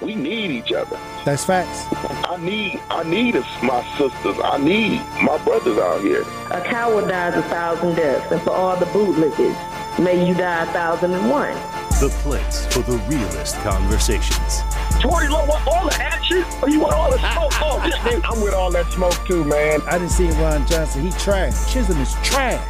We 0.00 0.14
need 0.14 0.50
each 0.50 0.72
other. 0.72 0.98
That's 1.24 1.44
facts. 1.44 1.86
I 2.26 2.36
need 2.38 2.80
I 2.90 3.02
need 3.02 3.34
my 3.62 3.84
sisters. 3.98 4.36
I 4.42 4.56
need 4.56 5.02
my 5.22 5.36
brothers 5.44 5.78
out 5.78 6.00
here. 6.00 6.22
A 6.50 6.62
coward 6.62 7.08
dies 7.08 7.34
a 7.36 7.42
thousand 7.42 7.96
deaths, 7.96 8.32
and 8.32 8.40
for 8.42 8.50
all 8.50 8.76
the 8.76 8.86
bootlickers, 8.86 9.98
may 10.02 10.26
you 10.26 10.34
die 10.34 10.62
a 10.62 10.66
thousand 10.72 11.12
and 11.12 11.28
one. 11.28 11.54
The 12.00 12.08
place 12.22 12.64
for 12.72 12.80
the 12.80 12.96
realest 13.08 13.56
conversations. 13.56 14.62
Tory 15.00 15.28
Lowe 15.28 15.44
want 15.44 15.66
all 15.66 15.86
the 15.86 15.94
action, 15.96 16.44
or 16.62 16.70
you 16.70 16.80
want 16.80 16.94
all 16.94 17.10
the 17.10 17.18
smoke? 17.18 17.52
Oh, 17.60 17.82
this 17.84 17.94
I'm 18.24 18.40
with 18.40 18.54
all 18.54 18.70
that 18.70 18.90
smoke 18.92 19.18
too, 19.26 19.44
man. 19.44 19.82
I 19.82 19.98
didn't 19.98 20.12
see 20.12 20.30
Ron 20.30 20.66
Johnson. 20.66 21.02
He 21.02 21.10
trash. 21.10 21.70
Chisholm 21.70 22.00
is 22.00 22.14
trash. 22.22 22.64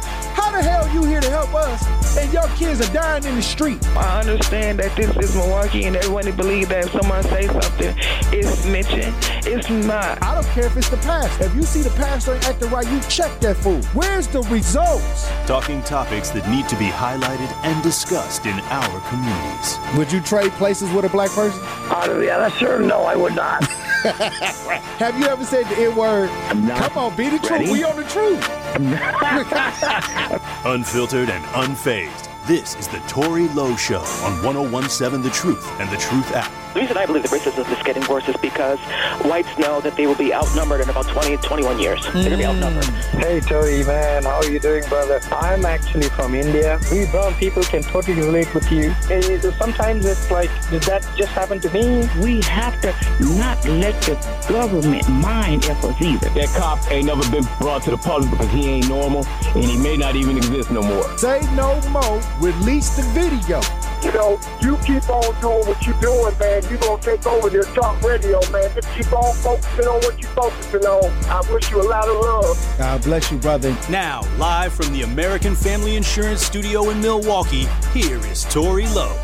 How 0.51 0.57
the 0.57 0.63
hell 0.69 0.93
you 0.93 1.05
here 1.05 1.21
to 1.21 1.29
help 1.29 1.55
us 1.55 2.17
and 2.17 2.33
your 2.33 2.45
kids 2.57 2.81
are 2.81 2.93
dying 2.93 3.23
in 3.23 3.35
the 3.35 3.41
street? 3.41 3.87
I 3.95 4.19
understand 4.19 4.79
that 4.79 4.93
this 4.97 5.15
is 5.15 5.33
Milwaukee 5.33 5.85
and 5.85 5.95
everyone 5.95 6.29
believes 6.35 6.67
that 6.67 6.83
if 6.83 6.91
someone 6.91 7.23
say 7.23 7.47
something, 7.47 7.95
it's 8.33 8.65
mentioned. 8.65 9.15
It's 9.47 9.69
not. 9.69 10.21
I 10.21 10.35
don't 10.35 10.45
care 10.47 10.65
if 10.65 10.75
it's 10.75 10.89
the 10.89 10.97
past. 10.97 11.39
If 11.39 11.55
you 11.55 11.63
see 11.63 11.81
the 11.81 11.89
pastor 11.91 12.33
ain't 12.33 12.45
acting 12.49 12.69
right, 12.69 12.85
you 12.91 12.99
check 13.07 13.39
that 13.39 13.55
fool. 13.55 13.81
Where's 13.93 14.27
the 14.27 14.41
results? 14.41 15.29
Talking 15.47 15.81
topics 15.83 16.31
that 16.31 16.45
need 16.49 16.67
to 16.67 16.75
be 16.75 16.89
highlighted 16.89 17.49
and 17.63 17.81
discussed 17.81 18.45
in 18.45 18.59
our 18.59 18.99
communities. 19.07 19.77
Would 19.97 20.11
you 20.11 20.19
trade 20.19 20.51
places 20.59 20.91
with 20.91 21.05
a 21.05 21.09
black 21.09 21.29
person? 21.29 21.61
Uh, 21.63 22.19
yeah, 22.21 22.39
that's 22.39 22.57
sure. 22.57 22.77
No, 22.77 23.03
I 23.03 23.15
would 23.15 23.37
not. 23.37 23.63
Have 24.03 25.19
you 25.19 25.25
ever 25.27 25.45
said 25.45 25.65
the 25.67 25.77
N 25.77 25.95
word? 25.95 26.29
Come 26.49 26.97
on, 26.97 27.15
be 27.15 27.29
the 27.29 27.37
ready. 27.37 27.65
truth. 27.65 27.71
We 27.71 27.83
on 27.83 27.95
the 27.95 28.03
truth. 28.03 28.49
Unfiltered 30.65 31.29
and 31.29 31.43
unfazed. 31.45 32.27
This 32.47 32.75
is 32.75 32.87
the 32.87 32.99
Tory 33.07 33.47
Lowe 33.49 33.75
Show 33.75 33.99
on 33.99 34.41
1017 34.43 35.21
The 35.21 35.29
Truth 35.29 35.69
and 35.79 35.89
The 35.91 35.97
Truth 35.97 36.31
app. 36.33 36.51
The 36.73 36.79
reason 36.79 36.95
I 36.97 37.05
believe 37.05 37.23
the 37.23 37.29
racism 37.29 37.69
is 37.77 37.83
getting 37.83 38.07
worse 38.07 38.29
is 38.29 38.37
because 38.37 38.79
whites 39.25 39.57
know 39.57 39.81
that 39.81 39.97
they 39.97 40.07
will 40.07 40.15
be 40.15 40.33
outnumbered 40.33 40.79
in 40.79 40.89
about 40.89 41.05
20, 41.07 41.35
21 41.37 41.79
years. 41.79 42.01
They're 42.05 42.13
going 42.13 42.29
to 42.31 42.37
be 42.37 42.45
outnumbered. 42.45 42.85
Hey 42.85 43.41
Tory, 43.41 43.83
man, 43.83 44.23
how 44.23 44.37
are 44.37 44.45
you 44.45 44.57
doing, 44.57 44.83
brother? 44.87 45.19
I'm 45.33 45.65
actually 45.65 46.07
from 46.09 46.33
India. 46.33 46.79
We 46.89 47.07
brown 47.07 47.33
people 47.35 47.61
can 47.63 47.81
totally 47.83 48.15
relate 48.21 48.53
with 48.53 48.71
you. 48.71 48.95
Eh, 49.09 49.39
Sometimes 49.57 50.05
it's 50.05 50.31
like, 50.31 50.49
did 50.69 50.83
that 50.83 51.05
just 51.17 51.31
happen 51.33 51.59
to 51.59 51.69
me? 51.71 52.07
We 52.21 52.41
have 52.43 52.79
to 52.81 52.93
not 53.19 53.63
let 53.67 54.01
the 54.03 54.15
government 54.47 55.09
mind 55.09 55.65
F 55.65 55.83
us 55.83 56.01
either. 56.01 56.29
That 56.29 56.47
cop 56.57 56.89
ain't 56.89 57.07
never 57.07 57.29
been 57.31 57.45
brought 57.59 57.83
to 57.83 57.91
the 57.91 57.97
public 57.97 58.31
because 58.31 58.49
he 58.51 58.69
ain't 58.69 58.87
normal, 58.87 59.25
and 59.55 59.65
he 59.65 59.77
may 59.77 59.97
not 59.97 60.15
even 60.15 60.37
exist 60.37 60.71
no 60.71 60.81
more. 60.81 61.03
Say 61.17 61.41
no 61.53 61.81
more. 61.89 62.21
Release 62.39 62.95
the 62.95 63.03
video. 63.11 63.59
You 64.03 64.11
know, 64.13 64.39
you 64.61 64.77
keep 64.77 65.07
on 65.09 65.39
doing 65.41 65.65
what 65.67 65.85
you're 65.85 65.99
doing, 66.01 66.37
man. 66.39 66.63
You're 66.69 66.79
going 66.79 66.99
to 66.99 67.05
take 67.05 67.25
over 67.25 67.49
this 67.49 67.67
talk 67.73 68.01
radio, 68.01 68.39
man. 68.51 68.69
Just 68.73 68.87
keep 68.95 69.11
on 69.13 69.33
focusing 69.35 69.85
on 69.85 70.01
what 70.01 70.19
you're 70.19 70.31
focusing 70.31 70.85
on. 70.85 71.11
I 71.25 71.41
wish 71.53 71.69
you 71.71 71.81
a 71.81 71.87
lot 71.87 72.07
of 72.07 72.15
love. 72.15 72.75
God 72.77 73.03
bless 73.03 73.31
you, 73.31 73.37
brother. 73.37 73.77
Now, 73.89 74.21
live 74.37 74.73
from 74.73 74.91
the 74.93 75.03
American 75.03 75.55
Family 75.55 75.95
Insurance 75.95 76.41
Studio 76.41 76.89
in 76.89 76.99
Milwaukee, 76.99 77.67
here 77.93 78.17
is 78.25 78.43
Tory 78.45 78.87
Lowe. 78.87 79.15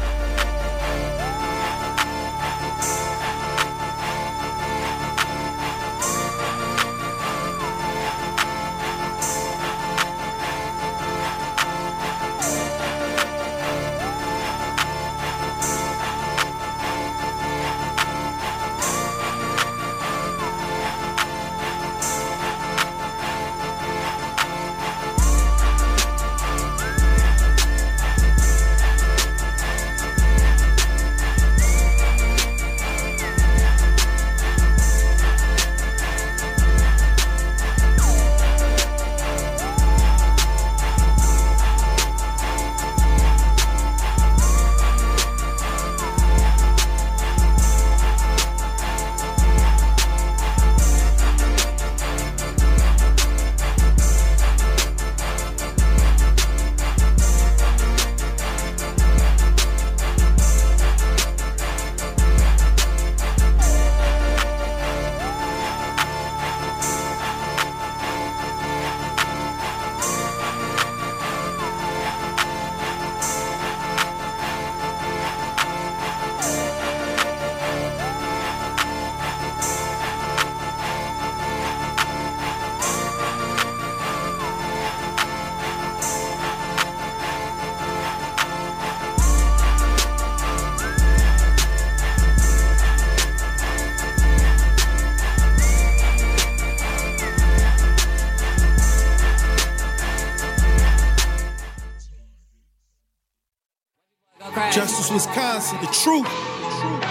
The 105.58 105.90
truth. 106.04 106.30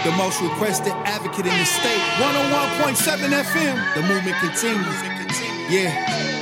The 0.05 0.11
most 0.15 0.39
requested 0.41 0.93
advocate 1.03 1.47
in 1.47 1.51
the 1.51 1.65
state. 1.65 1.99
101.7 2.15 2.95
FM. 3.43 3.75
The 3.93 4.01
movement 4.03 4.37
continues. 4.37 4.95
Yeah, 5.69 5.91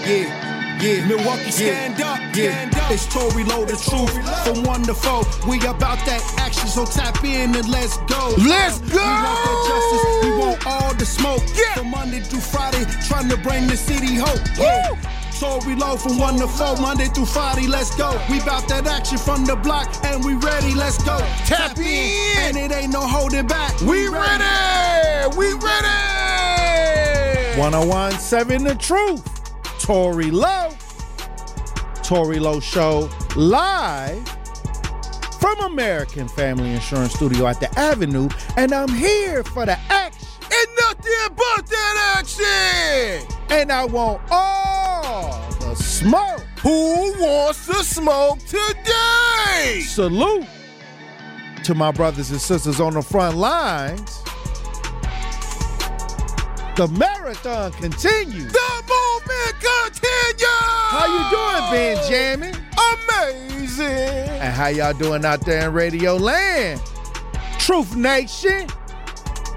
yeah, 0.06 0.78
yeah. 0.84 1.08
Milwaukee, 1.08 1.50
stand 1.50 2.00
up, 2.02 2.20
stand 2.32 2.76
up. 2.76 2.92
It's 2.92 3.08
Tory 3.08 3.44
Lowe, 3.46 3.66
the 3.66 3.74
truth. 3.90 4.14
From 4.46 4.62
one 4.66 4.84
to 4.84 4.94
four. 4.94 5.24
We 5.50 5.58
about 5.66 5.98
that 6.06 6.22
action, 6.38 6.68
so 6.68 6.86
tap 6.86 7.24
in 7.24 7.56
and 7.56 7.68
let's 7.70 7.98
go. 8.06 8.36
Let's 8.38 8.78
go. 8.82 9.02
We 9.02 9.10
want 9.26 9.42
that 9.42 9.60
justice. 9.66 10.26
We 10.30 10.38
want 10.38 10.68
all 10.68 10.94
the 10.94 11.06
smoke. 11.08 11.42
From 11.74 11.90
Monday 11.90 12.20
through 12.20 12.42
Friday, 12.42 12.86
trying 13.08 13.30
to 13.30 13.38
bring 13.38 13.66
the 13.66 13.76
city 13.76 14.14
hope. 14.14 14.46
Yeah. 14.60 15.15
Tory 15.40 15.76
Lowe 15.76 15.98
from 15.98 16.18
one 16.18 16.38
to 16.38 16.48
four, 16.48 16.78
Monday 16.78 17.06
through 17.08 17.26
Friday, 17.26 17.68
let's 17.68 17.94
go. 17.96 18.12
We 18.30 18.40
bout 18.40 18.68
that 18.70 18.88
action 18.88 19.18
from 19.18 19.44
the 19.46 19.56
block, 19.58 19.94
and 20.06 20.24
we 20.24 20.36
ready, 20.36 20.74
let's 20.74 20.98
go. 21.04 21.18
Tap 21.46 21.78
in. 21.78 22.38
and 22.38 22.56
it 22.58 22.72
ain't 22.72 22.94
no 22.94 23.02
holding 23.02 23.46
back. 23.46 23.80
We 23.82 24.08
ready. 24.08 25.36
We 25.38 25.48
ready. 25.54 25.90
1017 27.60 28.64
The 28.64 28.76
Truth. 28.76 29.82
Tory 29.82 30.32
Lowe. 30.32 30.72
Tory 32.02 32.40
Lowe 32.40 32.62
Show 32.62 33.10
live 33.36 34.26
from 35.40 35.60
American 35.60 36.28
Family 36.30 36.72
Insurance 36.72 37.14
Studio 37.14 37.46
at 37.48 37.60
the 37.60 37.70
Avenue. 37.78 38.30
And 38.56 38.74
I'm 38.74 38.90
here 38.90 39.44
for 39.44 39.66
the 39.66 39.78
action. 39.90 40.28
And 40.44 40.68
nothing 40.80 41.36
but 41.36 41.68
that 41.68 42.16
action. 42.20 43.28
And 43.50 43.72
I 43.72 43.84
want 43.86 44.22
all 44.32 44.55
smoke. 45.96 46.42
Who 46.62 47.14
wants 47.22 47.68
to 47.68 47.76
smoke 47.76 48.40
today? 48.40 49.82
Salute 49.82 50.46
to 51.64 51.74
my 51.74 51.92
brothers 51.92 52.32
and 52.32 52.42
sisters 52.42 52.80
on 52.80 52.94
the 52.94 53.02
front 53.02 53.38
lines. 53.38 54.22
The 56.76 56.88
marathon 56.90 57.72
continues. 57.74 58.52
The 58.52 58.84
movement 58.90 59.56
continues. 59.62 60.46
How 60.92 61.06
you 61.08 61.24
doing, 61.32 61.72
Benjamin? 61.72 62.56
Amazing. 63.08 64.30
And 64.42 64.54
how 64.54 64.68
y'all 64.68 64.94
doing 64.94 65.24
out 65.24 65.46
there 65.46 65.68
in 65.70 65.74
Radio 65.74 66.18
Land? 66.18 66.82
Truth 67.58 67.96
Nation. 67.96 68.68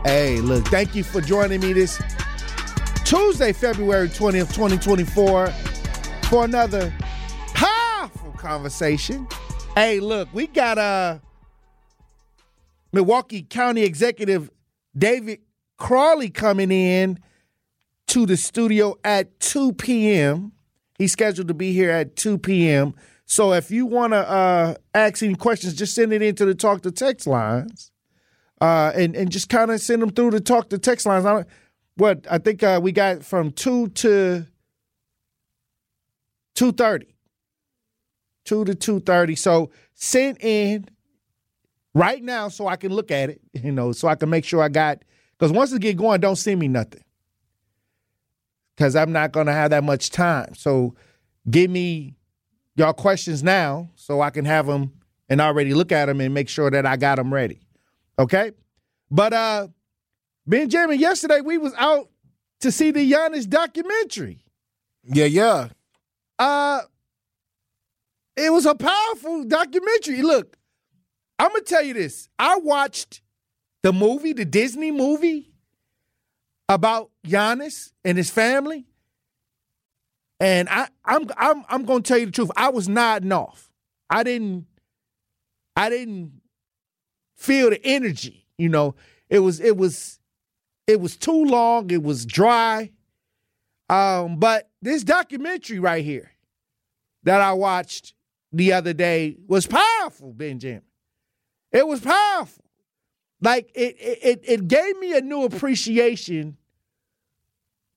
Hey, 0.05 0.40
look, 0.40 0.64
thank 0.69 0.94
you 0.94 1.02
for 1.02 1.20
joining 1.20 1.61
me 1.61 1.73
this 1.73 2.00
Tuesday, 3.05 3.52
February 3.52 4.08
20th, 4.08 4.55
2024, 4.55 5.52
for 6.28 6.44
another 6.44 6.92
powerful 7.54 8.32
conversation. 8.32 9.26
Hey, 9.75 9.98
look, 9.98 10.28
we 10.34 10.46
got 10.46 10.76
uh 10.76 11.19
Milwaukee 12.92 13.42
County 13.42 13.82
Executive 13.82 14.50
David 14.96 15.40
Crowley 15.78 16.28
coming 16.28 16.70
in 16.70 17.19
to 18.08 18.26
the 18.26 18.36
studio 18.36 18.96
at 19.04 19.40
2 19.40 19.72
p.m. 19.75 20.52
He's 20.98 21.12
scheduled 21.12 21.48
to 21.48 21.54
be 21.54 21.72
here 21.72 21.90
at 21.90 22.16
2 22.16 22.38
p.m. 22.38 22.94
So 23.25 23.52
if 23.52 23.70
you 23.70 23.86
want 23.86 24.12
to 24.12 24.19
uh, 24.19 24.75
ask 24.94 25.22
any 25.22 25.34
questions, 25.34 25.75
just 25.75 25.94
send 25.94 26.12
it 26.12 26.20
into 26.20 26.44
the 26.44 26.54
talk 26.54 26.82
to 26.82 26.90
text 26.90 27.26
lines, 27.26 27.90
uh, 28.60 28.92
and 28.94 29.14
and 29.14 29.30
just 29.30 29.48
kind 29.48 29.70
of 29.70 29.80
send 29.80 30.02
them 30.02 30.10
through 30.10 30.32
the 30.32 30.40
talk 30.40 30.69
to 30.70 30.78
text 30.78 31.06
lines. 31.06 31.25
I 31.25 31.44
what 31.96 32.26
I 32.30 32.38
think 32.38 32.62
uh, 32.62 32.80
we 32.82 32.92
got 32.92 33.25
from 33.25 33.50
two 33.52 33.88
to 33.88 34.46
two 36.58 36.72
thirty, 36.72 37.14
two 38.44 38.64
to 38.64 38.75
two 38.75 38.99
thirty. 38.99 39.37
So 39.37 39.70
send 39.94 40.38
in 40.43 40.88
right 41.94 42.20
now 42.20 42.49
so 42.49 42.66
I 42.66 42.75
can 42.75 42.93
look 42.93 43.12
at 43.12 43.31
it, 43.31 43.40
you 43.52 43.70
know, 43.70 43.93
so 43.93 44.08
I 44.08 44.16
can 44.16 44.28
make 44.28 44.44
sure 44.44 44.60
I 44.60 44.69
got. 44.69 44.99
Because 45.38 45.52
once 45.52 45.72
it 45.72 45.81
get 45.81 45.96
going, 45.96 46.20
don't 46.20 46.34
send 46.34 46.58
me 46.58 46.66
nothing, 46.66 47.05
because 48.76 48.96
I'm 48.96 49.12
not 49.12 49.31
gonna 49.31 49.52
have 49.52 49.70
that 49.70 49.84
much 49.84 50.10
time. 50.10 50.52
So 50.56 50.96
give 51.49 51.70
me 51.70 52.16
y'all 52.75 52.93
questions 52.93 53.44
now 53.44 53.90
so 53.94 54.20
I 54.20 54.31
can 54.31 54.44
have 54.44 54.66
them 54.66 54.93
and 55.28 55.40
already 55.40 55.75
look 55.75 55.93
at 55.93 56.06
them 56.06 56.20
and 56.20 56.34
make 56.34 56.49
sure 56.49 56.72
that 56.72 56.84
I 56.84 56.96
got 56.96 57.16
them 57.16 57.32
ready. 57.32 57.61
Okay? 58.19 58.50
But 59.12 59.32
uh 59.32 59.69
Benjamin, 60.44 60.99
yesterday 60.99 61.40
we 61.40 61.56
was 61.56 61.72
out 61.78 62.11
to 62.62 62.72
see 62.72 62.90
the 62.90 63.08
Giannis 63.08 63.49
documentary. 63.49 64.43
Yeah, 65.04 65.26
yeah. 65.26 65.69
Uh 66.38 66.81
it 68.37 68.52
was 68.52 68.67
a 68.67 68.75
powerful 68.75 69.44
documentary. 69.44 70.23
Look, 70.23 70.56
I'm 71.38 71.49
gonna 71.50 71.62
tell 71.62 71.82
you 71.82 71.94
this. 71.94 72.29
I 72.38 72.56
watched 72.58 73.20
the 73.82 73.93
movie, 73.93 74.32
the 74.32 74.44
Disney 74.44 74.90
movie 74.90 75.50
about 76.69 77.11
Giannis 77.26 77.93
and 78.05 78.17
his 78.17 78.31
family. 78.31 78.87
And 80.40 80.69
I, 80.69 80.88
I'm 81.05 81.26
I'm 81.37 81.64
I'm 81.69 81.85
gonna 81.85 82.02
tell 82.02 82.19
you 82.19 82.26
the 82.26 82.32
truth. 82.32 82.50
I 82.56 82.69
was 82.69 82.88
nodding 82.88 83.32
off. 83.32 83.70
I 84.08 84.23
didn't 84.23 84.67
I 85.75 85.90
didn't 85.90 86.40
feel 87.37 87.70
the 87.70 87.85
energy. 87.85 88.46
You 88.56 88.69
know, 88.69 88.94
it 89.29 89.40
was 89.40 89.58
it 89.61 89.76
was 89.76 90.20
it 90.87 91.00
was 91.00 91.17
too 91.17 91.44
long. 91.44 91.90
It 91.90 92.02
was 92.02 92.25
dry. 92.25 92.93
Um, 93.88 94.37
but 94.38 94.69
this 94.82 95.02
documentary 95.02 95.79
right 95.79 96.05
here 96.05 96.32
that 97.23 97.40
I 97.40 97.52
watched 97.52 98.14
the 98.52 98.73
other 98.73 98.93
day 98.93 99.37
was 99.46 99.67
powerful, 99.67 100.32
Benjamin. 100.32 100.82
It 101.73 101.87
was 101.87 102.00
powerful. 102.00 102.64
Like 103.40 103.70
it 103.75 103.96
it 103.99 104.40
it 104.44 104.69
gave 104.69 104.99
me 104.99 105.17
a 105.17 105.20
new 105.20 105.44
appreciation 105.44 106.56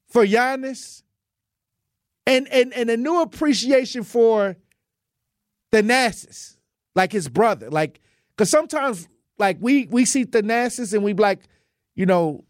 for 0.08 0.26
Giannis 0.26 1.04
and 2.28 2.48
and 2.50 2.74
and 2.74 2.90
a 2.90 2.98
new 2.98 3.22
appreciation 3.22 4.04
for 4.04 4.56
Thanasis, 5.72 6.58
like 6.96 7.12
his 7.12 7.28
brother. 7.28 7.70
Like, 7.70 8.02
cause 8.38 8.50
sometimes 8.50 9.08
like 9.40 9.58
we 9.60 9.88
we 9.88 10.06
see 10.06 10.26
Thanasis 10.26 10.94
and 10.94 11.04
we 11.04 11.14
like, 11.14 11.40
you 11.96 12.06
know, 12.06 12.46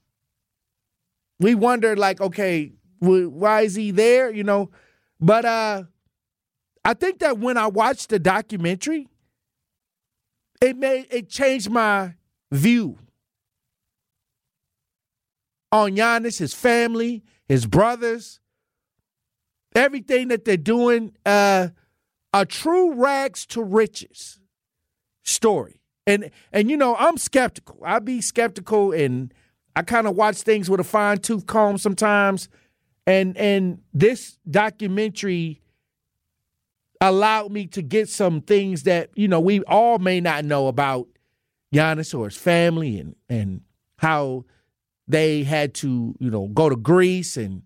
we 1.40 1.56
wonder 1.56 1.96
like, 1.96 2.20
okay, 2.20 2.74
why 3.02 3.62
is 3.62 3.76
he 3.76 3.92
there? 3.92 4.32
You 4.32 4.44
know, 4.44 4.70
but 5.20 5.44
uh, 5.46 5.84
I 6.86 6.94
think 6.94 7.20
that 7.20 7.40
when 7.40 7.58
I 7.58 7.68
watched 7.68 8.10
the 8.10 8.20
documentary, 8.20 9.08
it 10.62 10.78
made 10.78 11.08
it 11.10 11.30
changed 11.30 11.70
my 11.70 12.16
view 12.52 12.98
on 15.72 15.96
Giannis, 15.96 16.38
his 16.40 16.54
family, 16.54 17.24
his 17.48 17.66
brothers, 17.66 18.40
everything 19.76 20.28
that 20.28 20.46
they're 20.46 20.58
doing, 20.58 21.14
uh, 21.26 21.70
a 22.34 22.46
true 22.46 22.94
rags 22.94 23.46
to 23.48 23.64
riches 23.64 24.40
story. 25.24 25.82
And 26.08 26.32
and 26.52 26.70
you 26.70 26.78
know, 26.78 26.96
I'm 26.98 27.18
skeptical. 27.18 27.80
I 27.84 28.00
be 28.00 28.22
skeptical 28.22 28.92
and 28.92 29.34
I 29.76 29.84
kind 29.84 30.08
of 30.08 30.16
watch 30.16 30.42
things 30.42 30.70
with 30.70 30.80
a 30.80 30.84
fine 30.84 31.20
tooth 31.20 31.46
comb 31.46 31.78
sometimes. 31.78 32.50
And 33.08 33.36
and 33.38 33.80
this 33.94 34.38
documentary 34.50 35.62
allowed 37.00 37.52
me 37.52 37.66
to 37.66 37.82
get 37.82 38.08
some 38.10 38.42
things 38.42 38.84
that, 38.84 39.10
you 39.16 39.28
know, 39.28 39.40
we 39.40 39.62
all 39.64 39.98
may 39.98 40.22
not 40.22 40.46
know 40.46 40.68
about 40.68 41.08
Giannis 41.74 42.18
or 42.18 42.26
his 42.26 42.38
family 42.38 43.00
and 43.00 43.16
and 43.28 43.62
how 43.98 44.46
they 45.08 45.44
had 45.44 45.74
to, 45.76 46.16
you 46.20 46.30
know, 46.30 46.48
go 46.48 46.70
to 46.70 46.76
Greece 46.76 47.38
and 47.38 47.64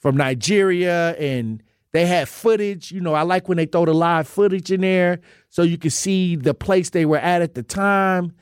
from 0.00 0.16
Nigeria 0.16 1.14
and 1.16 1.62
they 1.92 2.06
had 2.06 2.28
footage. 2.28 2.90
You 2.90 3.00
know, 3.00 3.14
I 3.14 3.22
like 3.22 3.48
when 3.48 3.56
they 3.56 3.66
throw 3.66 3.84
the 3.84 3.94
live 3.94 4.26
footage 4.26 4.72
in 4.72 4.80
there 4.80 5.20
so 5.48 5.62
you 5.62 5.78
can 5.78 5.90
see 5.90 6.34
the 6.34 6.52
place 6.52 6.90
they 6.90 7.06
were 7.06 7.18
at 7.18 7.42
at 7.42 7.54
the 7.54 7.62
time. 7.62 8.32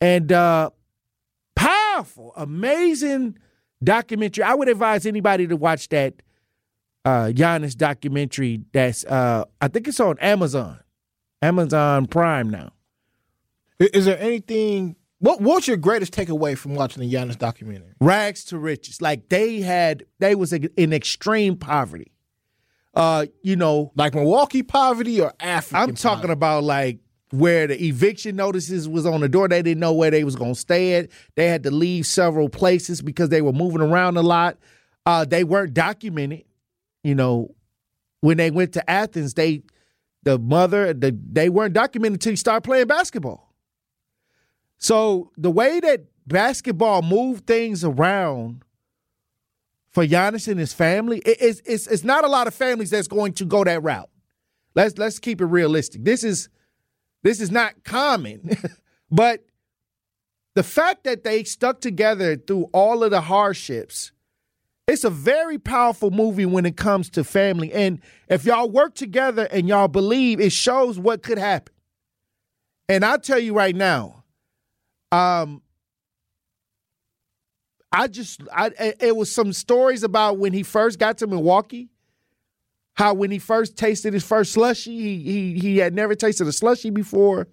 And 0.00 0.30
uh 0.30 0.70
powerful, 1.56 2.34
amazing 2.36 3.38
documentary. 3.82 4.44
I 4.44 4.54
would 4.54 4.68
advise 4.68 5.06
anybody 5.06 5.46
to 5.46 5.56
watch 5.56 5.88
that 5.90 6.14
uh 7.04 7.26
Giannis 7.26 7.76
documentary 7.76 8.62
that's 8.72 9.04
uh 9.04 9.44
I 9.60 9.68
think 9.68 9.88
it's 9.88 10.00
on 10.00 10.18
Amazon. 10.18 10.80
Amazon 11.40 12.06
Prime 12.06 12.50
now. 12.50 12.72
Is 13.78 14.06
there 14.06 14.18
anything 14.18 14.96
what 15.20 15.40
what's 15.40 15.66
your 15.66 15.76
greatest 15.76 16.12
takeaway 16.12 16.56
from 16.56 16.74
watching 16.74 17.00
the 17.02 17.12
Giannis 17.12 17.38
documentary? 17.38 17.94
Rags 18.00 18.44
to 18.46 18.58
riches. 18.58 19.02
Like 19.02 19.28
they 19.28 19.60
had, 19.60 20.04
they 20.20 20.34
was 20.34 20.52
in 20.52 20.92
extreme 20.92 21.56
poverty. 21.56 22.12
Uh, 22.94 23.26
you 23.42 23.56
know, 23.56 23.92
like 23.96 24.14
Milwaukee 24.14 24.62
poverty 24.62 25.20
or 25.20 25.32
African. 25.40 25.90
I'm 25.90 25.94
talking 25.94 26.22
poverty? 26.22 26.32
about 26.32 26.64
like 26.64 26.98
where 27.30 27.66
the 27.66 27.82
eviction 27.86 28.36
notices 28.36 28.88
was 28.88 29.06
on 29.06 29.20
the 29.20 29.28
door. 29.28 29.48
They 29.48 29.62
didn't 29.62 29.80
know 29.80 29.92
where 29.92 30.10
they 30.10 30.24
was 30.24 30.36
gonna 30.36 30.54
stay 30.54 30.94
at. 30.94 31.10
They 31.36 31.48
had 31.48 31.62
to 31.64 31.70
leave 31.70 32.06
several 32.06 32.48
places 32.48 33.02
because 33.02 33.28
they 33.28 33.42
were 33.42 33.52
moving 33.52 33.80
around 33.80 34.16
a 34.16 34.22
lot. 34.22 34.58
Uh, 35.06 35.24
they 35.24 35.44
weren't 35.44 35.74
documented. 35.74 36.44
You 37.02 37.14
know, 37.14 37.54
when 38.20 38.36
they 38.36 38.50
went 38.50 38.72
to 38.74 38.90
Athens, 38.90 39.34
they 39.34 39.62
the 40.22 40.38
mother, 40.38 40.92
the 40.92 41.16
they 41.30 41.48
weren't 41.48 41.74
documented 41.74 42.14
until 42.14 42.32
you 42.32 42.36
start 42.36 42.64
playing 42.64 42.86
basketball. 42.86 43.54
So 44.78 45.32
the 45.36 45.50
way 45.50 45.80
that 45.80 46.04
basketball 46.26 47.02
moved 47.02 47.46
things 47.46 47.84
around 47.84 48.62
for 49.90 50.06
Giannis 50.06 50.48
and 50.48 50.60
his 50.60 50.72
family, 50.72 51.18
it, 51.18 51.38
it's, 51.40 51.62
it's 51.64 51.86
it's 51.86 52.04
not 52.04 52.24
a 52.24 52.28
lot 52.28 52.46
of 52.46 52.54
families 52.54 52.90
that's 52.90 53.08
going 53.08 53.32
to 53.34 53.44
go 53.44 53.64
that 53.64 53.82
route. 53.82 54.10
Let's 54.74 54.98
let's 54.98 55.18
keep 55.18 55.40
it 55.40 55.46
realistic. 55.46 56.04
This 56.04 56.22
is 56.22 56.48
this 57.22 57.40
is 57.40 57.50
not 57.50 57.84
common, 57.84 58.50
but 59.10 59.44
the 60.54 60.62
fact 60.62 61.04
that 61.04 61.24
they 61.24 61.44
stuck 61.44 61.80
together 61.80 62.36
through 62.36 62.64
all 62.72 63.04
of 63.04 63.10
the 63.10 63.20
hardships, 63.20 64.12
it's 64.86 65.04
a 65.04 65.10
very 65.10 65.58
powerful 65.58 66.10
movie 66.10 66.46
when 66.46 66.66
it 66.66 66.76
comes 66.76 67.10
to 67.10 67.22
family. 67.22 67.72
And 67.72 68.00
if 68.28 68.44
y'all 68.44 68.70
work 68.70 68.94
together 68.94 69.46
and 69.50 69.68
y'all 69.68 69.88
believe, 69.88 70.40
it 70.40 70.52
shows 70.52 70.98
what 70.98 71.22
could 71.22 71.38
happen. 71.38 71.74
And 72.88 73.04
I'll 73.04 73.18
tell 73.18 73.38
you 73.38 73.54
right 73.54 73.76
now, 73.76 74.24
um, 75.12 75.62
I 77.92 78.08
just 78.08 78.42
I 78.52 78.70
it 79.00 79.16
was 79.16 79.34
some 79.34 79.52
stories 79.52 80.02
about 80.02 80.38
when 80.38 80.52
he 80.52 80.62
first 80.62 80.98
got 80.98 81.18
to 81.18 81.26
Milwaukee, 81.26 81.88
how 82.98 83.14
when 83.14 83.30
he 83.30 83.38
first 83.38 83.76
tasted 83.76 84.12
his 84.12 84.24
first 84.24 84.52
slushy, 84.52 84.98
he 84.98 85.22
he 85.22 85.58
he 85.60 85.78
had 85.78 85.94
never 85.94 86.16
tasted 86.16 86.48
a 86.48 86.52
slushy 86.52 86.90
before. 86.90 87.46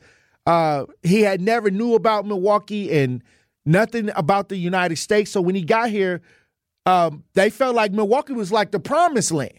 Uh, 0.48 0.86
he 1.04 1.22
had 1.22 1.40
never 1.40 1.70
knew 1.70 1.94
about 1.94 2.26
Milwaukee 2.26 2.92
and 2.92 3.24
nothing 3.64 4.10
about 4.16 4.50
the 4.50 4.58
United 4.58 4.96
States. 4.96 5.30
So 5.30 5.42
when 5.42 5.54
he 5.54 5.62
got 5.62 5.92
here, 5.92 6.22
um, 6.88 7.24
they 7.36 7.52
felt 7.52 7.76
like 7.76 7.92
Milwaukee 7.92 8.34
was 8.34 8.52
like 8.52 8.72
the 8.72 8.80
promised 8.80 9.32
land. 9.32 9.54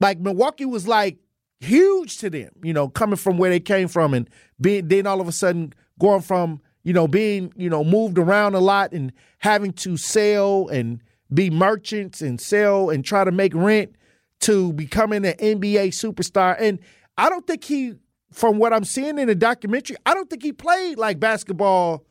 Like 0.00 0.18
Milwaukee 0.18 0.64
was 0.64 0.88
like 0.88 1.18
huge 1.60 2.18
to 2.18 2.30
them, 2.30 2.50
you 2.64 2.72
know, 2.72 2.88
coming 2.88 3.16
from 3.16 3.38
where 3.38 3.50
they 3.50 3.60
came 3.60 3.86
from 3.86 4.12
and 4.12 4.28
being 4.60 4.88
then 4.88 5.06
all 5.06 5.20
of 5.20 5.28
a 5.28 5.32
sudden 5.32 5.72
going 6.00 6.22
from, 6.22 6.60
you 6.82 6.92
know, 6.92 7.06
being, 7.06 7.52
you 7.54 7.70
know, 7.70 7.84
moved 7.84 8.18
around 8.18 8.56
a 8.56 8.60
lot 8.60 8.90
and 8.90 9.12
having 9.38 9.72
to 9.74 9.96
sell 9.96 10.66
and 10.66 11.00
be 11.32 11.50
merchants 11.50 12.22
and 12.22 12.40
sell 12.40 12.90
and 12.90 13.04
try 13.04 13.24
to 13.24 13.30
make 13.32 13.54
rent 13.54 13.94
to 14.40 14.72
becoming 14.72 15.24
an 15.26 15.34
NBA 15.34 15.88
superstar. 15.88 16.56
And 16.58 16.78
I 17.16 17.28
don't 17.28 17.46
think 17.46 17.64
he, 17.64 17.94
from 18.32 18.58
what 18.58 18.72
I'm 18.72 18.84
seeing 18.84 19.18
in 19.18 19.28
the 19.28 19.34
documentary, 19.34 19.96
I 20.06 20.14
don't 20.14 20.30
think 20.30 20.42
he 20.42 20.52
played 20.52 20.98
like 20.98 21.20
basketball 21.20 22.04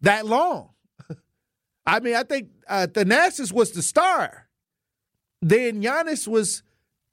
that 0.00 0.26
long. 0.26 0.70
I 1.86 2.00
mean, 2.00 2.16
I 2.16 2.22
think 2.22 2.48
uh, 2.68 2.86
Thanasis 2.90 3.52
was 3.52 3.72
the 3.72 3.82
star. 3.82 4.48
Then 5.42 5.82
Giannis 5.82 6.26
was, 6.26 6.62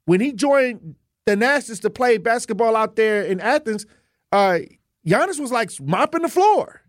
when 0.06 0.22
he 0.22 0.34
joined 0.34 0.96
Thanasis 1.25 1.82
to 1.82 1.89
play 1.89 2.17
basketball 2.17 2.75
out 2.75 2.96
there 2.96 3.24
in 3.24 3.39
Athens, 3.39 3.86
uh, 4.32 4.60
Giannis 5.06 5.39
was 5.39 5.51
like 5.51 5.72
mopping 5.82 6.22
the 6.22 6.29
floor. 6.29 6.82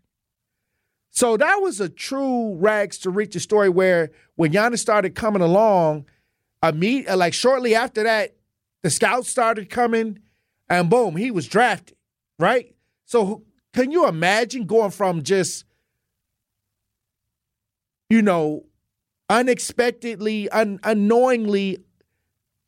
So 1.10 1.36
that 1.36 1.56
was 1.56 1.80
a 1.80 1.88
true 1.88 2.54
rags 2.56 2.98
to 2.98 3.10
riches 3.10 3.42
story 3.42 3.68
where 3.68 4.10
when 4.38 4.52
Giannis 4.52 4.78
started 4.78 5.16
coming 5.16 5.42
along, 5.42 6.06
meet 6.72 7.08
uh, 7.08 7.16
like 7.16 7.34
shortly 7.34 7.74
after 7.74 8.04
that, 8.04 8.36
the 8.84 8.88
scouts 8.88 9.28
started 9.28 9.68
coming, 9.68 10.20
and 10.70 10.88
boom, 10.88 11.16
he 11.16 11.32
was 11.32 11.48
drafted, 11.48 11.96
right? 12.38 12.72
So 13.04 13.42
can 13.74 13.90
you 13.90 14.06
imagine 14.06 14.66
going 14.66 14.92
from 14.92 15.24
just, 15.24 15.64
you 18.08 18.22
know, 18.22 18.64
unexpectedly, 19.28 20.48
un- 20.50 20.78
unknowingly, 20.84 21.78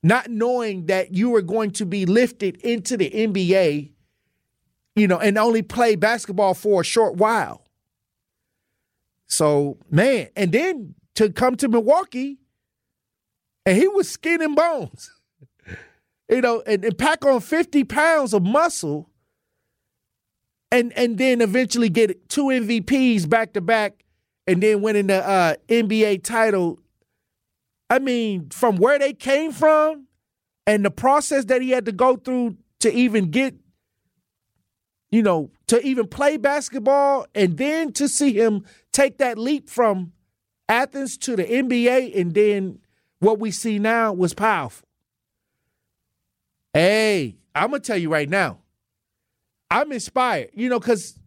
not 0.03 0.29
knowing 0.29 0.87
that 0.87 1.15
you 1.15 1.31
were 1.31 1.41
going 1.41 1.71
to 1.71 1.87
be 1.87 2.05
lifted 2.05 2.57
into 2.63 2.97
the 2.97 3.11
NBA, 3.11 3.93
you 4.97 5.07
know, 5.07 5.21
and 5.21 5.39
only 5.39 5.63
play 5.63 5.95
basketball 5.95 6.55
for 6.55 6.81
a 6.81 6.85
short 6.85 7.15
while. 7.15 7.63
So, 9.29 9.79
man, 9.89 10.31
and 10.35 10.51
then 10.51 10.97
to 11.21 11.31
come 11.31 11.55
to 11.55 11.69
Milwaukee, 11.69 12.39
and 13.67 13.77
he 13.77 13.87
was 13.87 14.09
skin 14.09 14.41
and 14.41 14.57
bones, 14.57 15.13
you 16.31 16.41
know, 16.41 16.63
and, 16.67 16.83
and 16.83 16.97
pack 16.97 17.27
on 17.27 17.41
50 17.41 17.85
pounds 17.85 18.33
of 18.33 18.43
muscle 18.43 19.11
and 20.73 20.95
and 20.97 21.19
then 21.19 21.43
eventually 21.43 21.91
get 21.91 22.31
two 22.31 22.45
MVPs 22.45 23.29
back 23.29 23.53
to 23.53 23.61
back 23.61 24.03
and 24.47 24.63
then 24.63 24.81
winning 24.81 25.09
the 25.09 25.23
uh, 25.23 25.57
NBA 25.69 26.25
title. 26.25 26.79
I 27.91 27.99
mean, 27.99 28.49
from 28.49 28.77
where 28.77 28.99
they 28.99 29.13
came 29.13 29.53
from 29.53 30.07
and 30.67 30.87
the 30.87 30.91
process 30.91 31.45
that 31.47 31.61
he 31.61 31.69
had 31.69 31.85
to 31.85 31.93
go 31.93 32.17
through 32.17 32.57
to 32.79 32.91
even 32.91 33.31
get, 33.31 33.55
you 35.11 35.23
know, 35.23 35.51
to 35.67 35.85
even 35.85 36.07
play 36.07 36.39
basketball 36.39 37.27
and 37.35 37.59
then 37.59 37.93
to 37.93 38.09
see 38.09 38.33
him 38.33 38.65
take 38.91 39.19
that 39.19 39.37
leap 39.37 39.69
from 39.69 40.13
Athens 40.71 41.19
to 41.19 41.35
the 41.35 41.43
NBA 41.43 42.19
and 42.19 42.33
then 42.33 42.79
what 43.19 43.41
we 43.41 43.51
see 43.51 43.81
now 43.81 44.13
was 44.13 44.33
powerful. 44.33 44.87
Hey, 46.73 47.37
I'm 47.57 47.71
going 47.71 47.83
to 47.83 47.87
tell 47.87 47.99
you 47.99 48.09
right 48.09 48.29
now, 48.29 48.59
I'm 49.69 49.91
inspired, 49.91 50.51
you 50.55 50.69
know, 50.69 50.79
because 50.79 51.19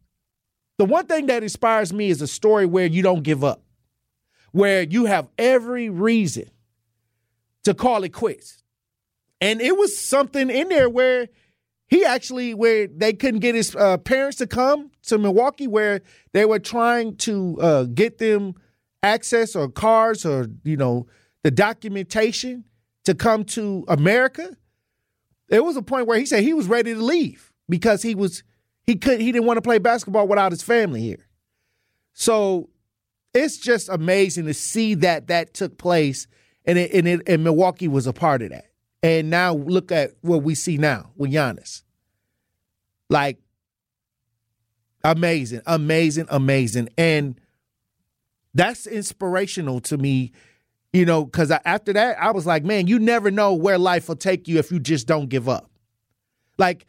the 0.78 0.86
one 0.86 1.08
thing 1.08 1.26
that 1.26 1.44
inspires 1.44 1.92
me 1.92 2.10
is 2.10 2.22
a 2.22 2.28
story 2.28 2.66
where 2.66 2.86
you 2.86 3.04
don't 3.04 3.22
give 3.22 3.44
up, 3.44 3.62
where 4.54 4.84
you 4.84 5.06
have 5.06 5.28
every 5.38 5.90
reason 5.90 6.50
to 7.66 7.74
call 7.74 8.06
it 8.06 8.14
quits. 8.14 8.64
And 9.42 9.60
it 9.60 9.78
was 9.78 10.00
something 10.00 10.50
in 10.50 10.70
there 10.70 10.90
where 10.90 11.28
he 11.88 12.06
actually, 12.06 12.54
where 12.54 12.88
they 12.88 13.12
couldn't 13.12 13.42
get 13.42 13.56
his 13.56 13.76
uh, 13.76 13.98
parents 13.98 14.38
to 14.38 14.48
come 14.48 14.92
to 15.08 15.18
Milwaukee, 15.18 15.68
where 15.68 16.02
they 16.32 16.46
were 16.46 16.60
trying 16.60 17.18
to 17.18 17.58
uh, 17.60 17.84
get 17.84 18.20
them 18.20 18.56
access 19.04 19.56
or 19.56 19.70
cars 19.70 20.26
or, 20.26 20.48
you 20.64 20.78
know, 20.78 21.06
the 21.44 21.52
documentation 21.52 22.64
to 23.04 23.14
come 23.14 23.44
to 23.44 23.84
America. 23.88 24.58
There 25.50 25.64
was 25.64 25.76
a 25.76 25.82
point 25.82 26.08
where 26.08 26.18
he 26.18 26.26
said 26.26 26.44
he 26.44 26.54
was 26.54 26.68
ready 26.68 26.94
to 26.94 27.02
leave 27.02 27.52
because 27.70 28.02
he 28.02 28.16
was 28.16 28.44
he 28.86 28.96
could 28.96 29.20
he 29.20 29.32
didn't 29.32 29.46
want 29.46 29.58
to 29.58 29.62
play 29.62 29.78
basketball 29.78 30.28
without 30.28 30.52
his 30.52 30.64
family 30.64 31.02
here. 31.02 31.28
So 32.14 32.70
it's 33.34 33.58
just 33.58 33.90
amazing 33.90 34.46
to 34.46 34.54
see 34.54 34.96
that 34.96 35.28
that 35.28 35.54
took 35.54 35.78
place 35.78 36.28
and 36.66 36.78
it, 36.78 36.94
and, 36.94 37.08
it, 37.08 37.22
and 37.28 37.44
Milwaukee 37.44 37.88
was 37.90 38.08
a 38.08 38.14
part 38.14 38.42
of 38.42 38.52
that. 38.52 38.66
And 39.02 39.30
now 39.30 39.54
look 39.54 39.92
at 39.92 40.12
what 40.22 40.44
we 40.44 40.56
see 40.56 40.78
now 40.78 41.12
with 41.18 41.32
Giannis. 41.32 41.84
Like 43.10 43.38
amazing, 45.04 45.62
amazing, 45.66 46.28
amazing. 46.30 46.90
And 46.98 47.40
that's 48.54 48.88
inspirational 48.88 49.80
to 49.82 49.98
me, 49.98 50.32
you 50.92 51.06
know, 51.06 51.26
because 51.26 51.52
after 51.52 51.94
that, 51.94 52.20
I 52.20 52.32
was 52.32 52.46
like, 52.46 52.64
man, 52.64 52.88
you 52.88 53.00
never 53.00 53.32
know 53.32 53.54
where 53.54 53.78
life 53.78 54.08
will 54.08 54.16
take 54.16 54.48
you 54.48 54.60
if 54.60 54.72
you 54.72 54.80
just 54.80 55.08
don't 55.08 55.30
give 55.30 55.50
up. 55.50 55.70
Like 56.58 56.86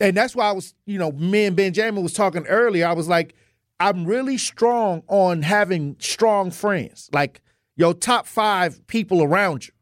and 0.00 0.16
that's 0.16 0.36
why 0.36 0.48
I 0.48 0.52
was, 0.52 0.74
you 0.86 0.98
know, 0.98 1.12
me 1.12 1.46
and 1.46 1.56
Benjamin 1.56 2.02
was 2.02 2.12
talking 2.12 2.46
earlier. 2.46 2.86
I 2.86 2.92
was 2.92 3.08
like, 3.08 3.34
I'm 3.80 4.04
really 4.04 4.38
strong 4.38 5.02
on 5.08 5.42
having 5.42 5.96
strong 5.98 6.50
friends, 6.50 7.08
like 7.12 7.40
your 7.76 7.94
top 7.94 8.26
five 8.26 8.86
people 8.86 9.22
around 9.22 9.66
you, 9.66 9.72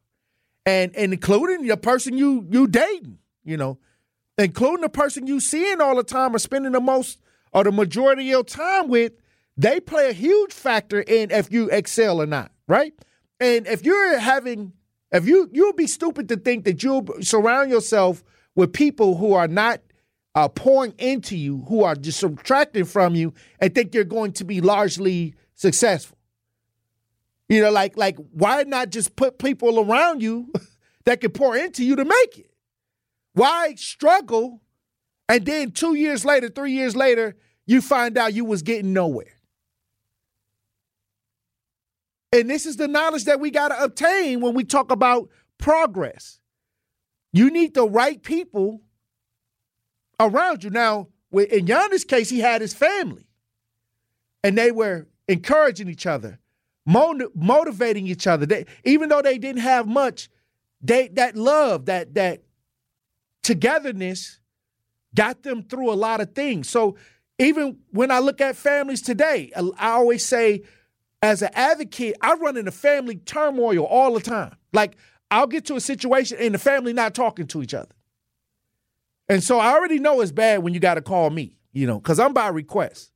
and 0.64 0.94
and 0.96 1.12
including 1.12 1.66
the 1.66 1.76
person 1.76 2.16
you 2.16 2.46
you 2.50 2.66
dating, 2.66 3.18
you 3.44 3.56
know, 3.56 3.78
including 4.38 4.82
the 4.82 4.88
person 4.88 5.26
you 5.26 5.40
seeing 5.40 5.80
all 5.80 5.96
the 5.96 6.02
time 6.02 6.34
or 6.34 6.38
spending 6.38 6.72
the 6.72 6.80
most 6.80 7.20
or 7.52 7.64
the 7.64 7.72
majority 7.72 8.22
of 8.22 8.28
your 8.28 8.44
time 8.44 8.88
with. 8.88 9.12
They 9.56 9.80
play 9.80 10.10
a 10.10 10.12
huge 10.12 10.52
factor 10.52 11.00
in 11.00 11.30
if 11.30 11.50
you 11.50 11.70
excel 11.70 12.20
or 12.20 12.26
not, 12.26 12.52
right? 12.68 12.92
And 13.40 13.66
if 13.66 13.84
you're 13.84 14.18
having, 14.18 14.72
if 15.10 15.26
you 15.26 15.48
you'll 15.52 15.72
be 15.72 15.86
stupid 15.86 16.28
to 16.28 16.36
think 16.36 16.64
that 16.64 16.82
you'll 16.82 17.06
surround 17.20 17.70
yourself 17.70 18.22
with 18.54 18.72
people 18.72 19.16
who 19.16 19.32
are 19.32 19.48
not 19.48 19.80
uh, 20.34 20.48
pouring 20.48 20.94
into 20.98 21.36
you 21.36 21.64
who 21.68 21.82
are 21.82 21.94
just 21.94 22.20
subtracting 22.20 22.84
from 22.84 23.14
you 23.14 23.32
and 23.58 23.75
think 23.75 23.94
you're 23.94 24.04
going 24.04 24.32
to 24.32 24.44
be 24.44 24.60
largely 24.60 25.34
successful. 25.54 26.18
You 27.48 27.62
know, 27.62 27.70
like 27.70 27.96
like 27.96 28.18
why 28.32 28.62
not 28.64 28.90
just 28.90 29.16
put 29.16 29.38
people 29.38 29.80
around 29.80 30.22
you 30.22 30.52
that 31.04 31.22
can 31.22 31.30
pour 31.30 31.56
into 31.56 31.82
you 31.82 31.96
to 31.96 32.04
make 32.04 32.38
it? 32.38 32.50
Why 33.32 33.75
struggle 33.76 34.60
and 35.28 35.44
then 35.44 35.72
2 35.72 35.94
years 35.94 36.25
later, 36.25 36.48
3 36.48 36.72
years 36.72 36.94
later, 36.94 37.36
you 37.66 37.80
find 37.80 38.16
out 38.18 38.34
you 38.34 38.44
was 38.44 38.62
getting 38.62 38.92
nowhere? 38.92 39.36
And 42.33 42.50
this 42.50 42.66
is 42.66 42.76
the 42.76 42.88
knowledge 42.88 43.25
that 43.25 43.40
we 43.40 43.50
got 43.50 43.68
to 43.68 43.83
obtain 43.83 44.40
when 44.40 44.54
we 44.54 44.64
talk 44.64 44.90
about 44.90 45.30
progress. 45.59 46.40
You 47.33 47.50
need 47.50 47.75
the 47.75 47.88
right 47.88 48.23
people 48.23 48.83
around 50.18 50.64
you. 50.64 50.71
Now, 50.71 51.09
in 51.33 51.66
Giannis' 51.66 52.06
case, 52.06 52.28
he 52.30 52.40
had 52.40 52.61
his 52.61 52.75
family, 52.75 53.26
and 54.42 54.56
they 54.56 54.73
were 54.73 55.06
encouraging 55.28 55.88
each 55.88 56.06
other, 56.06 56.38
motivating 56.85 58.06
each 58.06 58.26
other. 58.26 58.47
They, 58.47 58.66
even 58.85 59.09
though 59.09 59.23
they 59.23 59.38
didn't 59.38 59.62
have 59.62 59.87
much, 59.87 60.28
they 60.80 61.09
that 61.09 61.37
love, 61.37 61.87
that 61.87 62.14
that 62.14 62.42
togetherness, 63.42 64.40
got 65.14 65.42
them 65.42 65.62
through 65.62 65.92
a 65.92 65.95
lot 65.95 66.21
of 66.21 66.35
things. 66.35 66.68
So 66.68 66.97
even 67.38 67.78
when 67.90 68.11
I 68.11 68.18
look 68.18 68.40
at 68.40 68.56
families 68.56 69.02
today, 69.02 69.52
I 69.56 69.90
always 69.90 70.25
say, 70.25 70.62
as 71.23 71.42
an 71.42 71.50
advocate, 71.54 72.16
I 72.20 72.35
run 72.35 72.56
into 72.56 72.70
family 72.70 73.16
turmoil 73.16 73.85
all 73.85 74.14
the 74.14 74.20
time. 74.20 74.56
Like 74.73 74.96
I'll 75.30 75.46
get 75.46 75.64
to 75.66 75.76
a 75.76 75.80
situation 75.80 76.38
and 76.40 76.54
the 76.54 76.58
family 76.58 76.92
not 76.92 77.14
talking 77.14 77.46
to 77.49 77.62
each 77.62 77.75
other. 77.75 77.94
And 79.28 79.42
so 79.42 79.58
I 79.58 79.73
already 79.73 79.99
know 79.99 80.20
it's 80.20 80.32
bad 80.32 80.62
when 80.62 80.73
you 80.73 80.80
got 80.80 80.94
to 80.94 81.02
call 81.02 81.30
me, 81.30 81.56
you 81.73 81.87
know, 81.87 81.99
because 81.99 82.20
I'm 82.20 82.32
by 82.32 82.49
request. 82.49 83.12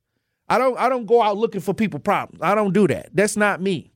I 0.49 0.57
don't 0.57 0.77
I 0.77 0.89
don't 0.89 1.05
go 1.05 1.21
out 1.21 1.37
looking 1.37 1.61
for 1.61 1.73
people 1.73 1.99
problems. 1.99 2.41
I 2.41 2.55
don't 2.55 2.73
do 2.73 2.87
that. 2.87 3.09
That's 3.13 3.37
not 3.37 3.61
me. 3.61 3.93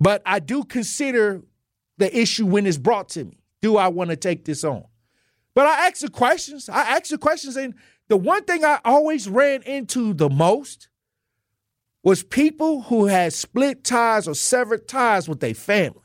But 0.00 0.22
I 0.26 0.40
do 0.40 0.64
consider 0.64 1.42
the 1.98 2.16
issue 2.16 2.46
when 2.46 2.66
it's 2.66 2.78
brought 2.78 3.10
to 3.10 3.24
me. 3.24 3.38
Do 3.60 3.76
I 3.76 3.88
want 3.88 4.10
to 4.10 4.16
take 4.16 4.44
this 4.44 4.64
on? 4.64 4.84
But 5.54 5.66
I 5.66 5.86
ask 5.86 6.00
the 6.00 6.10
questions. 6.10 6.68
I 6.68 6.80
ask 6.80 7.10
the 7.10 7.18
questions, 7.18 7.56
and 7.56 7.74
the 8.08 8.16
one 8.16 8.44
thing 8.44 8.64
I 8.64 8.80
always 8.84 9.28
ran 9.28 9.62
into 9.62 10.14
the 10.14 10.30
most 10.30 10.88
was 12.02 12.22
people 12.22 12.82
who 12.82 13.06
had 13.06 13.32
split 13.32 13.84
ties 13.84 14.28
or 14.28 14.34
severed 14.34 14.86
ties 14.88 15.28
with 15.28 15.40
their 15.40 15.54
family. 15.54 16.02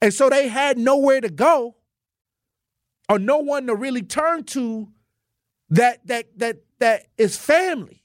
And 0.00 0.12
so 0.12 0.28
they 0.28 0.48
had 0.48 0.78
nowhere 0.78 1.20
to 1.20 1.30
go 1.30 1.76
or 3.08 3.18
no 3.18 3.38
one 3.38 3.66
to 3.66 3.74
really 3.74 4.02
turn 4.02 4.44
to 4.44 4.88
that 5.70 6.06
that 6.06 6.38
that 6.38 6.56
that 6.80 7.06
is 7.16 7.36
family. 7.36 8.02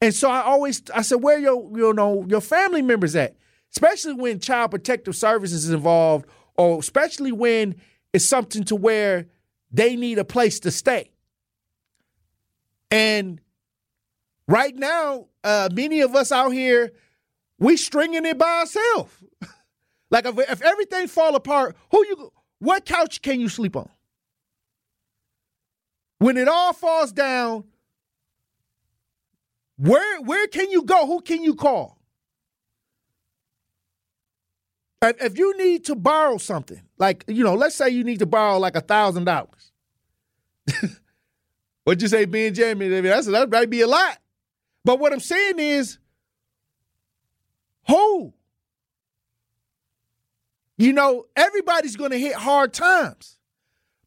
And 0.00 0.14
so 0.14 0.30
I 0.30 0.42
always 0.42 0.82
I 0.94 1.02
said, 1.02 1.22
where 1.22 1.38
your 1.38 1.70
you 1.76 1.92
know 1.92 2.24
your 2.28 2.40
family 2.40 2.82
members 2.82 3.14
at? 3.14 3.36
Especially 3.70 4.14
when 4.14 4.40
child 4.40 4.70
protective 4.70 5.16
services 5.16 5.64
is 5.64 5.70
involved, 5.70 6.26
or 6.56 6.78
especially 6.78 7.32
when 7.32 7.76
it's 8.12 8.24
something 8.24 8.64
to 8.64 8.76
where 8.76 9.26
they 9.70 9.96
need 9.96 10.18
a 10.18 10.24
place 10.24 10.60
to 10.60 10.70
stay. 10.70 11.10
And 12.90 13.40
right 14.48 14.74
now, 14.74 15.26
uh, 15.44 15.68
many 15.72 16.00
of 16.00 16.14
us 16.14 16.32
out 16.32 16.50
here, 16.50 16.92
we 17.58 17.76
stringing 17.76 18.26
it 18.26 18.38
by 18.38 18.60
ourselves. 18.60 19.12
like 20.10 20.26
if, 20.26 20.38
if 20.38 20.62
everything 20.62 21.06
fall 21.08 21.36
apart, 21.36 21.76
who 21.90 21.98
you 22.06 22.32
what 22.58 22.84
couch 22.84 23.22
can 23.22 23.40
you 23.40 23.48
sleep 23.48 23.76
on? 23.76 23.88
When 26.18 26.36
it 26.36 26.46
all 26.46 26.72
falls 26.72 27.12
down, 27.12 27.64
where 29.76 30.20
where 30.20 30.46
can 30.46 30.70
you 30.70 30.82
go? 30.84 31.06
Who 31.06 31.20
can 31.20 31.42
you 31.42 31.54
call? 31.54 31.98
If 35.02 35.36
you 35.36 35.58
need 35.58 35.84
to 35.86 35.96
borrow 35.96 36.38
something, 36.38 36.80
like 36.98 37.24
you 37.26 37.42
know, 37.42 37.54
let's 37.54 37.74
say 37.74 37.90
you 37.90 38.04
need 38.04 38.20
to 38.20 38.26
borrow 38.26 38.58
like 38.58 38.76
a 38.76 38.80
thousand 38.80 39.24
dollars. 39.24 39.72
What'd 41.84 42.00
you 42.00 42.08
say, 42.08 42.24
Benjamin? 42.24 43.02
That's 43.02 43.26
that 43.26 43.50
might 43.50 43.68
be 43.68 43.80
a 43.80 43.88
lot. 43.88 44.18
But 44.84 44.98
what 44.98 45.12
I'm 45.12 45.20
saying 45.20 45.58
is, 45.58 45.98
who? 47.88 48.32
You 50.76 50.92
know, 50.92 51.26
everybody's 51.36 51.96
going 51.96 52.10
to 52.10 52.18
hit 52.18 52.34
hard 52.34 52.72
times. 52.72 53.38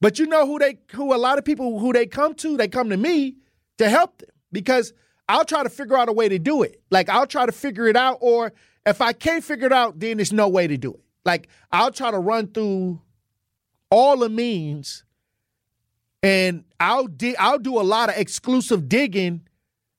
But 0.01 0.20
you 0.20 0.27
know 0.27 0.46
who 0.46 0.60
they 0.60 0.77
who 0.91 1.15
a 1.15 1.17
lot 1.17 1.38
of 1.38 1.46
people 1.46 1.79
who 1.79 1.94
they 1.94 2.05
come 2.05 2.34
to, 2.36 2.58
they 2.58 2.67
come 2.67 2.89
to 2.89 2.98
me 2.98 3.38
to 3.77 3.89
help 3.89 4.20
them 4.20 4.29
because 4.51 4.94
I'll 5.27 5.46
try 5.46 5.63
to 5.63 5.70
figure 5.70 5.98
out 5.98 6.10
a 6.10 6.13
way 6.13 6.29
to 6.29 6.38
do 6.38 6.63
it. 6.63 6.82
Like 6.91 7.10
I'll 7.10 7.27
try 7.27 7.46
to 7.46 7.51
figure 7.51 7.88
it 7.88 7.96
out 7.96 8.17
or 8.22 8.53
if 8.86 9.01
I 9.01 9.13
can't 9.13 9.44
figure 9.44 9.67
it 9.67 9.74
out, 9.74 10.00
then 10.00 10.17
there's 10.17 10.34
no 10.34 10.48
way 10.48 10.67
to 10.67 10.77
do 10.77 10.94
it. 10.94 11.03
Like 11.24 11.48
I'll 11.72 11.91
try 11.91 12.12
to 12.12 12.20
run 12.20 12.48
through 12.48 13.01
all 13.89 14.17
the 14.17 14.29
means 14.29 15.05
and 16.22 16.65
I'll 16.79 17.08
di- 17.08 17.38
I'll 17.38 17.60
do 17.60 17.79
a 17.79 17.84
lot 17.84 18.10
of 18.10 18.17
exclusive 18.17 18.89
digging 18.89 19.48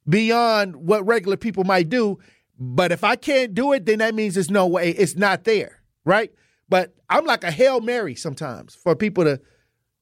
beyond 0.08 0.76
what 0.76 1.06
regular 1.06 1.36
people 1.36 1.64
might 1.64 1.88
do. 1.88 2.18
But 2.58 2.92
if 2.92 3.04
I 3.04 3.16
can't 3.16 3.54
do 3.54 3.72
it, 3.72 3.84
then 3.84 3.98
that 3.98 4.14
means 4.14 4.34
there's 4.34 4.50
no 4.50 4.66
way 4.66 4.90
it's 4.90 5.16
not 5.16 5.44
there, 5.44 5.82
right? 6.04 6.32
But 6.68 6.94
I'm 7.08 7.24
like 7.24 7.44
a 7.44 7.50
hail 7.50 7.80
mary 7.80 8.14
sometimes 8.14 8.74
for 8.74 8.96
people 8.96 9.24
to, 9.24 9.40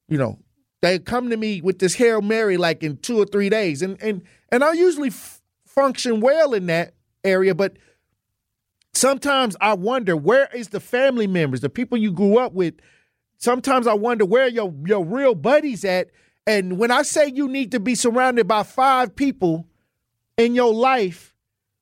you 0.07 0.17
know, 0.17 0.39
they 0.81 0.99
come 0.99 1.29
to 1.29 1.37
me 1.37 1.61
with 1.61 1.79
this 1.79 1.95
hail 1.95 2.21
mary 2.21 2.57
like 2.57 2.83
in 2.83 2.97
two 2.97 3.19
or 3.19 3.25
three 3.25 3.49
days, 3.49 3.81
and 3.81 4.01
and 4.01 4.21
and 4.51 4.63
I 4.63 4.73
usually 4.73 5.09
f- 5.09 5.41
function 5.65 6.21
well 6.21 6.53
in 6.53 6.67
that 6.67 6.93
area, 7.23 7.55
but 7.55 7.77
sometimes 8.93 9.55
I 9.59 9.73
wonder 9.73 10.15
where 10.15 10.47
is 10.53 10.69
the 10.69 10.79
family 10.79 11.27
members, 11.27 11.61
the 11.61 11.69
people 11.69 11.97
you 11.97 12.11
grew 12.11 12.37
up 12.37 12.53
with. 12.53 12.75
Sometimes 13.37 13.85
I 13.85 13.93
wonder 13.93 14.25
where 14.25 14.47
your 14.47 14.73
your 14.85 15.03
real 15.03 15.35
buddies 15.35 15.83
at. 15.83 16.09
And 16.47 16.77
when 16.77 16.91
I 16.91 17.01
say 17.01 17.31
you 17.33 17.47
need 17.47 17.71
to 17.71 17.79
be 17.79 17.95
surrounded 17.95 18.47
by 18.47 18.63
five 18.63 19.15
people 19.15 19.67
in 20.37 20.55
your 20.55 20.73
life 20.73 21.35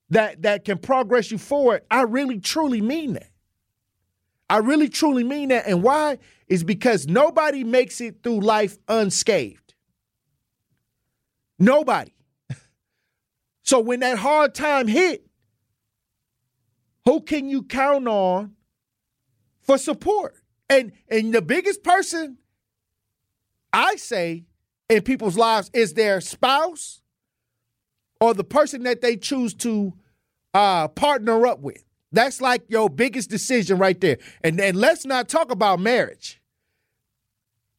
that 0.09 0.43
that 0.43 0.65
can 0.65 0.77
progress 0.77 1.31
you 1.31 1.37
forward, 1.37 1.81
I 1.89 2.03
really 2.03 2.39
truly 2.39 2.81
mean 2.81 3.13
that. 3.13 3.29
I 4.49 4.57
really 4.57 4.89
truly 4.89 5.23
mean 5.23 5.49
that. 5.49 5.65
And 5.67 5.81
why? 5.81 6.19
Is 6.47 6.63
because 6.63 7.07
nobody 7.07 7.63
makes 7.63 7.99
it 8.01 8.21
through 8.21 8.41
life 8.41 8.77
unscathed. 8.87 9.73
Nobody. 11.59 12.13
So 13.65 13.79
when 13.79 14.01
that 14.01 14.17
hard 14.17 14.53
time 14.53 14.89
hit, 14.89 15.25
who 17.05 17.21
can 17.21 17.47
you 17.47 17.63
count 17.63 18.05
on 18.09 18.55
for 19.61 19.77
support? 19.77 20.35
And 20.69 20.91
and 21.07 21.33
the 21.33 21.41
biggest 21.41 21.81
person 21.81 22.39
I 23.71 23.95
say 23.95 24.43
in 24.89 25.01
people's 25.03 25.37
lives 25.37 25.71
is 25.73 25.93
their 25.93 26.19
spouse 26.19 27.02
or 28.19 28.33
the 28.33 28.43
person 28.43 28.83
that 28.83 29.01
they 29.01 29.17
choose 29.17 29.53
to 29.53 29.93
uh, 30.53 30.87
partner 30.89 31.45
up 31.45 31.59
with. 31.59 31.83
That's 32.11 32.41
like 32.41 32.63
your 32.69 32.89
biggest 32.89 33.29
decision 33.29 33.79
right 33.79 33.99
there. 33.99 34.17
And 34.43 34.59
and 34.61 34.77
let's 34.77 35.05
not 35.05 35.27
talk 35.27 35.51
about 35.51 35.79
marriage. 35.79 36.39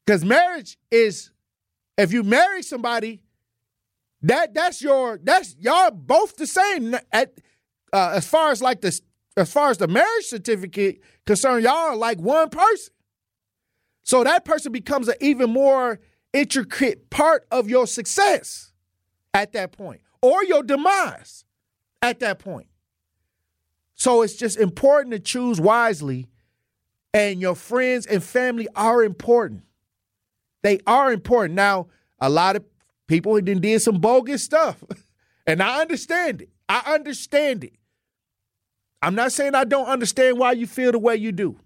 Cuz 0.07 0.25
marriage 0.25 0.77
is 0.91 1.31
if 1.97 2.13
you 2.13 2.25
marry 2.25 2.63
somebody 2.63 3.23
that 4.23 4.53
that's 4.53 4.83
your 4.83 5.19
that's 5.23 5.55
y'all 5.59 5.93
both 5.93 6.37
the 6.37 6.47
same 6.47 6.97
at 7.13 7.39
uh, 7.93 8.13
as 8.15 8.27
far 8.27 8.51
as 8.51 8.61
like 8.61 8.81
the 8.81 9.01
as 9.37 9.53
far 9.53 9.71
as 9.71 9.79
the 9.79 9.87
marriage 9.89 10.25
certificate 10.25 11.01
concerned 11.27 11.63
y'all 11.63 11.73
are 11.73 11.97
like 11.97 12.19
one 12.19 12.51
person. 12.51 12.93
So 14.03 14.25
that 14.25 14.45
person 14.45 14.73
becomes 14.73 15.09
an 15.09 15.15
even 15.21 15.51
more 15.51 16.01
intricate 16.33 17.09
part 17.09 17.47
of 17.53 17.71
your 17.71 17.87
success 17.87 18.73
at 19.33 19.53
that 19.53 19.73
point 19.73 20.01
or 20.25 20.43
your 20.43 20.63
demise 20.63 21.45
at 22.01 22.21
that 22.21 22.39
point. 22.39 22.67
So 23.95 24.23
it's 24.23 24.37
just 24.37 24.57
important 24.57 25.13
to 25.13 25.19
choose 25.19 25.61
wisely, 25.61 26.29
and 27.13 27.43
your 27.43 27.55
friends 27.55 28.07
and 28.07 28.25
family 28.25 28.67
are 28.75 29.05
important. 29.05 29.65
They 30.63 30.81
are 30.87 31.13
important. 31.13 31.55
Now, 31.55 31.89
a 32.19 32.31
lot 32.31 32.57
of 32.57 32.65
people 33.07 33.39
did 33.39 33.83
some 33.83 33.99
bogus 34.01 34.43
stuff, 34.43 34.83
and 35.47 35.63
I 35.63 35.83
understand 35.83 36.41
it. 36.41 36.49
I 36.71 36.95
understand 36.95 37.65
it. 37.65 37.75
I'm 39.03 39.15
not 39.15 39.31
saying 39.31 39.55
I 39.55 39.65
don't 39.65 39.89
understand 39.89 40.39
why 40.39 40.53
you 40.53 40.67
feel 40.67 40.93
the 40.93 40.99
way 40.99 41.17
you 41.17 41.33
do. 41.33 41.61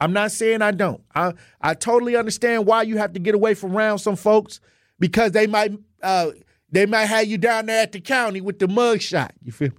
I'm 0.00 0.12
not 0.12 0.30
saying 0.30 0.62
I 0.62 0.70
don't. 0.70 1.02
I 1.12 1.32
I 1.60 1.74
totally 1.74 2.14
understand 2.14 2.66
why 2.66 2.82
you 2.82 2.98
have 2.98 3.14
to 3.14 3.18
get 3.18 3.34
away 3.34 3.54
from 3.54 3.76
around 3.76 3.98
some 3.98 4.14
folks 4.14 4.60
because 5.00 5.32
they 5.32 5.48
might 5.48 5.72
uh, 6.04 6.30
they 6.74 6.86
might 6.86 7.06
have 7.06 7.26
you 7.26 7.38
down 7.38 7.66
there 7.66 7.82
at 7.82 7.92
the 7.92 8.00
county 8.00 8.40
with 8.40 8.58
the 8.58 8.66
mug 8.66 9.00
shot. 9.00 9.32
You 9.40 9.52
feel 9.52 9.68
me? 9.68 9.76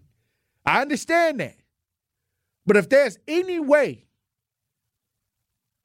I 0.66 0.82
understand 0.82 1.42
that. 1.42 1.58
But 2.66 2.78
if 2.78 2.88
there's 2.88 3.18
any 3.28 3.60
way 3.60 4.06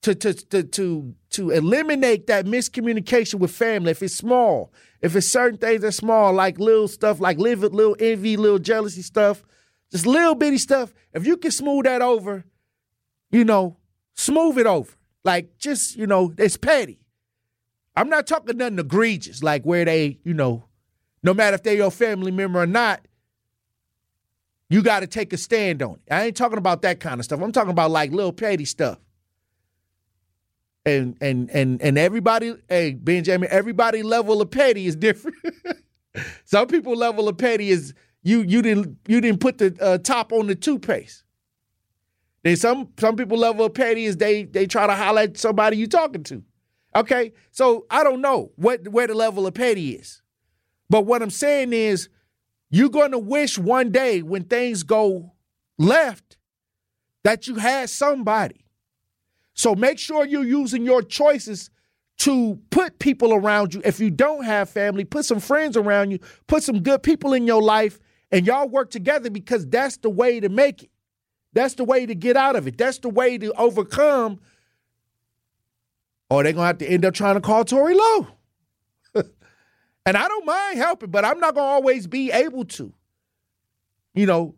to 0.03 0.15
to 0.15 0.33
to 0.33 0.63
to 0.63 1.15
to 1.31 1.51
eliminate 1.51 2.29
that 2.29 2.47
miscommunication 2.47 3.35
with 3.35 3.51
family, 3.51 3.91
if 3.91 4.05
it's 4.05 4.15
small, 4.15 4.73
if 5.03 5.17
it's 5.17 5.27
certain 5.27 5.59
things 5.59 5.83
that's 5.83 5.97
small, 5.97 6.33
like 6.33 6.61
little 6.61 6.87
stuff, 6.87 7.19
like 7.19 7.39
little, 7.39 7.69
little 7.71 7.97
envy, 7.99 8.37
little 8.37 8.61
jealousy 8.61 9.03
stuff, 9.03 9.43
just 9.91 10.07
little 10.07 10.37
bitty 10.37 10.59
stuff, 10.59 10.95
if 11.13 11.27
you 11.27 11.37
can 11.37 11.51
smooth 11.51 11.87
that 11.87 12.03
over, 12.03 12.45
you 13.33 13.45
know, 13.45 13.79
smooth 14.15 14.59
it 14.59 14.67
over. 14.67 14.93
Like 15.25 15.59
just, 15.59 15.97
you 15.97 16.07
know, 16.07 16.33
it's 16.39 16.57
petty. 16.57 17.01
I'm 17.97 18.09
not 18.09 18.29
talking 18.29 18.57
nothing 18.57 18.79
egregious, 18.79 19.43
like 19.43 19.65
where 19.65 19.85
they, 19.85 20.21
you 20.23 20.35
know, 20.35 20.70
no 21.23 21.35
matter 21.35 21.55
if 21.55 21.63
they're 21.63 21.75
your 21.75 21.91
family 21.91 22.31
member 22.31 22.61
or 22.61 22.67
not, 22.67 23.01
you 24.69 24.83
got 24.83 25.01
to 25.01 25.07
take 25.07 25.33
a 25.33 25.37
stand 25.37 25.83
on 25.83 25.95
it. 25.95 26.13
I 26.13 26.27
ain't 26.27 26.37
talking 26.37 26.59
about 26.59 26.83
that 26.83 27.01
kind 27.01 27.19
of 27.19 27.25
stuff. 27.25 27.41
I'm 27.43 27.53
talking 27.53 27.73
about 27.73 27.91
like 27.91 28.13
little 28.13 28.33
petty 28.33 28.65
stuff. 28.65 28.99
And 30.87 31.17
and 31.21 31.51
and 31.51 31.83
and 31.83 31.99
everybody, 31.99 32.55
hey 32.69 32.95
Benjamin, 32.95 33.49
everybody 33.51 34.03
level 34.03 34.41
of 34.41 34.51
petty 34.51 34.87
is 34.87 34.97
different. 34.97 35.37
Some 36.45 36.69
people 36.69 36.97
level 36.97 37.29
of 37.29 37.37
petty 37.37 37.69
is 37.69 37.93
you 38.23 38.41
you 38.43 38.63
didn't 38.63 38.97
you 39.07 39.21
didn't 39.21 39.41
put 39.41 39.59
the 39.59 39.77
uh, 39.81 39.99
top 39.99 40.33
on 40.33 40.47
the 40.47 40.55
toothpaste. 40.55 41.25
Then 42.43 42.57
some 42.57 42.89
some 42.99 43.17
people 43.17 43.37
level 43.37 43.67
of 43.67 43.75
petty 43.75 44.05
is 44.05 44.17
they 44.17 44.45
they 44.45 44.67
try 44.67 44.87
to 44.87 44.95
holler 44.95 45.23
at 45.23 45.37
somebody 45.37 45.77
you 45.77 45.87
talking 45.87 46.23
to. 46.25 46.43
Okay, 46.97 47.33
so 47.51 47.87
I 47.91 48.03
don't 48.03 48.21
know 48.21 48.53
what 48.57 48.89
where 48.89 49.07
the 49.07 49.15
level 49.15 49.47
of 49.47 49.55
petty 49.55 49.93
is, 49.93 50.23
but 50.91 51.07
what 51.07 51.23
I'm 51.23 51.31
saying 51.31 51.73
is 51.73 52.09
you're 52.69 52.91
going 52.91 53.13
to 53.13 53.19
wish 53.19 53.57
one 53.57 53.91
day 53.91 54.23
when 54.23 54.45
things 54.45 54.83
go 54.83 55.33
left 55.79 56.37
that 57.25 57.47
you 57.47 57.55
had 57.55 57.89
somebody. 57.89 58.65
So 59.55 59.75
make 59.75 59.99
sure 59.99 60.27
you're 60.27 60.45
using 60.45 60.85
your 60.85 61.03
choices 61.03 61.71
to 62.19 62.59
put 62.71 62.99
people 62.99 63.33
around 63.33 63.73
you. 63.73 63.81
If 63.85 64.01
you 64.01 64.11
don't 64.11 64.45
have 64.45 64.69
family, 64.69 65.05
put 65.05 65.25
some 65.25 65.41
friends 65.41 65.77
around 65.77 66.11
you, 66.11 66.19
put 66.47 66.63
some 66.63 66.83
good 66.83 67.03
people 67.03 67.33
in 67.33 67.47
your 67.47 67.63
life, 67.63 67.99
and 68.31 68.47
y'all 68.47 68.69
work 68.69 68.91
together 68.91 69.31
because 69.31 69.67
that's 69.67 69.97
the 69.99 70.11
way 70.11 70.41
to 70.41 70.49
make 70.49 70.83
it. 70.83 70.91
That's 71.53 71.75
the 71.75 71.85
way 71.85 72.07
to 72.07 72.15
get 72.15 72.37
out 72.37 72.57
of 72.57 72.67
it. 72.67 72.79
That's 72.79 72.99
the 72.99 73.09
way 73.09 73.39
to 73.39 73.53
overcome. 73.53 74.41
Or 76.29 76.43
they're 76.43 76.53
going 76.53 76.63
to 76.63 76.67
have 76.67 76.79
to 76.79 76.87
end 76.87 77.05
up 77.05 77.15
trying 77.15 77.35
to 77.35 77.41
call 77.41 77.65
Tory 77.65 77.95
Lowe. 77.95 78.29
And 80.11 80.17
I 80.17 80.27
don't 80.27 80.45
mind 80.45 80.77
helping, 80.77 81.11
but 81.13 81.25
I'm 81.25 81.39
not 81.39 81.55
gonna 81.55 81.69
always 81.69 82.09
be 82.09 82.33
able 82.33 82.65
to. 82.65 82.93
You 84.13 84.27
know, 84.27 84.57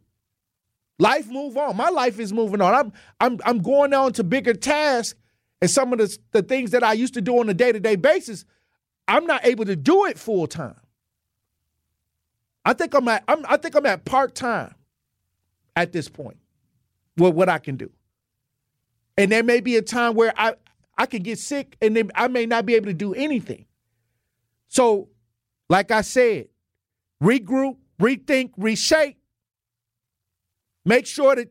life 0.98 1.28
move 1.28 1.58
on. 1.58 1.76
My 1.76 1.90
life 1.90 2.18
is 2.18 2.32
moving 2.32 2.62
on. 2.62 2.72
I'm 2.72 2.92
I'm 3.20 3.38
I'm 3.44 3.58
going 3.58 3.92
on 3.92 4.14
to 4.14 4.24
bigger 4.24 4.54
tasks, 4.54 5.18
and 5.60 5.70
some 5.70 5.92
of 5.92 5.98
the 5.98 6.16
the 6.30 6.42
things 6.42 6.70
that 6.70 6.82
I 6.82 6.94
used 6.94 7.12
to 7.12 7.20
do 7.20 7.38
on 7.38 7.50
a 7.50 7.52
day 7.52 7.70
to 7.70 7.78
day 7.78 7.96
basis, 7.96 8.46
I'm 9.06 9.26
not 9.26 9.44
able 9.44 9.66
to 9.66 9.76
do 9.76 10.06
it 10.06 10.18
full 10.18 10.46
time. 10.46 10.80
I 12.64 12.72
think 12.72 12.94
I'm 12.94 13.06
at 13.08 13.22
I'm, 13.28 13.44
I 13.46 13.58
think 13.58 13.74
I'm 13.74 13.84
at 13.84 14.06
part 14.06 14.34
time 14.34 14.74
at 15.76 15.92
this 15.92 16.08
point. 16.08 16.38
With 17.18 17.34
what 17.34 17.50
I 17.50 17.58
can 17.58 17.76
do, 17.76 17.90
and 19.18 19.30
there 19.30 19.42
may 19.42 19.60
be 19.60 19.76
a 19.76 19.82
time 19.82 20.14
where 20.14 20.32
I 20.34 20.54
I 20.96 21.04
can 21.04 21.22
get 21.22 21.38
sick, 21.38 21.76
and 21.82 21.94
then 21.94 22.10
I 22.14 22.28
may 22.28 22.46
not 22.46 22.64
be 22.64 22.74
able 22.74 22.86
to 22.86 22.94
do 22.94 23.12
anything. 23.12 23.66
So 24.68 25.10
like 25.72 25.90
I 25.90 26.02
said, 26.02 26.48
regroup, 27.24 27.78
rethink, 27.98 28.50
reshape. 28.58 29.16
Make 30.84 31.06
sure 31.06 31.34
that 31.34 31.48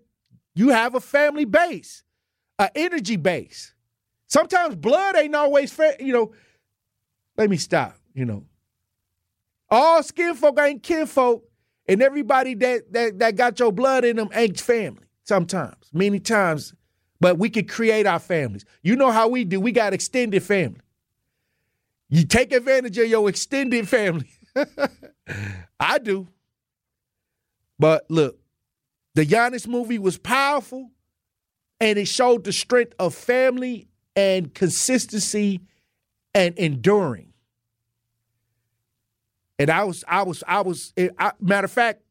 you 0.54 0.70
have 0.70 0.94
a 0.94 1.00
family 1.00 1.46
base, 1.46 2.04
an 2.60 2.70
energy 2.76 3.16
base. 3.16 3.74
Sometimes 4.28 4.76
blood 4.76 5.16
ain't 5.16 5.34
always 5.34 5.74
fair, 5.74 5.96
you 6.00 6.14
know. 6.14 6.34
Let 7.36 7.50
me 7.50 7.58
stop, 7.58 7.98
you 8.14 8.26
know. 8.26 8.46
All 9.72 10.04
skin 10.04 10.36
folk 10.36 10.60
ain't 10.60 10.84
kin 10.84 11.08
folk, 11.08 11.44
and 11.88 12.04
everybody 12.04 12.54
that, 12.54 12.94
that 12.94 13.18
that 13.18 13.36
got 13.36 13.60
your 13.60 13.72
blood 13.72 14.06
in 14.06 14.18
them 14.18 14.30
ain't 14.36 14.60
family. 14.60 15.06
Sometimes, 15.24 15.90
many 15.94 16.20
times, 16.20 16.76
but 17.20 17.40
we 17.40 17.50
can 17.50 17.66
create 17.66 18.06
our 18.06 18.20
families. 18.20 18.66
You 18.84 18.98
know 18.98 19.10
how 19.10 19.30
we 19.30 19.46
do. 19.46 19.60
We 19.60 19.72
got 19.72 19.94
extended 19.94 20.44
family. 20.44 20.82
You 22.12 22.26
take 22.26 22.52
advantage 22.52 22.98
of 22.98 23.08
your 23.08 23.28
extended 23.30 23.88
family. 23.88 24.30
I 25.80 25.98
do. 25.98 26.28
But 27.80 28.06
look, 28.10 28.38
the 29.16 29.26
Giannis 29.26 29.66
movie 29.66 29.98
was 29.98 30.18
powerful 30.18 30.92
and 31.80 31.98
it 31.98 32.10
showed 32.10 32.44
the 32.44 32.52
strength 32.52 32.94
of 33.00 33.16
family 33.16 33.88
and 34.16 34.54
consistency 34.54 35.62
and 36.36 36.54
enduring. 36.60 37.32
And 39.58 39.70
I 39.70 39.86
was, 39.86 40.04
I 40.06 40.24
was, 40.24 40.44
I 40.46 40.62
was, 40.62 40.92
eh, 40.98 41.10
I, 41.18 41.32
matter 41.40 41.66
of 41.66 41.72
fact, 41.72 42.02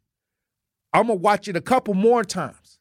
I'm 0.95 1.09
gonna 1.09 1.15
watch 1.17 1.47
it 1.47 1.57
a 1.57 1.61
couple 1.61 1.93
more 1.93 2.25
times. 2.25 2.79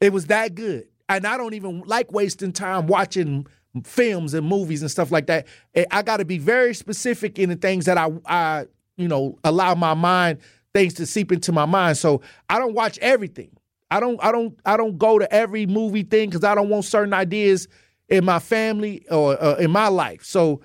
It 0.00 0.12
was 0.12 0.26
that 0.26 0.56
good. 0.56 0.88
And 1.08 1.24
I 1.24 1.36
don't 1.36 1.54
even 1.54 1.82
like 1.86 2.10
wasting 2.10 2.52
time 2.52 2.88
watching 2.88 3.46
films 3.82 4.34
and 4.34 4.46
movies 4.46 4.82
and 4.82 4.90
stuff 4.90 5.10
like 5.10 5.26
that. 5.26 5.46
I 5.90 6.02
got 6.02 6.18
to 6.18 6.24
be 6.24 6.38
very 6.38 6.74
specific 6.74 7.38
in 7.38 7.48
the 7.48 7.56
things 7.56 7.86
that 7.86 7.98
I, 7.98 8.08
I, 8.26 8.66
you 8.96 9.08
know, 9.08 9.38
allow 9.42 9.74
my 9.74 9.94
mind 9.94 10.38
things 10.72 10.94
to 10.94 11.06
seep 11.06 11.32
into 11.32 11.52
my 11.52 11.64
mind. 11.64 11.96
So 11.98 12.20
I 12.48 12.58
don't 12.58 12.74
watch 12.74 12.98
everything. 12.98 13.50
I 13.90 14.00
don't, 14.00 14.22
I 14.22 14.32
don't, 14.32 14.58
I 14.64 14.76
don't 14.76 14.98
go 14.98 15.18
to 15.18 15.32
every 15.32 15.66
movie 15.66 16.02
thing 16.02 16.30
because 16.30 16.44
I 16.44 16.54
don't 16.54 16.68
want 16.68 16.84
certain 16.84 17.12
ideas 17.12 17.68
in 18.08 18.24
my 18.24 18.38
family 18.38 19.06
or 19.10 19.42
uh, 19.42 19.56
in 19.56 19.70
my 19.70 19.88
life. 19.88 20.24
So 20.24 20.60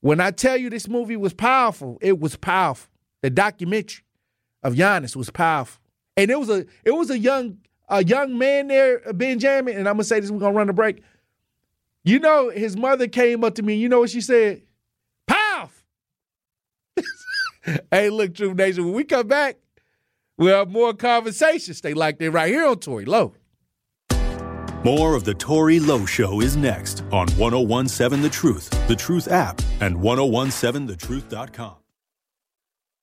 when 0.00 0.20
I 0.20 0.30
tell 0.30 0.56
you 0.56 0.68
this 0.70 0.88
movie 0.88 1.16
was 1.16 1.32
powerful, 1.32 1.98
it 2.00 2.18
was 2.18 2.36
powerful. 2.36 2.90
The 3.22 3.30
documentary 3.30 4.04
of 4.62 4.74
Giannis 4.74 5.16
was 5.16 5.30
powerful, 5.30 5.80
and 6.16 6.30
it 6.30 6.38
was 6.38 6.50
a, 6.50 6.66
it 6.84 6.90
was 6.90 7.08
a 7.08 7.18
young, 7.18 7.56
a 7.88 8.04
young 8.04 8.36
man 8.36 8.68
there, 8.68 9.00
Benjamin. 9.14 9.78
And 9.78 9.88
I'm 9.88 9.94
gonna 9.94 10.04
say 10.04 10.20
this, 10.20 10.30
we're 10.30 10.40
gonna 10.40 10.54
run 10.54 10.68
a 10.68 10.74
break. 10.74 11.02
You 12.04 12.18
know, 12.18 12.50
his 12.50 12.76
mother 12.76 13.08
came 13.08 13.42
up 13.42 13.54
to 13.54 13.62
me. 13.62 13.74
And 13.74 13.82
you 13.82 13.88
know 13.88 14.00
what 14.00 14.10
she 14.10 14.20
said? 14.20 14.62
Pow! 15.26 15.70
hey, 17.90 18.10
look, 18.10 18.34
True 18.34 18.54
Nation, 18.54 18.84
when 18.84 18.94
we 18.94 19.04
come 19.04 19.26
back, 19.26 19.56
we'll 20.36 20.56
have 20.56 20.70
more 20.70 20.92
conversations. 20.92 21.78
Stay 21.78 21.94
like 21.94 22.18
that 22.18 22.30
right 22.30 22.52
here 22.52 22.66
on 22.66 22.78
Tory 22.78 23.06
Lowe. 23.06 23.34
More 24.84 25.14
of 25.14 25.24
the 25.24 25.32
Tory 25.32 25.80
Lowe 25.80 26.04
Show 26.04 26.42
is 26.42 26.58
next 26.58 27.04
on 27.10 27.26
1017 27.38 28.22
The 28.22 28.28
Truth, 28.28 28.86
The 28.86 28.94
Truth 28.94 29.28
app, 29.28 29.62
and 29.80 29.96
1017thetruth.com. 29.96 31.76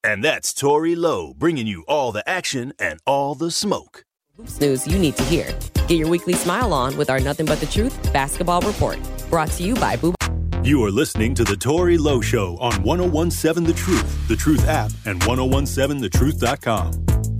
And 0.03 0.23
that's 0.23 0.53
Tory 0.53 0.95
Lowe 0.95 1.33
bringing 1.33 1.65
you 1.65 1.83
all 1.87 2.11
the 2.11 2.27
action 2.29 2.73
and 2.77 2.99
all 3.07 3.33
the 3.33 3.49
smoke. 3.49 4.05
News 4.59 4.87
you 4.87 4.97
need 4.97 5.15
to 5.17 5.23
hear. 5.23 5.53
Get 5.87 5.97
your 5.97 6.07
weekly 6.07 6.33
smile 6.33 6.73
on 6.73 6.97
with 6.97 7.09
our 7.09 7.19
Nothing 7.19 7.45
But 7.45 7.59
the 7.59 7.65
Truth 7.65 8.11
basketball 8.13 8.61
report. 8.61 8.97
Brought 9.29 9.49
to 9.51 9.63
you 9.63 9.75
by 9.75 9.95
Boo. 9.95 10.13
You 10.63 10.83
are 10.83 10.91
listening 10.91 11.33
to 11.35 11.43
The 11.43 11.55
Tory 11.55 11.97
Lowe 11.97 12.21
Show 12.21 12.57
on 12.59 12.83
1017 12.83 13.63
The 13.63 13.73
Truth, 13.73 14.27
The 14.27 14.35
Truth 14.35 14.67
app, 14.67 14.91
and 15.05 15.19
1017thetruth.com. 15.21 17.30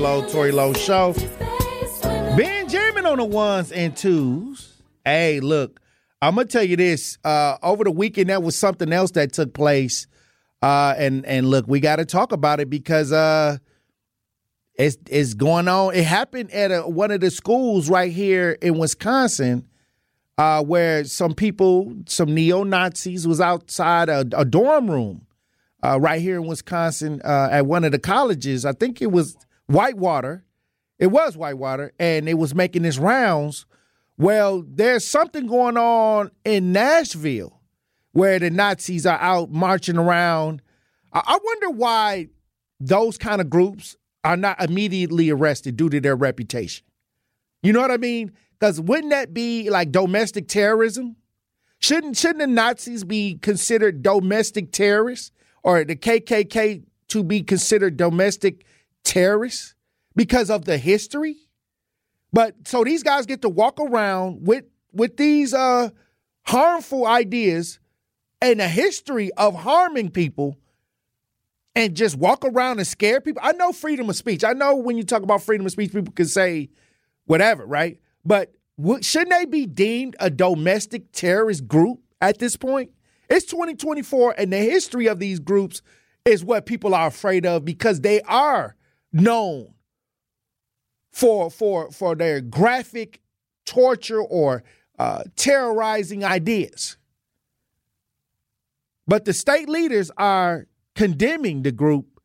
Truth, 0.00 0.32
Tory 0.32 0.50
Lowe 0.50 0.72
Show. 0.72 1.12
Benjamin 2.02 3.04
on 3.04 3.18
the 3.18 3.24
ones 3.24 3.70
and 3.70 3.94
twos. 3.94 4.80
Hey, 5.04 5.40
look, 5.40 5.78
I'm 6.22 6.36
gonna 6.36 6.46
tell 6.46 6.62
you 6.62 6.76
this. 6.76 7.18
Uh, 7.22 7.58
over 7.62 7.84
the 7.84 7.90
weekend, 7.90 8.30
that 8.30 8.42
was 8.42 8.56
something 8.56 8.94
else 8.94 9.10
that 9.10 9.34
took 9.34 9.52
place. 9.52 10.06
Uh, 10.62 10.94
and 10.96 11.26
and 11.26 11.50
look, 11.50 11.66
we 11.68 11.80
got 11.80 11.96
to 11.96 12.06
talk 12.06 12.32
about 12.32 12.60
it 12.60 12.70
because 12.70 13.12
uh, 13.12 13.58
it's 14.74 14.96
it's 15.10 15.34
going 15.34 15.68
on. 15.68 15.94
It 15.94 16.04
happened 16.04 16.50
at 16.50 16.70
a, 16.70 16.80
one 16.88 17.10
of 17.10 17.20
the 17.20 17.30
schools 17.30 17.90
right 17.90 18.10
here 18.10 18.56
in 18.62 18.78
Wisconsin, 18.78 19.68
uh, 20.38 20.64
where 20.64 21.04
some 21.04 21.34
people, 21.34 21.92
some 22.06 22.34
neo 22.34 22.64
Nazis, 22.64 23.28
was 23.28 23.38
outside 23.38 24.08
a, 24.08 24.24
a 24.32 24.46
dorm 24.46 24.90
room 24.90 25.26
uh, 25.84 26.00
right 26.00 26.22
here 26.22 26.36
in 26.36 26.46
Wisconsin 26.46 27.20
uh, 27.22 27.48
at 27.50 27.66
one 27.66 27.84
of 27.84 27.92
the 27.92 27.98
colleges. 27.98 28.64
I 28.64 28.72
think 28.72 29.02
it 29.02 29.12
was 29.12 29.36
Whitewater. 29.70 30.44
It 30.98 31.08
was 31.08 31.36
Whitewater, 31.36 31.92
and 31.98 32.28
it 32.28 32.34
was 32.34 32.54
making 32.54 32.84
its 32.84 32.98
rounds. 32.98 33.66
Well, 34.18 34.64
there's 34.66 35.06
something 35.06 35.46
going 35.46 35.76
on 35.76 36.30
in 36.44 36.72
Nashville 36.72 37.60
where 38.12 38.38
the 38.38 38.50
Nazis 38.50 39.06
are 39.06 39.18
out 39.18 39.50
marching 39.50 39.96
around. 39.96 40.62
I 41.12 41.38
wonder 41.42 41.70
why 41.70 42.28
those 42.78 43.16
kind 43.16 43.40
of 43.40 43.48
groups 43.48 43.96
are 44.24 44.36
not 44.36 44.62
immediately 44.62 45.30
arrested 45.30 45.76
due 45.76 45.88
to 45.88 46.00
their 46.00 46.16
reputation. 46.16 46.84
You 47.62 47.72
know 47.72 47.80
what 47.80 47.90
I 47.90 47.96
mean? 47.96 48.32
Because 48.58 48.80
wouldn't 48.80 49.10
that 49.10 49.32
be 49.32 49.70
like 49.70 49.90
domestic 49.90 50.48
terrorism? 50.48 51.16
Shouldn't 51.78 52.16
shouldn't 52.16 52.40
the 52.40 52.46
Nazis 52.46 53.04
be 53.04 53.38
considered 53.40 54.02
domestic 54.02 54.70
terrorists? 54.72 55.32
or 55.62 55.84
the 55.84 55.96
KKK 55.96 56.82
to 57.08 57.22
be 57.22 57.42
considered 57.42 57.96
domestic 57.96 58.64
terrorists 59.04 59.74
because 60.14 60.50
of 60.50 60.64
the 60.64 60.78
history. 60.78 61.36
But 62.32 62.54
so 62.66 62.84
these 62.84 63.02
guys 63.02 63.26
get 63.26 63.42
to 63.42 63.48
walk 63.48 63.80
around 63.80 64.46
with 64.46 64.64
with 64.92 65.16
these 65.16 65.54
uh, 65.54 65.90
harmful 66.42 67.06
ideas 67.06 67.78
and 68.42 68.60
a 68.60 68.68
history 68.68 69.30
of 69.36 69.54
harming 69.54 70.10
people 70.10 70.56
and 71.74 71.94
just 71.94 72.16
walk 72.16 72.44
around 72.44 72.78
and 72.78 72.86
scare 72.86 73.20
people. 73.20 73.40
I 73.44 73.52
know 73.52 73.72
freedom 73.72 74.08
of 74.10 74.16
speech. 74.16 74.42
I 74.42 74.52
know 74.52 74.76
when 74.76 74.96
you 74.96 75.04
talk 75.04 75.22
about 75.22 75.42
freedom 75.42 75.66
of 75.66 75.72
speech, 75.72 75.92
people 75.92 76.12
can 76.12 76.26
say 76.26 76.70
whatever, 77.26 77.64
right? 77.64 77.98
But 78.24 78.52
shouldn't 79.00 79.30
they 79.30 79.44
be 79.44 79.66
deemed 79.66 80.16
a 80.18 80.30
domestic 80.30 81.12
terrorist 81.12 81.68
group 81.68 82.00
at 82.20 82.38
this 82.38 82.56
point? 82.56 82.90
It's 83.28 83.46
2024, 83.46 84.34
and 84.38 84.52
the 84.52 84.58
history 84.58 85.06
of 85.06 85.20
these 85.20 85.38
groups 85.38 85.82
is 86.24 86.44
what 86.44 86.66
people 86.66 86.94
are 86.94 87.06
afraid 87.06 87.46
of 87.46 87.64
because 87.64 88.00
they 88.00 88.20
are 88.22 88.74
known 89.12 89.74
for 91.12 91.50
for 91.50 91.90
for 91.90 92.14
their 92.14 92.40
graphic 92.40 93.20
torture 93.66 94.20
or 94.20 94.62
uh, 94.98 95.22
terrorizing 95.36 96.24
ideas. 96.24 96.96
But 99.06 99.24
the 99.24 99.32
state 99.32 99.68
leaders 99.68 100.10
are 100.16 100.66
condemning 100.94 101.62
the 101.62 101.72
group 101.72 102.20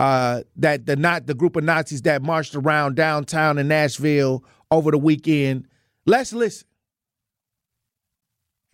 uh, 0.00 0.42
that 0.56 0.86
the 0.86 0.96
not 0.96 1.26
the 1.26 1.34
group 1.34 1.56
of 1.56 1.64
Nazis 1.64 2.02
that 2.02 2.22
marched 2.22 2.54
around 2.54 2.96
downtown 2.96 3.58
in 3.58 3.68
Nashville 3.68 4.44
over 4.70 4.90
the 4.90 4.98
weekend. 4.98 5.68
Let's 6.06 6.32
listen. 6.32 6.66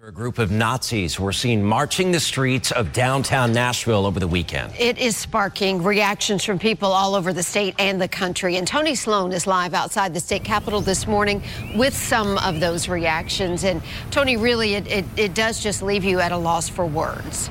A 0.01 0.13
group 0.13 0.39
of 0.39 0.53
Nazis 0.53 1.19
were 1.19 1.33
seen 1.33 1.65
marching 1.65 2.13
the 2.13 2.21
streets 2.21 2.71
of 2.71 2.93
downtown 2.93 3.53
Nashville 3.53 4.07
over 4.07 4.21
the 4.21 4.29
weekend. 4.29 4.73
It 4.79 4.97
is 4.97 5.17
sparking 5.17 5.83
reactions 5.83 6.45
from 6.45 6.61
people 6.61 6.93
all 6.93 7.17
over 7.17 7.33
the 7.33 7.43
state 7.43 7.75
and 7.81 8.01
the 8.01 8.07
country. 8.07 8.59
And 8.59 8.65
Tony 8.65 8.95
Sloan 8.95 9.33
is 9.33 9.49
live 9.49 9.75
outside 9.75 10.15
the 10.15 10.21
state 10.21 10.45
capitol 10.45 10.81
this 10.81 11.09
morning 11.09 11.43
with 11.75 11.97
some 11.97 12.39
of 12.39 12.61
those 12.61 12.89
reactions. 12.89 13.65
And 13.65 13.83
Tony, 14.13 14.37
really, 14.37 14.75
it, 14.75 14.87
it, 14.87 15.05
it 15.17 15.35
does 15.35 15.61
just 15.61 15.83
leave 15.83 16.05
you 16.05 16.21
at 16.21 16.31
a 16.31 16.37
loss 16.37 16.69
for 16.69 16.87
words. 16.87 17.51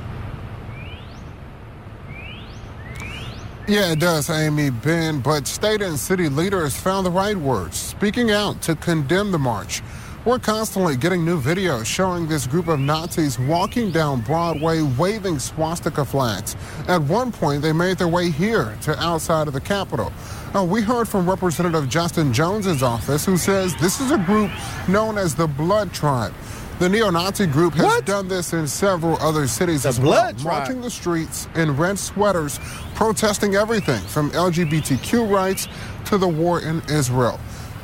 Yeah, 3.68 3.92
it 3.92 4.00
does, 4.00 4.30
Amy 4.30 4.70
Ben. 4.70 5.20
But 5.20 5.48
state 5.48 5.82
and 5.82 6.00
city 6.00 6.30
leaders 6.30 6.78
found 6.78 7.06
the 7.06 7.12
right 7.12 7.36
words, 7.36 7.76
speaking 7.76 8.32
out 8.32 8.62
to 8.62 8.76
condemn 8.78 9.34
the 9.34 9.38
march. 9.38 9.82
We're 10.28 10.40
constantly 10.40 10.98
getting 10.98 11.24
new 11.24 11.40
videos 11.40 11.86
showing 11.86 12.28
this 12.28 12.48
group 12.48 12.68
of 12.68 12.82
Nazis 12.82 13.40
walking 13.40 13.92
down 13.92 14.20
Broadway 14.20 14.82
waving 14.82 15.40
swastika 15.40 16.04
flags. 16.04 16.58
At 16.90 17.02
one 17.04 17.32
point, 17.32 17.62
they 17.62 17.72
made 17.72 17.98
their 17.98 18.10
way 18.10 18.30
here 18.30 18.78
to 18.82 19.02
outside 19.02 19.48
of 19.48 19.54
the 19.54 19.62
Capitol. 19.62 20.12
Uh, 20.54 20.66
we 20.66 20.82
heard 20.82 21.08
from 21.08 21.30
Representative 21.30 21.88
Justin 21.88 22.34
Jones's 22.34 22.84
office, 22.84 23.26
who 23.26 23.38
says 23.38 23.74
this 23.78 24.02
is 24.02 24.12
a 24.12 24.18
group 24.18 24.52
known 24.90 25.18
as 25.18 25.34
the 25.34 25.48
Blood 25.48 25.94
Tribe. 25.94 26.34
The 26.80 26.90
neo-Nazi 26.90 27.48
group 27.48 27.76
has 27.76 27.86
what? 27.86 28.06
done 28.06 28.28
this 28.28 28.52
in 28.52 28.68
several 28.68 29.16
other 29.20 29.48
cities 29.48 29.84
the 29.84 29.90
as 29.90 30.00
blood 30.00 30.36
well, 30.36 30.44
tribe. 30.44 30.60
marching 30.60 30.82
the 30.82 30.92
streets 30.92 31.48
in 31.56 31.78
red 31.78 31.98
sweaters, 31.98 32.60
protesting 32.96 33.56
everything 33.56 34.02
from 34.02 34.32
LGBTQ 34.32 35.32
rights 35.32 35.70
to 36.04 36.18
the 36.18 36.28
war 36.28 36.60
in 36.60 36.82
Israel. 36.90 37.40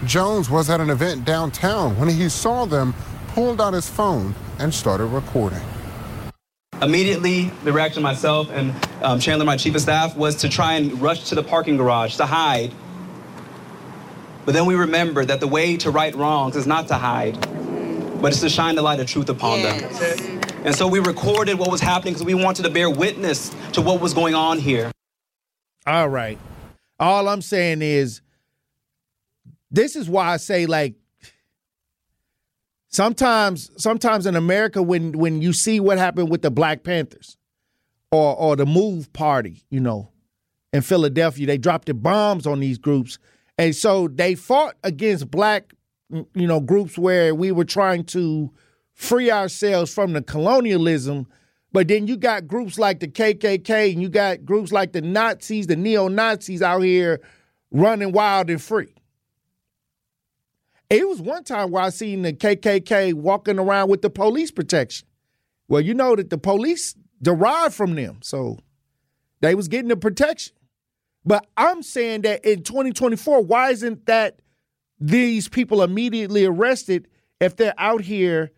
Jones 0.06 0.50
was 0.50 0.70
at 0.70 0.82
an 0.82 0.89
event 0.89 1.26
downtown 1.26 1.98
when 1.98 2.10
he 2.10 2.30
saw 2.30 2.66
them, 2.66 2.94
pulled 3.30 3.62
out 3.62 3.74
his 3.74 3.89
phone, 3.89 4.36
and 4.60 4.74
started 4.74 5.06
recording. 5.06 5.62
Immediately, 6.82 7.52
the 7.63 7.72
reaction 7.72 8.00
of 8.00 8.04
myself 8.04 8.50
and 8.52 8.74
um, 9.02 9.20
Chandler, 9.20 9.46
my 9.46 9.56
chief 9.56 9.76
of 9.76 9.82
staff, 9.82 10.16
was 10.18 10.36
to 10.38 10.50
try 10.50 10.74
and 10.74 11.02
rush 11.02 11.30
to 11.30 11.36
the 11.36 11.44
parking 11.44 11.78
garage 11.78 12.18
to 12.18 12.26
hide. 12.26 12.74
But 14.46 14.54
then 14.54 14.66
we 14.66 14.76
remembered 14.76 15.30
that 15.30 15.39
the 15.39 15.48
way 15.48 15.78
to 15.78 15.92
right 15.92 16.13
wrongs 16.13 16.56
is 16.56 16.68
not 16.68 16.88
to 16.89 16.96
hide, 16.96 17.39
but 18.22 18.32
it's 18.32 18.42
to 18.42 18.50
shine 18.50 18.76
the 18.76 18.82
light 18.82 19.00
of 19.00 19.08
truth 19.08 19.30
upon 19.30 19.60
yes. 19.60 20.00
them. 20.00 20.42
And 20.66 20.76
so 20.76 20.88
we 20.88 21.00
recorded 21.00 21.58
what 21.58 21.72
was 21.72 21.82
happening 21.82 22.13
because 22.13 22.26
we 22.26 22.34
wanted 22.34 22.63
to 22.63 22.70
bear 22.70 22.89
witness 22.89 23.56
to 23.74 23.82
what 23.82 24.02
was 24.02 24.13
going 24.13 24.36
on 24.36 24.60
here. 24.60 24.92
All 25.86 26.10
right. 26.10 26.38
All 27.00 27.28
I'm 27.28 27.42
saying 27.42 27.82
is 27.82 28.22
this 29.74 29.96
is 29.98 30.10
why 30.10 30.28
I 30.28 30.38
say 30.38 30.66
like 30.66 30.96
sometimes 32.88 33.70
sometimes 33.76 34.26
in 34.26 34.36
America 34.36 34.82
when 34.82 35.12
when 35.14 35.42
you 35.42 35.52
see 35.52 35.80
what 35.80 35.98
happened 35.98 36.30
with 36.30 36.42
the 36.42 36.52
Black 36.52 36.84
Panthers 36.84 37.38
or 38.12 38.36
or 38.38 38.56
the 38.56 38.66
Move 38.66 39.12
Party, 39.12 39.64
you 39.70 39.82
know, 39.82 40.10
in 40.72 40.82
Philadelphia, 40.82 41.46
they 41.46 41.58
dropped 41.58 41.88
the 41.88 41.94
bombs 41.94 42.48
on 42.48 42.62
these 42.62 42.78
groups. 42.78 43.20
And 43.58 43.76
so 43.76 44.08
they 44.08 44.36
fought 44.36 44.76
against 44.84 45.30
black 45.30 45.74
mm, 46.12 46.26
you 46.34 46.48
know 46.48 46.62
groups 46.62 46.98
where 46.98 47.36
we 47.36 47.52
were 47.52 47.66
trying 47.66 48.06
to 48.06 48.52
free 48.94 49.30
ourselves 49.30 49.94
from 49.94 50.14
the 50.14 50.22
colonialism 50.22 51.28
but 51.74 51.88
then 51.88 52.06
you 52.06 52.16
got 52.16 52.48
groups 52.48 52.78
like 52.78 53.00
the 53.00 53.08
KKK 53.08 53.92
and 53.94 54.02
you 54.02 54.08
got 54.08 54.46
groups 54.46 54.72
like 54.72 54.94
the 54.94 55.02
Nazis, 55.02 55.66
the 55.66 55.76
neo 55.76 56.08
Nazis 56.08 56.62
out 56.62 56.82
here 56.82 57.20
running 57.72 58.12
wild 58.12 58.52
and 58.52 58.62
free. 58.62 58.92
It 60.93 61.10
was 61.10 61.19
one 61.19 61.43
time 61.43 61.71
where 61.71 61.82
I 61.82 61.89
seen 61.89 62.21
the 62.21 62.34
KKK 62.34 63.15
walking 63.15 63.58
around 63.58 63.89
with 63.89 64.03
the 64.03 64.12
police 64.12 64.51
protection. 64.51 65.08
Well, 65.67 65.82
you 65.82 65.95
know 65.95 66.15
that 66.15 66.29
the 66.29 66.38
police 66.38 66.93
derived 67.19 67.73
from 67.73 67.95
them, 67.95 68.19
so 68.21 68.60
they 69.41 69.56
was 69.56 69.67
getting 69.67 69.88
the 69.88 69.97
protection. 69.97 70.53
But 71.25 71.47
I'm 71.58 71.82
saying 71.82 72.21
that 72.21 72.45
in 72.45 72.62
2024, 72.62 73.41
why 73.41 73.71
isn't 73.71 74.06
that 74.06 74.38
these 74.99 75.49
people 75.49 75.82
immediately 75.82 76.45
arrested 76.45 77.08
if 77.39 77.56
they're 77.56 77.73
out 77.79 78.01
here 78.01 78.51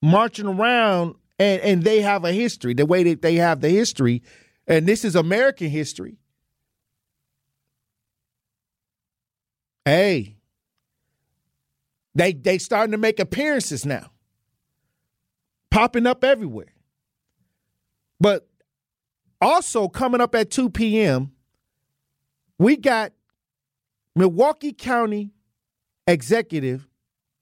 marching 0.00 0.46
around 0.46 1.16
and, 1.38 1.60
and 1.60 1.82
they 1.82 2.00
have 2.00 2.24
a 2.24 2.32
history, 2.32 2.72
the 2.72 2.86
way 2.86 3.02
that 3.02 3.20
they 3.20 3.34
have 3.34 3.60
the 3.60 3.68
history, 3.68 4.22
and 4.66 4.86
this 4.86 5.04
is 5.04 5.14
American 5.14 5.68
history. 5.68 6.16
Hey, 9.84 10.35
they 12.16 12.32
they 12.32 12.56
starting 12.56 12.92
to 12.92 12.98
make 12.98 13.20
appearances 13.20 13.84
now. 13.84 14.10
Popping 15.70 16.06
up 16.06 16.24
everywhere. 16.24 16.72
But 18.18 18.48
also 19.42 19.88
coming 19.88 20.22
up 20.22 20.34
at 20.34 20.50
2 20.50 20.70
p.m., 20.70 21.32
we 22.58 22.76
got 22.76 23.12
Milwaukee 24.14 24.72
County 24.72 25.32
Executive 26.06 26.88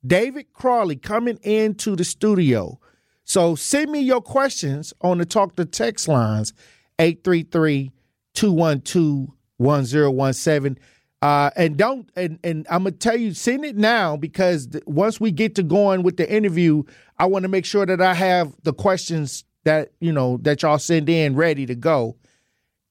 David 0.05 0.53
Crowley 0.53 0.97
coming 0.97 1.39
into 1.43 1.95
the 1.95 2.05
studio. 2.05 2.81
So 3.23 3.55
send 3.55 3.93
me 3.93 4.01
your 4.01 4.21
questions 4.21 4.93
on 5.01 5.19
the 5.19 5.25
Talk 5.25 5.55
to 5.55 5.65
Text 5.65 6.09
lines 6.09 6.53
833 6.99 7.93
212 8.35 9.29
1017. 9.59 10.79
Uh, 11.25 11.49
and 11.57 11.79
don't 11.79 12.11
and 12.17 12.39
and 12.45 12.67
I'm 12.69 12.83
gonna 12.83 12.91
tell 12.91 13.17
you, 13.17 13.33
send 13.33 13.65
it 13.65 13.79
now 13.79 14.15
because 14.15 14.67
th- 14.67 14.85
once 14.87 15.19
we 15.19 15.31
get 15.31 15.55
to 15.55 15.63
going 15.63 16.03
with 16.03 16.19
the 16.19 16.31
interview, 16.31 16.83
I 17.19 17.25
want 17.25 17.45
to 17.45 17.49
make 17.49 17.65
sure 17.65 17.87
that 17.87 18.03
I 18.03 18.13
have 18.13 18.53
the 18.63 18.75
questions 18.75 19.43
that 19.65 19.93
you 20.01 20.13
know 20.13 20.37
that 20.43 20.61
y'all 20.61 20.79
send 20.79 21.09
in 21.09 21.35
ready 21.35 21.65
to 21.65 21.75
go. 21.75 22.17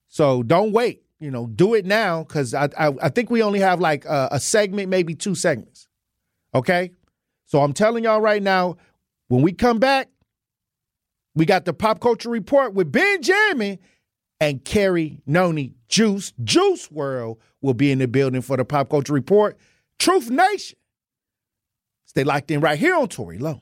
So 0.07 0.41
don't 0.41 0.71
wait, 0.71 1.03
you 1.19 1.29
know, 1.29 1.45
do 1.45 1.75
it 1.75 1.85
now 1.85 2.23
because 2.23 2.55
I, 2.55 2.69
I, 2.75 2.91
I 3.03 3.09
think 3.09 3.29
we 3.29 3.43
only 3.43 3.59
have 3.59 3.79
like 3.79 4.03
a, 4.05 4.29
a 4.31 4.39
segment, 4.39 4.89
maybe 4.89 5.13
two 5.13 5.35
segments. 5.35 5.87
Okay, 6.55 6.89
so 7.45 7.61
I'm 7.61 7.73
telling 7.73 8.03
y'all 8.03 8.19
right 8.19 8.41
now, 8.41 8.77
when 9.27 9.43
we 9.43 9.53
come 9.53 9.77
back, 9.77 10.09
we 11.35 11.45
got 11.45 11.65
the 11.65 11.73
pop 11.73 11.99
culture 11.99 12.31
report 12.31 12.73
with 12.73 12.91
Ben 12.91 13.21
Benjamin 13.21 13.77
and 14.43 14.63
Carrie 14.65 15.21
Noni 15.25 15.73
Juice. 15.87 16.33
Juice 16.43 16.91
World 16.91 17.39
will 17.61 17.73
be 17.73 17.91
in 17.91 17.99
the 17.99 18.07
building 18.07 18.41
for 18.41 18.57
the 18.57 18.65
Pop 18.65 18.89
Culture 18.89 19.13
Report. 19.13 19.57
Truth 19.99 20.29
Nation. 20.29 20.77
Stay 22.05 22.25
locked 22.25 22.51
in 22.51 22.59
right 22.59 22.77
here 22.77 22.93
on 22.95 23.07
Tory 23.07 23.37
Lowe. 23.37 23.61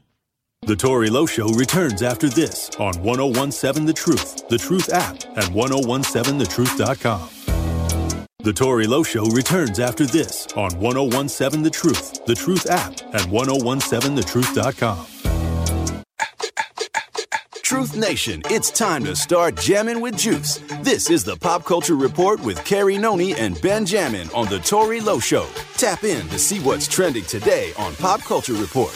The 0.63 0.75
Tory 0.75 1.09
Lowe 1.09 1.27
Show 1.27 1.49
returns 1.49 2.01
after 2.01 2.29
this 2.29 2.71
on 2.79 3.01
1017 3.01 3.85
The 3.85 3.93
Truth, 3.93 4.49
The 4.49 4.57
Truth 4.57 4.91
app, 4.91 5.23
and 5.37 5.45
1017thetruth.com. 5.55 7.29
The 8.39 8.53
Tory 8.53 8.87
Lowe 8.87 9.03
Show 9.03 9.25
returns 9.25 9.79
after 9.79 10.05
this 10.05 10.47
on 10.55 10.71
1017 10.79 11.61
The 11.61 11.69
Truth, 11.69 12.25
The 12.25 12.35
Truth 12.35 12.69
app, 12.69 12.99
and 13.13 13.31
1017thetruth.com. 13.31 15.20
Truth 17.71 17.95
Nation, 17.95 18.41
it's 18.49 18.69
time 18.69 19.05
to 19.05 19.15
start 19.15 19.55
jamming 19.55 20.01
with 20.01 20.17
juice. 20.17 20.57
This 20.81 21.09
is 21.09 21.23
the 21.23 21.37
Pop 21.37 21.63
Culture 21.63 21.95
Report 21.95 22.41
with 22.41 22.61
Carrie 22.65 22.97
Noni 22.97 23.33
and 23.33 23.59
Benjamin 23.61 24.29
on 24.31 24.49
The 24.49 24.59
Tory 24.59 24.99
Lowe 24.99 25.19
Show. 25.19 25.47
Tap 25.77 26.03
in 26.03 26.27
to 26.27 26.37
see 26.37 26.59
what's 26.59 26.85
trending 26.85 27.23
today 27.23 27.71
on 27.77 27.95
Pop 27.95 28.19
Culture 28.23 28.55
Report. 28.55 28.93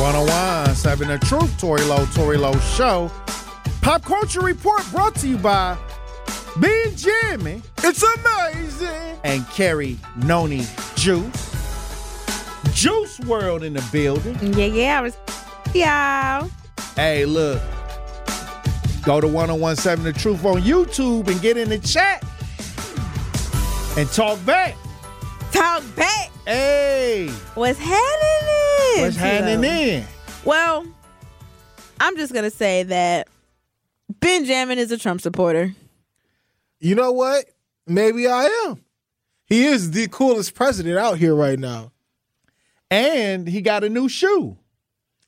One 0.00 0.16
on 0.16 0.26
one, 0.26 0.74
seven 0.74 1.06
the 1.06 1.18
truth, 1.24 1.56
Tory 1.60 1.84
Lowe, 1.84 2.06
Tory 2.06 2.38
Lowe 2.38 2.58
Show. 2.58 3.08
Pop 3.84 4.02
Culture 4.02 4.40
Report 4.40 4.82
brought 4.92 5.14
to 5.16 5.28
you 5.28 5.36
by 5.36 5.76
Benjamin. 6.56 7.62
It's 7.82 8.02
amazing. 8.02 9.18
And 9.24 9.46
Carrie 9.50 9.98
Noni 10.24 10.64
Juice. 10.96 11.52
Juice 12.72 13.18
WRLD 13.18 13.64
in 13.64 13.74
the 13.74 13.86
building. 13.92 14.38
Yeah, 14.54 14.64
yeah. 14.64 14.98
I 14.98 15.02
was, 15.02 15.18
y'all. 15.74 16.50
Hey, 16.96 17.26
look. 17.26 17.60
Go 19.04 19.20
to 19.20 19.28
1017 19.28 20.02
The 20.02 20.18
Truth 20.18 20.46
on 20.46 20.62
YouTube 20.62 21.28
and 21.28 21.38
get 21.42 21.58
in 21.58 21.68
the 21.68 21.78
chat 21.78 22.24
and 23.98 24.10
talk 24.10 24.42
back. 24.46 24.78
Talk 25.52 25.82
back. 25.94 26.30
Hey. 26.46 27.28
What's 27.52 27.78
happening? 27.78 29.04
What's 29.04 29.16
happening? 29.16 30.06
Well, 30.46 30.86
I'm 32.00 32.16
just 32.16 32.32
going 32.32 32.44
to 32.44 32.50
say 32.50 32.84
that 32.84 33.28
Benjamin 34.24 34.78
is 34.78 34.90
a 34.90 34.96
Trump 34.96 35.20
supporter. 35.20 35.74
You 36.80 36.94
know 36.94 37.12
what? 37.12 37.44
Maybe 37.86 38.26
I 38.26 38.44
am. 38.64 38.82
He 39.44 39.66
is 39.66 39.90
the 39.90 40.08
coolest 40.08 40.54
president 40.54 40.96
out 40.96 41.18
here 41.18 41.34
right 41.34 41.58
now. 41.58 41.92
And 42.90 43.46
he 43.46 43.60
got 43.60 43.84
a 43.84 43.90
new 43.90 44.08
shoe. 44.08 44.56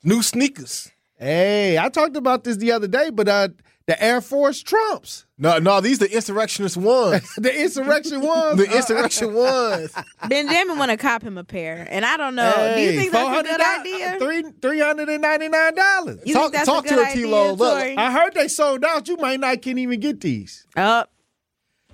New 0.03 0.23
sneakers. 0.23 0.91
Hey, 1.19 1.77
I 1.77 1.91
talked 1.91 2.17
about 2.17 2.45
this 2.45 2.57
the 2.57 2.73
other 2.73 2.89
day, 2.89 3.11
but 3.11 3.29
uh, 3.29 3.49
the 3.87 4.03
Air 4.03 4.20
Force 4.20 4.62
trumps. 4.62 5.27
No, 5.38 5.59
no, 5.59 5.81
these 5.81 5.99
the 6.01 6.12
insurrectionist 6.12 6.77
ones. 6.77 7.22
the 7.37 7.62
insurrection 7.62 8.20
ones. 8.20 8.59
the 8.59 8.64
insurrection 8.77 9.33
ones. 9.35 9.92
Benjamin 10.29 10.77
want 10.79 10.90
to 10.90 10.96
cop 10.96 11.22
him 11.22 11.38
a 11.38 11.44
pair, 11.44 11.87
and 11.90 12.05
I 12.05 12.16
don't 12.16 12.35
know. 12.35 12.75
Do 12.77 12.81
you 12.83 12.90
Hey, 12.90 12.96
think 12.96 13.12
that's 13.12 13.38
a 13.38 13.42
good 13.42 13.61
$400 13.61 13.81
idea? 13.81 14.07
Uh, 14.07 14.18
three 14.18 14.53
three 14.61 14.81
hundred 14.81 15.09
and 15.09 15.22
ninety 15.22 15.49
nine 15.49 15.75
dollars. 15.75 16.20
You 16.25 16.35
think 16.35 16.53
that's 16.53 16.68
a 16.68 16.83
good 16.83 16.99
idea, 17.07 17.57
Tory? 17.57 17.96
I 17.96 18.11
heard 18.12 18.35
they 18.35 18.49
sold 18.49 18.85
out. 18.85 19.07
You 19.09 19.16
might 19.18 19.40
not 19.40 19.62
can 19.62 19.79
even 19.79 20.01
get 20.01 20.20
these. 20.20 20.66
Up. 20.77 21.12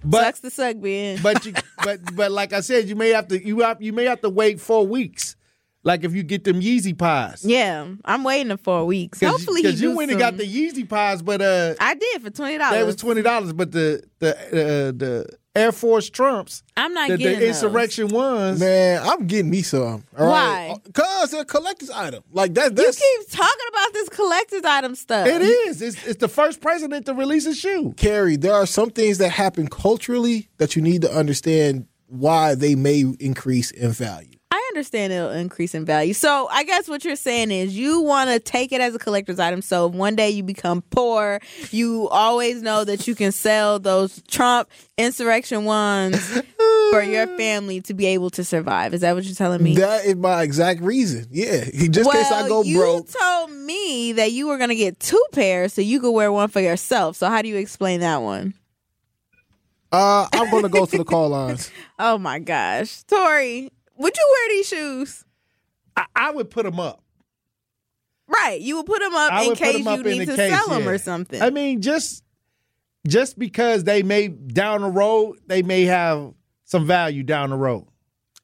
But, 0.05 0.25
Sucks 0.25 0.41
to 0.41 0.51
suck, 0.51 0.81
Ben. 0.81 1.21
But 1.23 1.47
you, 1.47 1.53
but 1.85 2.01
but 2.17 2.33
like 2.33 2.53
I 2.53 2.61
said, 2.61 2.89
you 2.89 2.97
may 2.97 3.11
have 3.11 3.29
to 3.29 3.45
you 3.45 3.61
have, 3.61 3.81
you 3.81 3.93
may 3.93 4.05
have 4.07 4.21
to 4.23 4.31
wait 4.31 4.61
four 4.61 4.85
weeks. 4.87 5.37
Like 5.85 6.05
if 6.05 6.15
you 6.15 6.23
get 6.23 6.45
them 6.45 6.61
Yeezy 6.61 6.97
pies. 6.97 7.45
Yeah, 7.45 7.89
I'm 8.05 8.23
waiting 8.23 8.57
for 8.57 8.63
four 8.63 8.85
weeks. 8.85 9.19
Cause, 9.19 9.31
Hopefully, 9.31 9.63
because 9.63 9.81
you 9.81 9.91
do 9.91 9.97
went 9.97 10.11
and 10.11 10.21
got 10.21 10.37
the 10.37 10.45
Yeezy 10.45 10.89
pies, 10.89 11.23
but 11.23 11.43
uh, 11.43 11.75
I 11.81 11.95
did 11.95 12.23
for 12.23 12.31
twenty 12.31 12.59
dollars. 12.59 12.79
that 12.79 12.87
was 12.87 12.97
twenty 12.97 13.23
dollars. 13.23 13.53
But 13.53 13.73
the 13.73 14.03
the 14.21 14.37
uh, 14.37 14.93
the 14.93 15.39
Air 15.55 15.73
Force 15.73 16.09
trumps. 16.09 16.63
I'm 16.77 16.95
not 16.95 17.09
the, 17.09 17.19
getting 17.19 17.41
the 17.41 17.47
those. 17.47 17.63
insurrection 17.63 18.09
ones. 18.09 18.61
Man, 18.61 19.03
I'm 19.05 19.27
getting 19.27 19.51
me 19.51 19.63
some. 19.63 20.05
all 20.17 20.27
right? 20.27 20.69
Why? 20.71 20.77
Cause 20.95 21.33
they're 21.33 21.43
a 21.43 21.45
collector's 21.45 21.91
item. 21.91 22.23
Like 22.33 22.55
that. 22.55 22.71
You 22.71 22.77
That's 22.77 22.99
keep 22.99 23.31
talking 23.31 23.67
about 23.69 23.93
this 23.93 24.09
collector's 24.09 24.65
item 24.65 24.95
stuff. 24.95 25.27
It 25.27 25.43
is. 25.43 25.83
It's, 25.83 26.07
it's 26.07 26.21
the 26.21 26.29
first 26.29 26.61
president 26.61 27.07
to 27.07 27.15
release 27.15 27.45
a 27.47 27.55
shoe. 27.55 27.93
Carrie, 27.97 28.37
there 28.37 28.55
are 28.55 28.67
some 28.67 28.91
things 28.91 29.19
that 29.19 29.31
happen 29.31 29.69
culturally 29.69 30.49
that 30.57 30.75
you 30.75 30.81
need 30.81 31.03
to 31.03 31.13
understand 31.13 31.87
why 32.07 32.55
they 32.55 32.75
may 32.75 33.05
increase 33.21 33.71
in 33.71 33.91
value. 33.91 34.39
Understand 34.73 35.13
it'll 35.13 35.31
increase 35.31 35.75
in 35.75 35.85
value. 35.85 36.15
So 36.15 36.49
I 36.51 36.65
guess 36.65 36.89
what 36.89 37.05
you're 37.05 37.15
saying 37.15 37.51
is 37.51 37.77
you 37.77 38.01
want 38.01 38.31
to 38.31 38.41
take 38.41 38.73
it 38.73 38.81
as 38.81 38.95
a 38.95 38.99
collector's 38.99 39.39
item. 39.39 39.61
So 39.61 39.89
if 39.89 39.95
one 39.95 40.17
day 40.17 40.31
you 40.31 40.43
become 40.43 40.81
poor, 40.89 41.41
you 41.71 42.09
always 42.09 42.63
know 42.63 42.83
that 42.83 43.07
you 43.07 43.15
can 43.15 43.33
sell 43.33 43.79
those 43.79 44.23
Trump 44.29 44.71
insurrection 44.97 45.67
ones 45.67 46.41
for 46.91 47.03
your 47.03 47.27
family 47.37 47.83
to 47.83 47.93
be 47.93 48.07
able 48.07 48.31
to 48.31 48.45
survive. 48.45 48.95
Is 48.95 49.03
that 49.03 49.15
what 49.15 49.25
you're 49.25 49.35
telling 49.35 49.63
me? 49.63 49.77
That 49.77 50.07
is 50.07 50.17
my 50.17 50.43
exact 50.43 50.81
reason. 50.81 51.27
Yeah, 51.31 51.65
just 51.65 51.99
in 51.99 52.05
well, 52.05 52.13
case 52.13 52.33
I 52.33 52.49
go 52.49 52.63
you 52.63 52.79
broke. 52.79 53.09
You 53.09 53.21
told 53.21 53.51
me 53.51 54.13
that 54.13 54.33
you 54.33 54.49
were 54.49 54.57
going 54.57 54.71
to 54.71 54.75
get 54.75 54.99
two 54.99 55.23
pairs 55.33 55.75
so 55.75 55.83
you 55.83 56.01
could 56.01 56.13
wear 56.13 56.33
one 56.33 56.49
for 56.49 56.61
yourself. 56.61 57.17
So 57.17 57.29
how 57.29 57.43
do 57.43 57.49
you 57.49 57.57
explain 57.57 58.01
that 58.01 58.23
one? 58.23 58.55
Uh, 59.93 60.27
I'm 60.33 60.51
going 60.51 60.63
to 60.63 60.71
go 60.71 60.87
to 60.87 60.97
the 60.97 61.05
call 61.05 61.29
lines. 61.29 61.71
Oh 61.99 62.19
my 62.19 62.41
gosh, 62.41 63.05
Tory, 63.05 63.71
would 64.03 64.17
you 64.17 64.29
wear 64.31 64.57
these 64.57 64.69
shoes? 64.69 65.25
I, 65.97 66.07
I 66.15 66.31
would 66.33 66.51
put 66.51 66.65
them 66.65 66.81
up. 66.81 67.03
Right, 68.29 68.61
you 68.61 68.77
would 68.77 68.87
put 68.87 69.01
them 69.01 69.15
up 69.15 69.33
I 69.33 69.45
in 69.45 69.55
case 69.55 69.87
up 69.87 69.99
you 69.99 70.05
in 70.05 70.19
need 70.19 70.27
to 70.27 70.37
case, 70.37 70.53
sell 70.53 70.69
them 70.69 70.85
yeah. 70.85 70.91
or 70.91 70.99
something. 70.99 71.41
I 71.43 71.51
mean, 71.51 71.83
just 71.83 72.25
just 73.07 73.39
because 73.39 73.85
they 73.85 74.03
may 74.03 74.29
down 74.29 74.81
the 74.83 74.89
road, 74.89 75.39
they 75.47 75.63
may 75.63 75.85
have 75.85 76.33
some 76.65 76.87
value 76.87 77.23
down 77.23 77.51
the 77.51 77.57
road. 77.57 77.87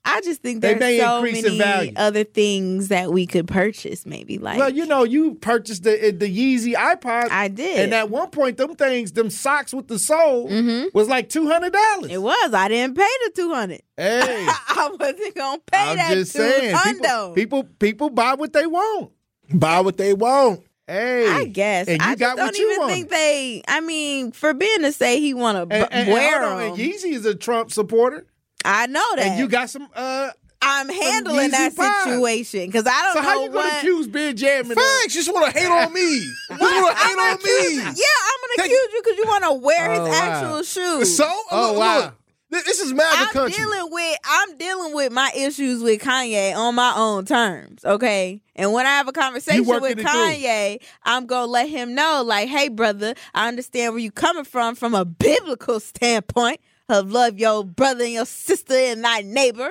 I 0.09 0.21
just 0.23 0.42
think 0.42 0.61
They 0.62 0.68
there's 0.75 0.81
may 0.81 0.99
so 0.99 1.16
increase 1.16 1.44
in 1.44 1.59
many 1.59 1.59
value. 1.59 1.92
other 1.97 2.25
things 2.25 2.88
that 2.88 3.12
we 3.12 3.27
could 3.27 3.47
purchase. 3.47 4.07
Maybe 4.07 4.38
like 4.38 4.59
well, 4.59 4.71
you 4.71 4.87
know, 4.87 5.05
you 5.05 5.35
purchased 5.35 5.83
the 5.85 6.11
the 6.16 6.27
Yeezy 6.29 6.75
iPod. 6.75 7.31
I 7.31 7.49
did. 7.49 7.81
and 7.81 7.94
at 7.94 8.11
one 8.11 8.31
point, 8.31 8.57
them 8.57 8.75
things, 8.75 9.12
them 9.12 9.31
socks 9.31 9.73
with 9.75 9.88
the 9.88 9.99
sole, 9.99 10.49
was 10.94 11.09
like 11.09 11.29
two 11.29 11.47
hundred 11.49 11.73
dollars. 11.73 12.05
Mm-hmm. 12.05 12.11
it 12.11 12.23
was. 12.23 12.55
I 12.55 12.68
didn't 12.68 12.97
pay 12.97 13.09
the 13.27 13.33
two 13.35 13.53
hundred. 13.55 13.83
Hey, 13.97 14.47
I 14.49 14.90
wasn't 14.99 15.35
gonna 15.35 15.61
pay 15.71 15.90
I'm 15.90 15.97
that 15.97 16.14
just 16.14 16.33
saying, 16.33 16.77
people, 16.85 17.33
people 17.35 17.64
people 17.79 18.11
buy 18.11 18.35
what 18.35 18.53
they 18.53 18.66
want. 18.66 19.12
Buy 19.53 19.81
what 19.81 19.97
they 19.97 20.14
want. 20.14 20.62
Hey, 20.87 21.29
I 21.29 21.44
guess. 21.44 21.87
and 21.87 22.01
you 22.01 22.09
I 22.09 22.14
got 22.14 22.37
don't 22.38 22.47
what 22.47 22.57
you 22.57 22.66
even 22.71 22.79
want. 22.81 22.92
think 22.92 23.11
they. 23.11 23.62
I 23.68 23.81
mean, 23.81 24.33
for 24.33 24.55
Ben 24.55 24.81
to 24.83 24.92
say 24.92 25.21
he 25.21 25.35
want 25.35 25.68
to 25.71 25.92
and- 25.92 26.11
wear 26.11 26.40
them, 26.40 26.77
Yeezy 26.79 27.12
is 27.12 27.27
a 27.27 27.35
Trump 27.35 27.71
supporter, 27.71 28.27
I 28.64 28.87
know 28.87 29.05
that. 29.16 29.25
and 29.27 29.38
you 29.38 29.49
got 29.49 29.71
some. 29.71 29.88
uh 29.94 30.31
I'm 30.61 30.88
handling 30.88 31.53
that 31.53 31.77
pies. 31.77 32.03
situation 32.05 32.66
because 32.66 32.85
I 32.85 33.03
don't 33.03 33.12
So 33.14 33.21
know 33.23 33.29
how 33.29 33.35
you 33.44 33.51
what. 33.53 33.62
gonna 33.62 33.79
accuse 33.79 34.09
Ben 34.09 34.37
Jammin? 34.37 34.77
Thanks. 34.77 35.14
You 35.14 35.21
just 35.23 35.33
want 35.33 35.53
to 35.53 35.59
hate 35.59 35.68
on 35.71 35.92
me. 35.92 36.01
You 36.51 36.57
want 36.59 36.97
to 36.99 37.05
hate 37.05 37.16
on 37.16 37.37
me. 37.44 37.77
Yeah, 37.77 37.85
I'm 37.85 37.94
gonna 37.94 38.66
accuse 38.66 38.71
you 38.92 39.01
because 39.05 39.18
you 39.18 39.25
want 39.29 39.44
to 39.44 39.53
wear 39.53 39.90
his 39.90 40.01
Oh, 40.01 40.05
wow. 40.05 40.11
actual 40.12 40.62
shoes. 40.64 41.16
So, 41.16 41.25
Oh, 41.53 41.68
look, 41.71 41.79
wow. 41.79 41.99
look, 42.01 42.14
this 42.51 42.64
this 42.64 42.81
is 42.81 42.92
MAGA 42.92 43.07
I'm 43.16 43.29
country. 43.29 43.57
dealing 43.62 43.88
with 43.92 44.18
I'm 44.25 44.57
dealing 44.59 44.94
with 44.94 45.12
my 45.12 45.31
issues 45.37 45.81
with 45.81 46.01
Kanye 46.03 46.57
on 46.57 46.75
my 46.75 46.92
own 46.97 47.25
terms, 47.25 47.85
okay? 47.85 48.42
And 48.57 48.73
when 48.73 48.85
I 48.85 48.90
have 48.90 49.07
a 49.07 49.12
conversation 49.12 49.64
with. 49.64 49.99
Kanye, 49.99 50.81
I'm 51.05 51.27
gonna 51.27 51.47
let 51.47 51.68
him 51.68 51.94
know, 51.94 52.25
like, 52.27 52.49
hey, 52.49 52.66
brother, 52.68 53.14
I 53.33 53.47
understand 53.47 53.92
where 53.92 54.01
you 54.03 54.11
coming 54.11 54.44
from 54.44 54.75
from 54.75 54.94
a 54.94 55.05
biblical 55.05 55.79
standpoint 55.79 56.59
of 56.88 57.11
love 57.11 57.38
your 57.38 57.64
brother 57.64 58.05
and 58.05 58.12
your 58.14 58.24
sister 58.27 58.74
and 58.74 59.05
thy 59.05 59.20
neighbor. 59.22 59.68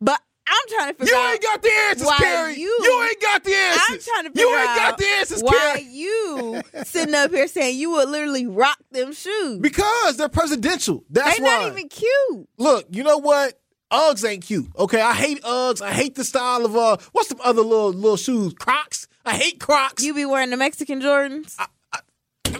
But 0.00 0.20
I'm 0.46 0.68
trying 0.68 0.92
to 0.92 0.98
figure 0.98 1.14
You 1.14 1.20
out 1.20 1.32
ain't 1.32 1.42
got 1.42 1.62
the 1.62 1.70
answers, 1.88 2.06
why 2.06 2.16
Carrie. 2.18 2.58
You, 2.58 2.78
You 2.82 3.02
ain't 3.10 3.20
got 3.22 3.44
the 3.44 3.54
answers. 3.54 3.82
I'm 3.88 3.98
trying 4.00 4.24
to 4.24 4.30
figure. 4.30 4.42
You 4.42 4.48
figure 4.48 4.58
ain't 4.60 4.68
out 4.70 4.76
got 4.76 4.98
the 4.98 5.06
answers, 5.18 5.42
why 5.42 5.52
Carrie. 5.52 5.82
you 5.90 6.62
sitting 6.84 7.14
up 7.14 7.30
here 7.30 7.48
saying 7.48 7.78
you 7.78 7.90
would 7.92 8.08
literally 8.10 8.46
rock 8.46 8.78
them 8.90 9.12
shoes. 9.12 9.58
Because 9.60 10.16
they're 10.18 10.28
presidential. 10.28 11.04
That's 11.08 11.38
they 11.38 11.42
why. 11.44 11.60
not 11.62 11.72
even 11.72 11.88
cute. 11.88 12.48
Look, 12.58 12.86
you 12.90 13.02
know 13.04 13.18
what? 13.18 13.58
Uggs 13.90 14.28
ain't 14.28 14.44
cute. 14.44 14.66
Okay, 14.76 15.00
I 15.00 15.14
hate 15.14 15.40
Uggs. 15.42 15.80
I 15.80 15.92
hate 15.92 16.14
the 16.16 16.24
style 16.24 16.64
of 16.64 16.76
uh, 16.76 16.96
what's 17.12 17.28
some 17.28 17.40
other 17.44 17.62
little 17.62 17.92
little 17.92 18.16
shoes? 18.16 18.52
Crocs. 18.54 19.06
I 19.24 19.36
hate 19.36 19.60
Crocs. 19.60 20.02
You 20.02 20.12
be 20.14 20.24
wearing 20.26 20.50
the 20.50 20.56
Mexican 20.56 21.00
Jordans? 21.00 21.56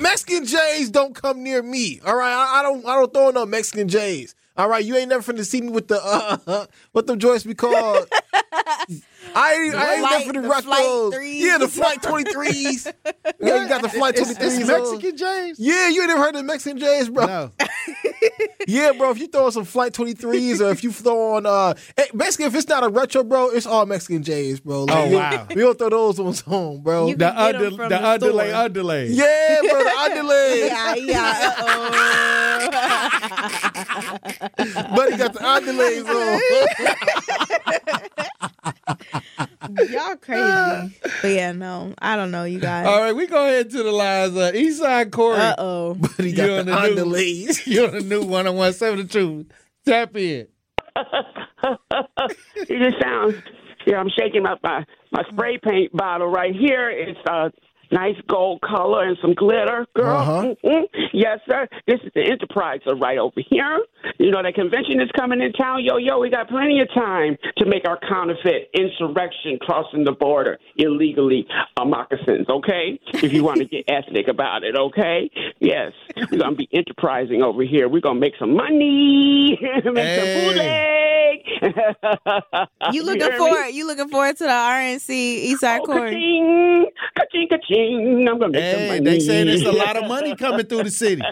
Mexican 0.01 0.45
J's 0.45 0.91
don't 0.91 1.15
come 1.15 1.43
near 1.43 1.63
me. 1.63 2.01
All 2.05 2.17
right, 2.17 2.33
I, 2.33 2.61
I 2.61 2.63
don't 2.63 2.85
I 2.87 2.95
don't 2.97 3.13
throw 3.13 3.31
no 3.31 3.47
Mexican 3.47 3.89
J's. 3.89 4.35
All 4.57 4.69
right, 4.69 4.85
you 4.85 4.97
ain't 4.97 5.09
never 5.09 5.33
finna 5.33 5.45
see 5.45 5.61
me 5.61 5.71
with 5.71 5.89
the 5.89 6.01
uh, 6.03 6.67
what 6.93 7.07
them 7.07 7.19
joints 7.19 7.45
be 7.45 7.55
called. 7.55 8.09
I 9.35 9.53
ain't, 9.55 9.75
I 9.75 9.93
ain't 9.95 10.01
Flight- 10.01 10.27
never 10.27 10.33
finna 10.39 10.43
the 10.43 10.49
rock 10.49 10.65
Flight 10.65 10.83
those. 10.85 11.15
threes. 11.15 11.43
Yeah, 11.45 11.59
the 11.59 11.69
flight 11.81 12.03
twenty 12.03 12.31
threes. 12.33 12.87
yeah, 13.41 13.63
you 13.63 13.69
got 13.69 13.83
the 13.83 13.89
flight 13.89 14.15
It's, 14.19 14.31
it's. 14.31 14.67
Mexican 14.67 15.17
James. 15.17 15.59
Yeah, 15.59 15.89
you 15.89 16.01
ain't 16.03 16.09
never 16.09 16.23
heard 16.23 16.37
of 16.37 16.45
Mexican 16.45 16.79
J's, 16.79 17.09
bro. 17.09 17.27
No. 17.27 17.51
Yeah, 18.67 18.93
bro. 18.93 19.11
If 19.11 19.19
you 19.19 19.27
throw 19.27 19.45
on 19.45 19.53
some 19.53 19.67
Flight 19.67 19.93
23s 19.93 20.61
or 20.67 20.71
if 20.71 20.83
you 20.83 20.91
throw 20.91 21.35
on, 21.35 21.45
uh, 21.45 21.75
eh, 21.99 22.07
basically, 22.17 22.47
if 22.47 22.55
it's 22.55 22.67
not 22.67 22.83
a 22.83 22.89
retro, 22.89 23.23
bro, 23.23 23.51
it's 23.51 23.67
all 23.67 23.85
Mexican 23.85 24.23
J's, 24.23 24.59
bro. 24.61 24.87
Oh, 24.89 25.09
we- 25.09 25.17
wow. 25.17 25.47
We 25.51 25.57
don't 25.57 25.79
throw 25.79 25.91
those 25.91 26.19
ones 26.19 26.43
on, 26.47 26.81
bro. 26.83 27.09
You 27.09 27.17
The 27.17 27.27
can 27.31 27.35
get 27.53 27.55
'em 27.57 27.63
under 27.67 27.77
from 27.77 27.89
the 27.91 27.99
the 27.99 28.07
underlay 28.09 28.53
underlay. 28.53 29.09
yeah, 29.09 29.61
bro, 29.61 29.83
the 29.85 29.91
underlay. 29.91 30.67
Yeah, 30.67 30.95
yeah. 30.95 31.51
Uh-oh. 33.95 34.97
Buddy 34.97 35.17
got 35.17 35.33
the 35.33 35.41
underlays 35.41 36.09
on. 36.09 36.41
Y'all 39.91 40.17
crazy. 40.17 40.99
but 41.23 41.29
yeah, 41.29 41.53
no, 41.53 41.95
I 41.99 42.17
don't 42.17 42.31
know, 42.31 42.45
you 42.45 42.59
guys. 42.61 42.87
All 42.87 43.01
right, 43.01 43.15
we 43.15 43.27
go 43.27 43.45
ahead 43.47 43.71
to 43.71 43.83
the 43.83 43.93
lines. 43.93 44.37
Uh, 44.37 44.53
Eastside 44.55 45.11
Corey. 45.13 45.39
Uh 45.39 45.55
oh. 45.59 45.95
Buddy 45.95 46.33
got 46.33 46.47
You're 46.47 46.63
the 46.65 46.73
on 46.73 46.95
the 46.95 47.05
new- 47.05 47.49
You're 47.67 47.89
on 47.89 47.95
the 47.95 48.01
new 48.03 48.23
1017 48.25 49.07
The 49.07 49.13
Truth. 49.13 49.47
Tap 49.87 50.17
in. 50.17 50.49
it 52.57 52.69
just 52.69 53.03
sounds. 53.03 53.35
Yeah, 53.87 53.97
I'm 53.99 54.09
shaking 54.19 54.47
up 54.47 54.61
my 54.63 54.85
my 55.13 55.23
spray 55.31 55.59
paint 55.59 55.93
bottle 55.93 56.29
right 56.29 56.55
here. 56.55 56.89
It's 56.91 57.19
a 57.29 57.51
nice 57.93 58.17
gold 58.29 58.61
color 58.63 59.05
and 59.05 59.17
some 59.21 59.35
glitter, 59.35 59.87
girl. 59.95 60.17
Uh-huh. 60.17 60.55
Mhm. 60.65 60.85
Yes, 61.13 61.41
sir. 61.49 61.69
This 61.87 62.01
is 62.05 62.11
the 62.15 62.23
Enterprise 62.23 62.81
right 63.01 63.19
over 63.19 63.41
here. 63.49 63.79
You 64.19 64.31
know 64.31 64.43
the 64.43 64.53
convention 64.53 65.01
is 65.01 65.11
coming 65.17 65.41
in 65.41 65.53
town. 65.53 65.83
Yo, 65.85 65.97
yo, 65.97 66.19
we 66.19 66.31
got 66.31 66.49
plenty 66.49 66.81
of 66.81 66.89
time 66.95 67.37
to 67.59 67.67
make 67.67 67.87
our 67.89 67.99
counterfeit 68.09 68.71
insurrection 68.75 69.59
crossing 69.61 70.05
the 70.05 70.13
border 70.13 70.59
illegally 70.77 71.47
uh, 71.77 71.85
moccasins. 71.85 72.49
Okay, 72.49 72.99
if 73.15 73.33
you 73.33 73.43
want 73.45 73.59
to 73.59 73.65
get 73.67 73.85
ethnic 73.89 74.29
about 74.29 74.63
it. 74.65 74.77
Okay. 74.77 75.31
Yes, 75.61 75.93
we're 76.31 76.39
gonna 76.39 76.55
be 76.57 76.69
enterprising 76.73 77.43
over 77.43 77.63
here. 77.63 77.89
We're 77.89 78.01
gonna 78.01 78.21
make 78.21 78.35
some 78.39 78.55
money, 78.57 79.59
make 79.85 79.97
Hey. 79.97 80.19
some 80.19 80.55
bootleg. 80.55 80.85
You 82.93 83.03
looking 83.03 83.23
hear 83.23 83.33
me? 83.33 83.39
forward? 83.39 83.67
You 83.69 83.87
looking 83.87 84.09
forward 84.09 84.37
to 84.37 84.45
the 84.45 84.51
RNC 84.51 85.53
Eastside 85.53 85.81
Oh, 85.81 85.87
Corey? 85.87 86.11
ka-ching, 86.11 86.87
ka-ching, 87.17 87.49
ka-ching. 87.49 87.84
I'm 87.93 88.39
gonna 88.39 88.49
make 88.51 88.75
some 88.75 88.87
money. 88.89 89.01
they 89.01 89.21
say 89.21 89.45
there's 89.45 89.63
a 89.63 89.73
lot 89.85 89.97
of 89.97 90.09
money 90.09 90.35
coming 90.37 90.67
through 90.67 90.85
the 90.85 90.91
city. 90.91 91.23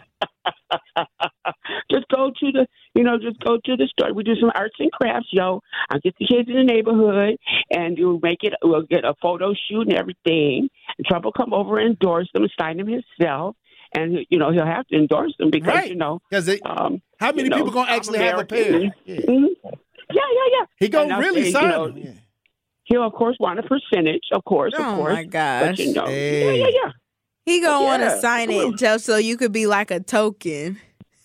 just 1.90 2.06
go 2.08 2.30
to 2.30 2.52
the, 2.52 2.66
you 2.94 3.02
know, 3.04 3.18
just 3.18 3.38
go 3.40 3.58
to 3.64 3.76
the 3.76 3.86
store. 3.88 4.12
We 4.12 4.22
do 4.24 4.34
some 4.40 4.50
arts 4.54 4.74
and 4.78 4.90
crafts, 4.92 5.28
yo. 5.30 5.60
I'll 5.90 6.00
get 6.00 6.14
the 6.18 6.26
kids 6.26 6.48
in 6.48 6.54
the 6.56 6.64
neighborhood, 6.64 7.36
and 7.70 7.96
you'll 7.98 8.20
make 8.22 8.42
it. 8.42 8.54
We'll 8.62 8.82
get 8.82 9.04
a 9.04 9.14
photo 9.20 9.52
shoot 9.68 9.82
and 9.88 9.94
everything. 9.94 10.68
And 10.98 11.06
Trump 11.06 11.24
will 11.24 11.32
come 11.32 11.52
over 11.52 11.78
and 11.78 11.90
endorse 11.90 12.28
them, 12.34 12.46
sign 12.58 12.78
them 12.78 12.88
himself, 12.88 13.56
and 13.94 14.18
you 14.30 14.38
know 14.38 14.50
he'll 14.52 14.66
have 14.66 14.86
to 14.88 14.96
endorse 14.96 15.34
them 15.38 15.50
because 15.50 15.74
Right. 15.74 15.88
you 15.90 15.96
know. 15.96 16.20
Because 16.30 16.48
Um, 16.64 17.02
how 17.18 17.30
many 17.32 17.44
you 17.44 17.48
know, 17.50 17.56
people 17.58 17.72
gonna 17.72 17.90
actually 17.90 18.18
have 18.18 18.38
a 18.38 18.46
American. 18.48 18.56
pair? 18.56 18.94
Yeah. 19.04 19.16
Mhm. 19.20 19.46
Yeah, 20.14 20.20
yeah, 20.34 20.58
yeah. 20.58 20.64
He 20.76 20.88
gonna 20.88 21.18
really 21.18 21.50
sign 21.50 21.70
them. 21.70 22.18
Yeah. 22.88 22.96
he'll 22.98 23.06
of 23.06 23.12
course 23.12 23.36
want 23.40 23.58
a 23.58 23.62
percentage, 23.62 24.24
of 24.32 24.44
course, 24.44 24.74
of 24.74 24.84
course. 24.96 25.12
Oh 25.12 25.14
my 25.16 25.24
gosh. 25.24 25.76
But 25.76 25.78
you 25.78 25.92
know, 25.94 26.06
Hey. 26.06 26.58
yeah, 26.58 26.66
yeah, 26.66 26.80
yeah. 26.84 26.90
He 27.44 27.60
gonna 27.60 27.84
want 27.84 28.02
to 28.02 28.20
sign 28.20 28.50
it 28.50 28.64
on. 28.64 28.76
just 28.76 29.04
so 29.04 29.16
you 29.16 29.36
could 29.36 29.52
be 29.52 29.66
like 29.66 29.90
a 29.90 30.00
token. 30.00 30.78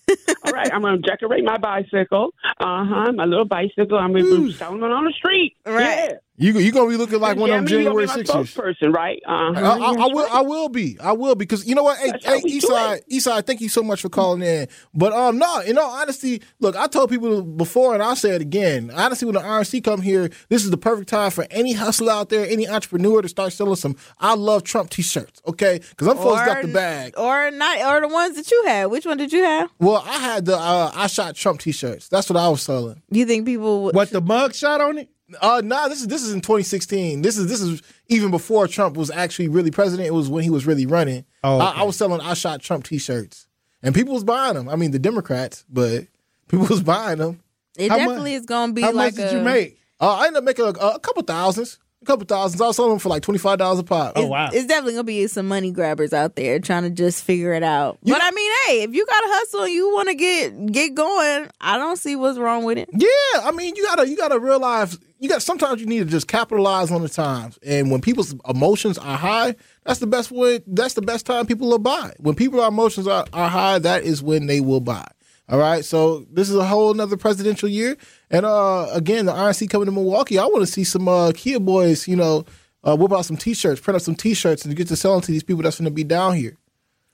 All 0.45 0.53
right, 0.53 0.71
I'm 0.73 0.81
gonna 0.81 0.97
decorate 0.99 1.43
my 1.43 1.57
bicycle. 1.57 2.33
Uh 2.59 2.85
huh, 2.85 3.11
my 3.11 3.25
little 3.25 3.45
bicycle. 3.45 3.97
I'm 3.97 4.13
gonna 4.13 4.23
be 4.23 4.53
selling 4.53 4.81
it 4.81 4.91
on 4.91 5.05
the 5.05 5.11
street. 5.11 5.55
Right. 5.65 6.09
Yeah. 6.11 6.17
You 6.39 6.53
you 6.59 6.71
gonna 6.71 6.87
be 6.87 6.97
looking 6.97 7.19
like 7.19 7.35
one 7.35 7.49
of 7.49 7.55
them 7.55 7.65
Jeremy, 7.65 7.85
you 7.85 7.89
gonna 7.89 8.05
January 8.05 8.23
be 8.23 8.31
my 8.31 8.41
sixes. 8.43 8.55
spokesperson, 8.55 8.93
right? 8.95 9.19
Uh 9.27 9.31
I, 9.31 9.53
huh. 9.59 9.79
I, 9.81 9.93
I 10.03 10.07
will. 10.13 10.27
I 10.31 10.41
will 10.41 10.69
be. 10.69 10.95
I 11.01 11.11
will 11.13 11.33
because 11.33 11.67
you 11.67 11.73
know 11.73 11.81
what? 11.81 11.97
Hey, 11.97 12.11
hey, 12.23 12.41
we 12.43 12.59
Eastside, 12.59 13.01
Eastside. 13.11 13.47
Thank 13.47 13.59
you 13.59 13.69
so 13.69 13.81
much 13.81 14.01
for 14.01 14.09
calling 14.09 14.43
in. 14.43 14.67
But 14.93 15.13
um, 15.13 15.39
no. 15.39 15.61
In 15.61 15.79
all 15.79 15.89
honesty, 15.89 16.43
look, 16.59 16.75
I 16.75 16.85
told 16.85 17.09
people 17.09 17.41
before, 17.41 17.95
and 17.95 18.03
I'll 18.03 18.15
say 18.15 18.35
it 18.35 18.41
again. 18.41 18.91
Honestly, 18.93 19.25
when 19.25 19.33
the 19.33 19.41
RNC 19.41 19.83
come 19.83 19.99
here, 20.03 20.29
this 20.49 20.63
is 20.63 20.69
the 20.69 20.77
perfect 20.77 21.09
time 21.09 21.31
for 21.31 21.47
any 21.49 21.73
hustler 21.73 22.11
out 22.13 22.29
there, 22.29 22.45
any 22.47 22.67
entrepreneur 22.67 23.23
to 23.23 23.27
start 23.29 23.51
selling 23.53 23.75
some 23.75 23.95
"I 24.19 24.35
love 24.35 24.61
Trump" 24.61 24.91
T-shirts. 24.91 25.41
Okay, 25.47 25.79
because 25.89 26.07
I'm 26.07 26.17
folks 26.17 26.45
got 26.45 26.61
the 26.61 26.67
bag. 26.71 27.17
Or 27.17 27.49
not, 27.49 27.81
or 27.81 28.01
the 28.07 28.13
ones 28.13 28.35
that 28.35 28.51
you 28.51 28.63
had. 28.67 28.85
Which 28.85 29.07
one 29.07 29.17
did 29.17 29.33
you 29.33 29.43
have? 29.43 29.71
Well, 29.79 30.03
I 30.05 30.19
had 30.19 30.45
the 30.45 30.55
uh, 30.55 30.91
"I 30.93 31.07
shot 31.07 31.33
Trump" 31.33 31.61
T-shirts. 31.61 32.09
That's 32.09 32.29
what 32.29 32.37
I 32.37 32.47
was 32.47 32.61
selling. 32.61 33.01
You 33.09 33.25
think 33.25 33.47
people 33.47 33.85
would? 33.85 33.95
What 33.95 34.11
the 34.11 34.21
mug 34.21 34.53
shot 34.53 34.81
on 34.81 34.99
it? 34.99 35.09
Uh, 35.41 35.61
nah, 35.63 35.87
this 35.87 36.01
is 36.01 36.07
this 36.07 36.23
is 36.23 36.31
in 36.33 36.41
2016. 36.41 37.21
This 37.21 37.37
is 37.37 37.47
this 37.47 37.61
is 37.61 37.81
even 38.07 38.31
before 38.31 38.67
Trump 38.67 38.95
was 38.95 39.11
actually 39.11 39.49
really 39.49 39.71
president. 39.71 40.07
It 40.07 40.13
was 40.13 40.29
when 40.29 40.43
he 40.43 40.49
was 40.49 40.65
really 40.65 40.85
running. 40.85 41.25
Oh, 41.43 41.57
I, 41.57 41.71
okay. 41.71 41.81
I 41.81 41.83
was 41.83 41.97
selling 41.97 42.21
I 42.21 42.33
shot 42.33 42.61
Trump 42.61 42.85
T-shirts, 42.85 43.47
and 43.83 43.93
people 43.93 44.13
was 44.13 44.23
buying 44.23 44.55
them. 44.55 44.69
I 44.69 44.75
mean, 44.77 44.91
the 44.91 44.99
Democrats, 44.99 45.65
but 45.69 46.07
people 46.47 46.67
was 46.67 46.81
buying 46.81 47.17
them. 47.17 47.41
It 47.77 47.89
How 47.89 47.97
mu- 47.97 48.05
definitely 48.05 48.33
is 48.35 48.45
gonna 48.45 48.73
be 48.73 48.81
How 48.81 48.91
like 48.91 49.15
much 49.17 49.29
did 49.29 49.33
you 49.33 49.41
make? 49.41 49.77
Uh, 49.99 50.15
I 50.15 50.27
ended 50.27 50.37
up 50.37 50.43
making 50.45 50.65
a, 50.65 50.69
a 50.69 50.99
couple 50.99 51.23
thousands. 51.23 51.79
A 52.03 52.05
couple 52.05 52.25
thousands. 52.25 52.61
I 52.61 52.67
was 52.67 52.75
selling 52.75 52.91
them 52.91 52.99
for 52.99 53.09
like 53.09 53.23
twenty 53.23 53.39
five 53.39 53.57
dollars 53.57 53.79
a 53.79 53.83
pop. 53.83 54.13
Oh 54.15 54.27
wow! 54.27 54.47
It's, 54.47 54.55
it's 54.55 54.65
definitely 54.67 54.93
gonna 54.93 55.03
be 55.03 55.27
some 55.27 55.47
money 55.47 55.71
grabbers 55.71 56.13
out 56.13 56.35
there 56.35 56.59
trying 56.59 56.83
to 56.83 56.89
just 56.89 57.23
figure 57.23 57.53
it 57.53 57.63
out. 57.63 57.97
but 58.03 58.21
I 58.23 58.31
mean, 58.31 58.51
hey, 58.67 58.83
if 58.83 58.93
you 58.93 59.05
got 59.05 59.19
to 59.19 59.27
hustle 59.29 59.63
and 59.63 59.73
you 59.73 59.93
want 59.93 60.07
to 60.07 60.15
get 60.15 60.71
get 60.71 60.95
going, 60.95 61.47
I 61.59 61.77
don't 61.77 61.97
see 61.97 62.15
what's 62.15 62.37
wrong 62.37 62.63
with 62.63 62.77
it. 62.77 62.87
Yeah, 62.93 63.41
I 63.43 63.51
mean, 63.51 63.75
you 63.75 63.83
gotta 63.83 64.07
you 64.07 64.15
gotta 64.15 64.39
realize 64.39 64.97
you 65.19 65.29
got 65.29 65.41
sometimes 65.41 65.81
you 65.81 65.87
need 65.87 65.99
to 65.99 66.05
just 66.05 66.27
capitalize 66.27 66.91
on 66.91 67.01
the 67.01 67.09
times, 67.09 67.57
and 67.65 67.91
when 67.91 68.01
people's 68.01 68.35
emotions 68.47 68.97
are 68.97 69.17
high, 69.17 69.55
that's 69.83 69.99
the 69.99 70.07
best 70.07 70.31
way. 70.31 70.59
That's 70.67 70.93
the 70.93 71.01
best 71.01 71.25
time 71.25 71.45
people 71.45 71.69
will 71.69 71.79
buy. 71.79 72.13
When 72.19 72.35
people 72.35 72.63
emotions 72.63 73.07
are, 73.07 73.25
are 73.33 73.49
high, 73.49 73.79
that 73.79 74.03
is 74.03 74.21
when 74.21 74.47
they 74.47 74.61
will 74.61 74.81
buy. 74.81 75.07
All 75.49 75.57
right, 75.57 75.83
so 75.85 76.25
this 76.31 76.49
is 76.49 76.55
a 76.55 76.65
whole 76.65 76.91
another 76.91 77.15
presidential 77.17 77.69
year, 77.69 77.95
and 78.29 78.45
uh 78.45 78.87
again, 78.91 79.25
the 79.25 79.31
RNC 79.33 79.69
coming 79.69 79.85
to 79.85 79.91
Milwaukee. 79.91 80.37
I 80.37 80.45
want 80.45 80.59
to 80.59 80.71
see 80.71 80.83
some 80.83 81.07
uh 81.07 81.31
Kia 81.33 81.59
boys, 81.59 82.07
you 82.07 82.15
know, 82.15 82.45
uh, 82.83 82.95
whip 82.95 83.13
out 83.13 83.25
some 83.25 83.37
T-shirts, 83.37 83.79
print 83.81 83.95
up 83.95 84.01
some 84.01 84.15
T-shirts, 84.15 84.65
and 84.65 84.75
get 84.75 84.87
to 84.89 84.95
selling 84.95 85.21
to 85.21 85.31
these 85.31 85.43
people 85.43 85.63
that's 85.63 85.77
going 85.77 85.85
to 85.85 85.91
be 85.91 86.03
down 86.03 86.35
here. 86.35 86.57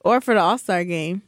Or 0.01 0.19
for 0.19 0.33
the 0.33 0.39
All 0.41 0.57
Star 0.57 0.83
game. 0.83 1.21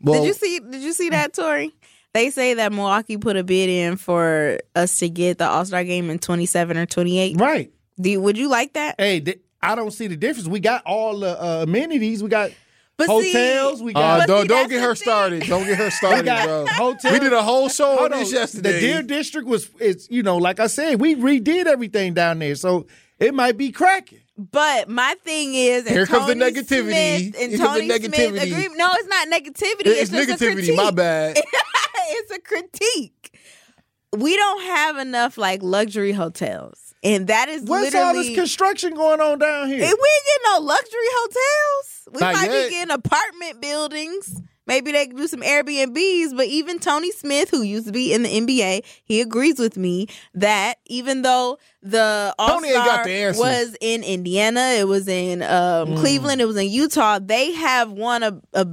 Well, 0.00 0.20
did 0.20 0.26
you 0.28 0.34
see? 0.34 0.58
Did 0.60 0.82
you 0.82 0.92
see 0.92 1.10
that, 1.10 1.32
Tory? 1.32 1.74
They 2.18 2.30
say 2.30 2.54
that 2.54 2.72
Milwaukee 2.72 3.16
put 3.16 3.36
a 3.36 3.44
bid 3.44 3.68
in 3.70 3.96
for 3.96 4.58
us 4.74 4.98
to 4.98 5.08
get 5.08 5.38
the 5.38 5.46
All 5.48 5.64
Star 5.64 5.84
game 5.84 6.10
in 6.10 6.18
twenty 6.18 6.46
seven 6.46 6.76
or 6.76 6.84
twenty 6.84 7.18
eight. 7.20 7.40
Right. 7.40 7.70
Do 8.00 8.10
you, 8.10 8.20
would 8.20 8.36
you 8.36 8.48
like 8.48 8.72
that? 8.72 8.96
Hey, 8.98 9.20
th- 9.20 9.40
I 9.62 9.76
don't 9.76 9.92
see 9.92 10.08
the 10.08 10.16
difference. 10.16 10.48
We 10.48 10.58
got 10.58 10.82
all 10.84 11.20
the 11.20 11.40
uh, 11.40 11.62
amenities. 11.62 12.20
We 12.22 12.28
got 12.28 12.50
But 12.96 13.06
see- 13.08 13.32
hotels. 13.32 13.82
we 13.82 13.92
Uh, 13.94 14.18
got. 14.18 14.26
don't 14.26 14.46
don't 14.48 14.68
get 14.68 14.82
her 14.82 14.96
started. 14.96 15.44
Don't 15.44 15.64
get 15.64 15.78
her 15.78 15.90
started, 15.90 16.24
got 16.24 16.44
bro. 16.46 16.66
hotels. 16.66 17.12
We 17.12 17.20
did 17.20 17.32
a 17.32 17.42
whole 17.42 17.68
show 17.68 18.04
on 18.04 18.10
this 18.10 18.32
yesterday. 18.32 18.72
The 18.72 18.80
Deer 18.80 19.02
District 19.02 19.46
was, 19.46 19.70
it's 19.78 20.08
you 20.10 20.24
know, 20.24 20.38
like 20.38 20.58
I 20.58 20.66
said, 20.66 21.00
we 21.00 21.14
redid 21.14 21.66
everything 21.66 22.14
down 22.14 22.40
there, 22.40 22.56
so 22.56 22.86
it 23.20 23.32
might 23.32 23.56
be 23.56 23.70
cracking. 23.70 24.20
But 24.38 24.88
my 24.88 25.16
thing 25.24 25.54
is, 25.54 25.84
and 25.86 25.94
Here 25.96 26.06
comes 26.06 26.26
the 26.28 26.34
negativity. 26.34 27.18
Smith 27.32 27.36
and 27.40 27.50
Here 27.50 27.58
comes 27.58 27.80
the 27.80 27.88
Tony 27.88 27.88
Smith 27.88 28.12
negativity. 28.12 28.42
agree. 28.64 28.76
No, 28.76 28.88
it's 28.94 29.08
not 29.08 29.26
negativity. 29.28 29.86
It's 29.86 30.00
It's, 30.02 30.10
just 30.10 30.28
a 30.40 30.44
negativity, 30.44 30.52
critique. 30.54 30.76
my 30.76 30.90
bad. 30.92 31.38
it's 32.10 32.30
a 32.30 32.38
critique. 32.40 33.36
We 34.16 34.36
don't 34.36 34.62
have 34.62 34.96
enough 34.98 35.36
like 35.38 35.60
luxury 35.62 36.12
hotels, 36.12 36.94
and 37.02 37.26
that 37.26 37.48
is 37.48 37.64
What's 37.64 37.94
all 37.96 38.14
this 38.14 38.34
construction 38.34 38.94
going 38.94 39.20
on 39.20 39.38
down 39.40 39.66
here? 39.68 39.80
We 39.80 39.84
ain't 39.84 39.90
getting 39.90 40.52
no 40.54 40.60
luxury 40.60 40.98
hotels. 41.10 42.08
We 42.12 42.20
Not 42.20 42.34
might 42.34 42.50
yet. 42.50 42.68
be 42.68 42.74
getting 42.74 42.90
apartment 42.94 43.60
buildings. 43.60 44.40
Maybe 44.68 44.92
they 44.92 45.06
can 45.06 45.16
do 45.16 45.26
some 45.26 45.40
Airbnbs, 45.40 46.36
but 46.36 46.46
even 46.46 46.78
Tony 46.78 47.10
Smith, 47.10 47.48
who 47.50 47.62
used 47.62 47.86
to 47.86 47.92
be 47.92 48.12
in 48.12 48.22
the 48.22 48.28
NBA, 48.28 48.84
he 49.02 49.20
agrees 49.20 49.58
with 49.58 49.76
me 49.76 50.06
that 50.34 50.74
even 50.86 51.22
though 51.22 51.58
the 51.82 52.34
All 52.38 52.48
Tony 52.48 52.68
ain't 52.68 52.76
got 52.76 53.04
Star 53.06 53.32
was 53.42 53.76
in 53.80 54.04
Indiana, 54.04 54.60
it 54.78 54.86
was 54.86 55.08
in 55.08 55.42
um, 55.42 55.48
Mm. 55.88 55.98
Cleveland, 55.98 56.40
it 56.40 56.44
was 56.44 56.56
in 56.56 56.68
Utah, 56.68 57.18
they 57.18 57.52
have 57.52 57.90
won 57.90 58.22
a, 58.22 58.40
a 58.52 58.66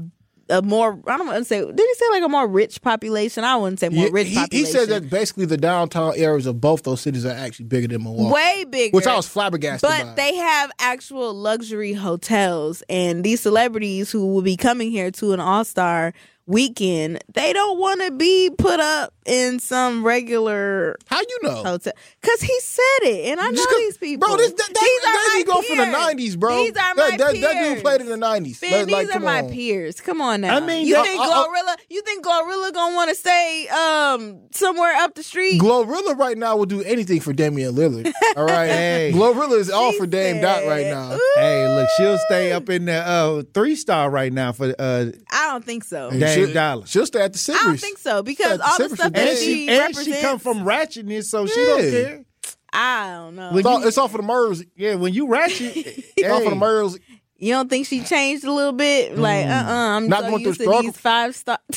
a 0.50 0.62
more 0.62 1.00
I 1.08 1.18
don't 1.18 1.26
want 1.28 1.40
to 1.40 1.46
say 1.46 1.60
did 1.66 1.80
he 1.80 1.94
say 1.96 2.06
like 2.12 2.24
a 2.24 2.30
more 2.30 2.48
rich 2.48 2.82
population? 2.82 3.44
I 3.44 3.56
wouldn't 3.56 3.80
say 3.80 3.90
more 3.90 4.06
Yeah, 4.06 4.10
rich 4.12 4.28
he, 4.28 4.36
population. 4.36 4.66
he 4.68 4.72
said 4.72 4.90
that 4.90 5.10
basically 5.10 5.46
the 5.46 5.58
downtown 5.58 6.14
areas 6.16 6.46
of 6.46 6.62
both 6.62 6.84
those 6.84 7.02
cities 7.02 7.26
are 7.26 7.32
actually 7.32 7.66
bigger 7.66 7.88
than 7.88 8.04
Milwaukee. 8.04 8.34
Way 8.34 8.66
bigger. 8.70 8.96
Which 8.96 9.08
I 9.08 9.16
was 9.16 9.28
flabbergasted 9.28 9.90
But 9.90 10.04
by. 10.04 10.14
they 10.14 10.36
have 10.36 10.72
actual 10.78 11.34
luxury 11.34 11.94
hotels, 11.94 12.84
and 12.90 13.24
these 13.24 13.42
celebrities 13.42 14.12
who 14.12 14.28
will 14.28 14.44
be 14.44 14.56
coming 14.56 14.92
here 14.92 15.10
to 15.12 15.34
an 15.34 15.40
All 15.40 15.66
Star 15.66 16.14
weekend, 16.46 17.24
they 17.34 17.52
don't 17.52 17.80
want 17.80 18.02
to 18.02 18.12
be 18.12 18.52
put 18.56 18.80
up 18.80 19.15
in 19.26 19.60
some 19.60 20.06
regular. 20.06 20.98
How 21.08 21.20
you 21.20 21.40
know? 21.44 21.56
Hotel 21.56 21.94
because 22.22 22.42
he 22.42 22.60
said 22.62 22.84
it, 23.04 23.32
and 23.32 23.40
I 23.40 23.46
know 23.50 23.56
Just 23.56 23.70
'cause- 23.70 23.78
these 23.80 23.98
people. 23.98 24.28
Bro, 24.28 24.38
this 24.38 24.52
that, 24.52 24.58
that, 24.58 24.80
these 24.82 25.00
are 25.00 25.14
that 25.14 25.30
my 25.34 25.38
dude 25.40 25.48
go 25.48 25.62
from 25.62 25.78
the 25.78 25.86
nineties, 25.98 26.36
bro. 26.36 26.58
These 26.58 26.72
are 26.72 26.74
that, 26.74 26.94
my 26.96 27.10
that, 27.12 27.20
that 27.20 27.34
peers. 27.54 27.74
dude 27.76 27.84
played 27.84 28.02
in 28.02 28.08
the 28.08 28.18
nineties. 28.18 28.60
Ben, 28.60 28.88
like, 28.88 29.08
these 29.08 29.16
are 29.16 29.20
my 29.20 29.42
on. 29.42 29.50
peers. 29.50 30.00
Come 30.02 30.22
on 30.22 30.42
now. 30.42 30.56
I 30.56 30.60
mean, 30.60 30.88
you 30.88 30.96
uh, 30.98 31.04
think 31.04 31.20
uh, 31.22 31.24
uh, 31.24 31.46
Glorilla? 31.48 31.76
You 31.90 32.02
think 32.04 32.26
Glorilla 32.26 32.74
gonna 32.74 32.96
want 32.96 33.10
to 33.10 33.16
stay 33.16 33.68
um 33.70 34.40
somewhere 34.52 34.94
up 34.98 35.16
the 35.16 35.24
street? 35.24 35.62
Glorilla 35.62 36.18
right 36.18 36.38
now 36.38 36.56
will 36.58 36.66
do 36.66 36.82
anything 36.84 37.20
for 37.20 37.34
Damian 37.34 37.74
Lillard. 37.76 38.12
All 38.38 38.46
right, 38.46 38.68
Hey. 38.68 39.12
Glorilla 39.14 39.58
is 39.58 39.70
all 39.72 39.92
for 39.94 40.06
Dame 40.08 40.42
Dot 40.42 40.66
right 40.66 40.88
now. 40.88 41.18
Hey, 41.36 41.68
look, 41.68 41.88
she'll 41.98 42.18
stay 42.20 42.52
up 42.52 42.70
in 42.70 42.86
the 42.86 42.96
uh, 42.96 43.44
three 43.54 43.76
star 43.76 44.10
right 44.10 44.32
now 44.32 44.52
for 44.52 44.74
uh, 44.78 45.06
I 45.32 45.52
don't 45.52 45.64
think 45.66 45.84
so. 45.84 46.10
Dame 46.12 46.46
she'll- 46.46 46.54
Dollar. 46.54 46.86
She'll 46.86 47.06
stay 47.06 47.22
at 47.22 47.34
the 47.34 47.40
Simmers. 47.40 47.62
I 47.62 47.66
don't 47.66 47.80
think 47.80 47.98
so 47.98 48.24
because 48.24 48.60
all 48.60 48.78
the 48.78 48.90
stuff 48.96 49.08
today. 49.08 49.10
that 49.10 49.15
And 49.16 49.38
she, 49.38 49.68
she 49.68 49.70
and 49.70 49.96
she 49.96 50.22
come 50.22 50.40
from 50.40 50.60
ratchetness, 50.60 51.26
so 51.26 51.46
she 51.48 51.66
don't 51.66 51.82
care. 51.92 52.26
I 52.74 53.12
don't 53.14 53.36
know. 53.36 53.50
When 53.50 53.60
It's 53.60 53.66
all, 53.68 53.80
you- 53.82 53.88
it's 53.88 53.98
all 53.98 54.08
for 54.10 54.18
the 54.18 54.24
Murs. 54.24 54.64
Yeah, 54.76 54.96
when 54.96 55.14
you 55.14 55.28
ratchet, 55.28 55.76
It's 56.18 56.30
all 56.30 56.40
for 56.40 56.50
the 56.50 56.56
hey, 56.56 56.60
Murs. 56.60 56.98
You 57.38 57.54
don't 57.54 57.70
think 57.70 57.86
she 57.88 58.02
changed 58.02 58.46
a 58.46 58.52
little 58.52 58.72
bit? 58.74 59.18
Like, 59.18 59.46
uh, 59.46 59.50
uh-uh, 59.50 59.98
I'm 59.98 60.08
Not 60.08 60.24
so 60.24 60.30
going 60.30 60.40
through 60.44 60.48
used 60.52 60.60
to 60.60 60.64
struggle. 60.66 60.82
these 60.84 60.98
five 60.98 61.36
star, 61.36 61.58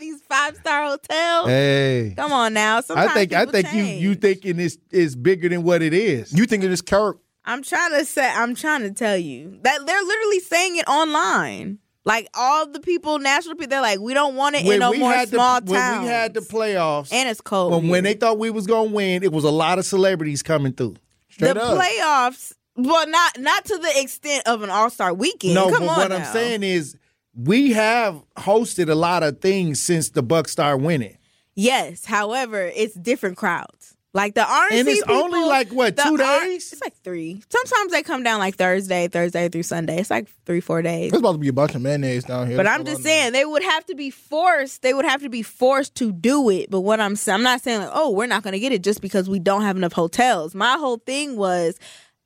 these 0.00 0.20
five 0.22 0.56
star 0.56 0.84
hotels. 0.84 1.48
Hey, 1.48 2.14
Come 2.16 2.32
on 2.32 2.54
now. 2.54 2.80
I 2.90 3.08
think 3.14 3.32
I 3.32 3.44
think 3.46 3.66
you 3.72 3.82
change. 3.82 4.02
you 4.02 4.14
thinking 4.14 4.58
it's 4.60 4.78
is 4.90 5.14
bigger 5.16 5.48
than 5.48 5.62
what 5.62 5.82
it 5.82 5.92
is. 5.92 6.32
You 6.32 6.46
thinking 6.46 6.70
it 6.70 6.72
is 6.72 6.82
Kirk? 6.82 7.18
I'm 7.44 7.62
trying 7.62 7.92
to 7.98 8.04
say. 8.04 8.28
I'm 8.30 8.54
trying 8.54 8.82
to 8.82 8.92
tell 8.92 9.16
you 9.16 9.58
that 9.62 9.86
they're 9.86 10.02
literally 10.02 10.40
saying 10.40 10.76
it 10.76 10.88
online. 10.88 11.78
Like 12.04 12.28
all 12.34 12.66
the 12.66 12.80
people, 12.80 13.18
national 13.18 13.56
people, 13.56 13.68
they're 13.68 13.80
like, 13.82 14.00
we 14.00 14.14
don't 14.14 14.34
want 14.34 14.56
it 14.56 14.64
in 14.66 14.78
no 14.78 14.92
more 14.94 15.12
small 15.26 15.60
the, 15.60 15.72
towns. 15.72 15.98
when 15.98 16.02
we 16.02 16.06
had 16.08 16.32
the 16.32 16.40
playoffs, 16.40 17.12
and 17.12 17.28
it's 17.28 17.40
cold. 17.42 17.72
when, 17.72 17.88
when 17.88 18.04
they 18.04 18.14
thought 18.14 18.38
we 18.38 18.50
was 18.50 18.66
gonna 18.66 18.90
win, 18.90 19.22
it 19.22 19.32
was 19.32 19.44
a 19.44 19.50
lot 19.50 19.78
of 19.78 19.84
celebrities 19.84 20.42
coming 20.42 20.72
through. 20.72 20.96
Straight 21.28 21.54
the 21.54 21.62
up. 21.62 21.78
playoffs, 21.78 22.54
well, 22.76 23.06
not 23.08 23.38
not 23.38 23.64
to 23.66 23.76
the 23.76 24.00
extent 24.00 24.46
of 24.46 24.62
an 24.62 24.70
All 24.70 24.88
Star 24.88 25.12
weekend. 25.12 25.54
No, 25.54 25.68
Come 25.70 25.80
but 25.80 25.88
on 25.90 25.96
what 25.98 26.08
now. 26.08 26.16
I'm 26.16 26.32
saying 26.32 26.62
is 26.62 26.96
we 27.34 27.72
have 27.72 28.22
hosted 28.38 28.88
a 28.88 28.94
lot 28.94 29.22
of 29.22 29.40
things 29.40 29.80
since 29.82 30.10
the 30.10 30.22
Bucks 30.22 30.52
start 30.52 30.80
winning. 30.80 31.18
Yes, 31.54 32.06
however, 32.06 32.70
it's 32.74 32.94
different 32.94 33.36
crowds. 33.36 33.96
Like 34.12 34.34
the 34.34 34.40
RNC 34.40 34.72
And 34.72 34.88
it's 34.88 35.00
people, 35.02 35.14
only 35.14 35.40
like, 35.44 35.70
what, 35.70 35.96
two 35.96 36.02
R- 36.02 36.16
days? 36.16 36.72
It's 36.72 36.82
like 36.82 36.96
three. 37.04 37.40
Sometimes 37.48 37.92
they 37.92 38.02
come 38.02 38.24
down 38.24 38.40
like 38.40 38.56
Thursday, 38.56 39.06
Thursday 39.06 39.48
through 39.48 39.62
Sunday. 39.62 39.98
It's 39.98 40.10
like 40.10 40.28
three, 40.46 40.60
four 40.60 40.82
days. 40.82 41.12
There's 41.12 41.20
about 41.20 41.32
to 41.32 41.38
be 41.38 41.48
a 41.48 41.52
bunch 41.52 41.76
of 41.76 41.82
mayonnaise 41.82 42.24
down 42.24 42.48
here. 42.48 42.56
But 42.56 42.64
That's 42.64 42.78
I'm 42.80 42.84
just 42.84 43.04
saying 43.04 43.32
they 43.32 43.44
would 43.44 43.62
have 43.62 43.86
to 43.86 43.94
be 43.94 44.10
forced. 44.10 44.82
They 44.82 44.94
would 44.94 45.04
have 45.04 45.22
to 45.22 45.28
be 45.28 45.42
forced 45.42 45.94
to 45.96 46.10
do 46.10 46.50
it. 46.50 46.70
But 46.70 46.80
what 46.80 46.98
I'm 46.98 47.14
saying, 47.14 47.36
I'm 47.36 47.42
not 47.44 47.60
saying 47.60 47.80
like, 47.82 47.90
oh, 47.92 48.10
we're 48.10 48.26
not 48.26 48.42
going 48.42 48.52
to 48.52 48.58
get 48.58 48.72
it 48.72 48.82
just 48.82 49.00
because 49.00 49.30
we 49.30 49.38
don't 49.38 49.62
have 49.62 49.76
enough 49.76 49.92
hotels. 49.92 50.56
My 50.56 50.76
whole 50.76 50.98
thing 50.98 51.36
was 51.36 51.78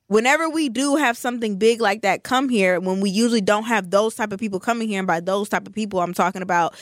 whenever 0.07 0.49
we 0.49 0.69
do 0.69 0.95
have 0.95 1.17
something 1.17 1.57
big 1.57 1.81
like 1.81 2.01
that 2.01 2.23
come 2.23 2.49
here, 2.49 2.79
when 2.79 2.99
we 2.99 3.09
usually 3.09 3.41
don't 3.41 3.65
have 3.65 3.89
those 3.89 4.15
type 4.15 4.31
of 4.31 4.39
people 4.39 4.59
coming 4.59 4.87
here, 4.87 4.99
and 4.99 5.07
by 5.07 5.19
those 5.19 5.49
type 5.49 5.67
of 5.67 5.73
people, 5.73 5.99
I'm 5.99 6.13
talking 6.13 6.41
about 6.41 6.75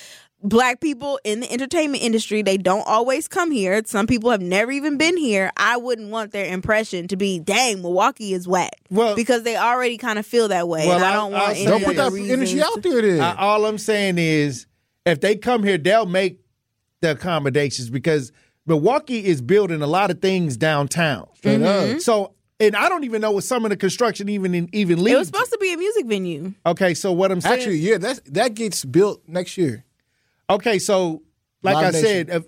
black 0.43 0.81
people 0.81 1.19
in 1.23 1.39
the 1.39 1.51
entertainment 1.51 2.03
industry. 2.03 2.41
They 2.41 2.57
don't 2.57 2.85
always 2.87 3.27
come 3.27 3.49
here. 3.51 3.81
Some 3.85 4.07
people 4.07 4.29
have 4.29 4.41
never 4.41 4.71
even 4.71 4.97
been 4.97 5.17
here. 5.17 5.51
I 5.57 5.77
wouldn't 5.77 6.09
want 6.11 6.31
their 6.31 6.53
impression 6.53 7.07
to 7.07 7.15
be, 7.15 7.39
dang, 7.39 7.81
Milwaukee 7.81 8.33
is 8.33 8.47
whack. 8.47 8.71
Well, 8.89 9.15
because 9.15 9.43
they 9.43 9.55
already 9.55 9.97
kind 9.97 10.19
of 10.19 10.25
feel 10.25 10.49
that 10.49 10.67
way. 10.67 10.85
Well, 10.87 10.97
and 10.97 11.05
I 11.05 11.13
don't 11.13 11.33
I'll 11.33 11.39
want 11.41 11.55
say 11.55 11.61
any 11.63 11.71
Don't 11.71 11.83
put 11.83 11.95
that 11.95 12.13
energy 12.13 12.55
to- 12.57 12.65
out 12.65 12.81
there. 12.83 13.01
Then 13.01 13.21
I, 13.21 13.35
all 13.35 13.65
I'm 13.65 13.77
saying 13.77 14.17
is 14.17 14.67
if 15.05 15.21
they 15.21 15.35
come 15.35 15.63
here, 15.63 15.77
they'll 15.77 16.05
make 16.05 16.39
the 17.01 17.11
accommodations 17.11 17.89
because 17.89 18.31
Milwaukee 18.65 19.25
is 19.25 19.41
building 19.41 19.81
a 19.81 19.87
lot 19.87 20.11
of 20.11 20.21
things 20.21 20.55
downtown. 20.57 21.27
Straight 21.35 21.59
Mhm. 21.59 22.01
So, 22.01 22.33
and 22.59 22.75
I 22.77 22.87
don't 22.87 23.03
even 23.03 23.19
know 23.21 23.31
what 23.31 23.43
some 23.43 23.65
of 23.65 23.71
the 23.71 23.77
construction 23.77 24.29
even 24.29 24.53
in, 24.55 24.69
even 24.71 25.03
leads. 25.03 25.15
It 25.15 25.17
was 25.19 25.27
supposed 25.27 25.51
to 25.51 25.57
be 25.57 25.73
a 25.73 25.77
music 25.77 26.05
venue. 26.05 26.53
Okay, 26.65 26.93
so 26.93 27.11
what 27.11 27.29
I'm 27.31 27.41
saying, 27.41 27.55
Actually, 27.59 27.77
yeah, 27.77 27.97
that 27.97 28.21
that 28.33 28.53
gets 28.53 28.85
built 28.85 29.21
next 29.27 29.57
year. 29.57 29.83
Okay, 30.53 30.79
so 30.79 31.21
like 31.61 31.75
Live 31.75 31.85
I 31.85 31.89
Nation. 31.91 32.05
said, 32.05 32.29
if, 32.29 32.43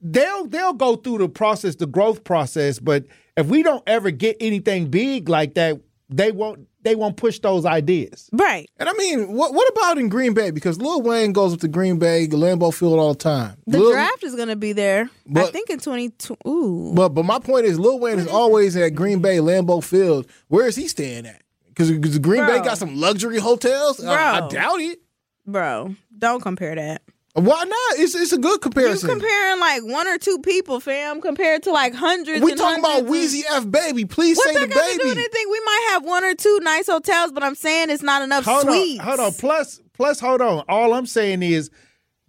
they'll 0.00 0.46
they'll 0.46 0.72
go 0.72 0.96
through 0.96 1.18
the 1.18 1.28
process, 1.28 1.76
the 1.76 1.86
growth 1.86 2.24
process, 2.24 2.78
but 2.78 3.04
if 3.36 3.46
we 3.46 3.62
don't 3.62 3.82
ever 3.86 4.10
get 4.10 4.36
anything 4.40 4.88
big 4.90 5.28
like 5.28 5.54
that, 5.54 5.80
they 6.08 6.32
won't 6.32 6.68
they 6.82 6.94
won't 6.94 7.16
push 7.16 7.38
those 7.38 7.64
ideas. 7.64 8.28
Right. 8.32 8.68
And 8.78 8.88
I 8.88 8.92
mean, 8.92 9.32
what 9.32 9.54
what 9.54 9.68
about 9.72 9.98
in 9.98 10.08
Green 10.08 10.34
Bay? 10.34 10.50
Because 10.50 10.78
Lil 10.78 11.02
Wayne 11.02 11.32
goes 11.32 11.54
up 11.54 11.60
to 11.60 11.68
Green 11.68 11.98
Bay, 11.98 12.28
Lambeau 12.28 12.72
Field 12.72 12.98
all 12.98 13.14
the 13.14 13.18
time. 13.18 13.56
The 13.66 13.78
Lil- 13.78 13.92
draft 13.92 14.22
is 14.22 14.34
going 14.34 14.48
to 14.48 14.56
be 14.56 14.72
there. 14.72 15.08
But, 15.26 15.46
I 15.46 15.50
think 15.50 15.70
in 15.70 15.80
22. 15.80 16.36
Ooh. 16.46 16.92
But 16.94 17.10
but 17.10 17.24
my 17.24 17.38
point 17.38 17.64
is, 17.66 17.78
Lil 17.78 17.98
Wayne 17.98 18.18
is 18.18 18.28
always 18.28 18.76
at 18.76 18.90
Green 18.94 19.20
Bay, 19.20 19.38
Lambeau 19.38 19.82
Field. 19.82 20.26
Where 20.48 20.66
is 20.66 20.76
he 20.76 20.86
staying 20.88 21.26
at? 21.26 21.42
Because 21.68 22.18
Green 22.18 22.46
Bay 22.46 22.60
got 22.60 22.78
some 22.78 22.96
luxury 23.00 23.38
hotels. 23.40 24.04
I, 24.04 24.44
I 24.44 24.48
doubt 24.48 24.80
it. 24.80 25.00
Bro, 25.46 25.96
don't 26.16 26.40
compare 26.40 26.74
that. 26.76 27.02
Why 27.34 27.64
not? 27.64 27.98
It's 27.98 28.14
it's 28.14 28.32
a 28.32 28.38
good 28.38 28.60
comparison. 28.60 29.08
You 29.10 29.16
comparing 29.16 29.58
like 29.58 29.82
one 29.82 30.06
or 30.06 30.18
two 30.18 30.38
people, 30.38 30.78
fam, 30.78 31.20
compared 31.20 31.64
to 31.64 31.72
like 31.72 31.92
hundreds. 31.92 32.42
we 32.44 32.52
and 32.52 32.60
talking 32.60 32.78
about 32.78 32.92
hundreds 33.04 33.34
Weezy 33.34 33.42
F 33.50 33.68
Baby. 33.68 34.04
Please 34.04 34.36
What 34.36 34.46
say 34.46 34.54
that 34.54 34.68
the 34.68 34.74
got 34.74 34.86
to 34.86 34.92
do 34.92 34.98
baby. 34.98 35.10
anything? 35.10 35.46
We 35.50 35.60
might 35.64 35.88
have 35.90 36.04
one 36.04 36.22
or 36.22 36.34
two 36.36 36.60
nice 36.62 36.86
hotels, 36.86 37.32
but 37.32 37.42
I'm 37.42 37.56
saying 37.56 37.90
it's 37.90 38.04
not 38.04 38.22
enough 38.22 38.44
Hold 38.44 38.62
suites. 38.62 39.00
on, 39.00 39.06
hold 39.06 39.20
on. 39.20 39.32
Plus, 39.32 39.80
plus, 39.94 40.20
hold 40.20 40.42
on. 40.42 40.64
All 40.68 40.94
I'm 40.94 41.06
saying 41.06 41.42
is 41.42 41.70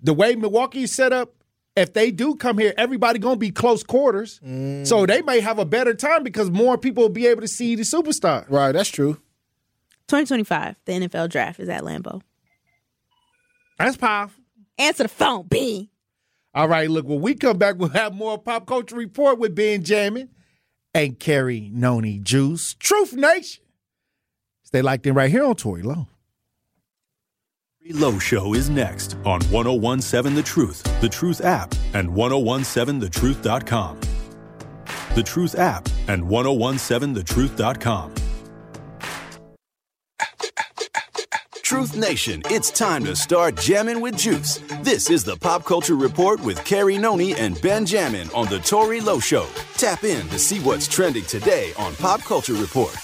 the 0.02 0.14
way 0.14 0.36
Milwaukee's 0.36 0.92
set 0.92 1.14
up. 1.14 1.34
If 1.76 1.94
they 1.94 2.10
do 2.10 2.34
come 2.36 2.58
here, 2.58 2.74
everybody 2.78 3.20
gonna 3.20 3.36
be 3.36 3.52
close 3.52 3.84
quarters, 3.84 4.40
Mm. 4.44 4.88
so 4.88 5.06
they 5.06 5.22
may 5.22 5.40
have 5.42 5.60
a 5.60 5.66
better 5.66 5.94
time 5.94 6.24
because 6.24 6.50
more 6.50 6.78
people 6.80 7.04
will 7.04 7.10
be 7.10 7.28
able 7.28 7.42
to 7.42 7.48
see 7.50 7.76
the 7.76 7.84
superstar. 7.84 8.50
Right, 8.50 8.72
that's 8.72 8.90
true. 8.90 9.16
2025, 10.08 10.78
the 10.86 10.92
NFL 10.94 11.28
draft 11.30 11.60
is 11.60 11.68
at 11.70 11.82
Lambeau. 11.84 12.22
That's 13.78 13.98
powerful. 13.98 14.42
Answer 14.78 15.04
the 15.04 15.10
phone, 15.10 15.48
B. 15.48 15.90
All 16.54 16.68
right, 16.68 16.90
look, 16.90 17.06
when 17.06 17.22
we 17.22 17.36
come 17.36 17.58
back, 17.58 17.76
we'll 17.78 17.90
have 17.90 18.14
more 18.14 18.38
pop 18.38 18.66
culture 18.66 18.96
report 18.96 19.40
with 19.40 19.56
Ben 19.56 19.80
Benjamin 19.80 20.30
and 20.94 21.20
Carrie 21.20 21.70
Noni 21.74 22.20
Juice. 22.20 22.76
Truth 22.76 23.14
Nation. 23.14 23.64
Stay 24.64 24.82
locked 24.82 25.06
in 25.06 25.14
right 25.14 25.30
here 25.30 25.44
on 25.44 25.56
Tory 25.56 25.84
Low. 25.84 26.08
Low 27.92 28.18
Show 28.18 28.56
is 28.56 28.70
next 28.70 29.16
on 29.26 29.42
1017 29.44 30.36
The 30.36 30.42
Truth, 30.42 31.02
The 31.02 31.10
Truth 31.10 31.42
app, 31.46 31.76
and 31.94 32.10
1017thetruth.com. 32.10 34.00
The 35.14 35.24
Truth 35.24 35.56
app 35.60 35.88
and 36.08 36.24
1017thetruth.com. 36.24 38.14
Truth 41.76 41.98
Nation, 41.98 42.42
it's 42.50 42.72
time 42.72 43.04
to 43.04 43.18
start 43.18 43.58
jamming 43.58 44.00
with 44.00 44.18
Juice. 44.18 44.60
This 44.82 45.10
is 45.10 45.26
the 45.26 45.36
Pop 45.36 45.66
Culture 45.66 45.98
Report 45.98 46.40
with 46.40 46.64
Carrie 46.64 46.98
Noni 46.98 47.34
and 47.34 47.56
Ben 47.56 47.84
Benjamin 47.84 48.30
on 48.34 48.48
The 48.48 48.60
Tory 48.60 49.02
Low 49.02 49.20
Show. 49.20 49.46
Tap 49.74 50.06
in 50.06 50.26
to 50.30 50.40
see 50.40 50.62
what's 50.62 50.88
trending 50.88 51.26
today 51.26 51.74
on 51.78 51.94
Pop 51.96 52.22
Culture 52.22 52.54
Report. 52.54 52.96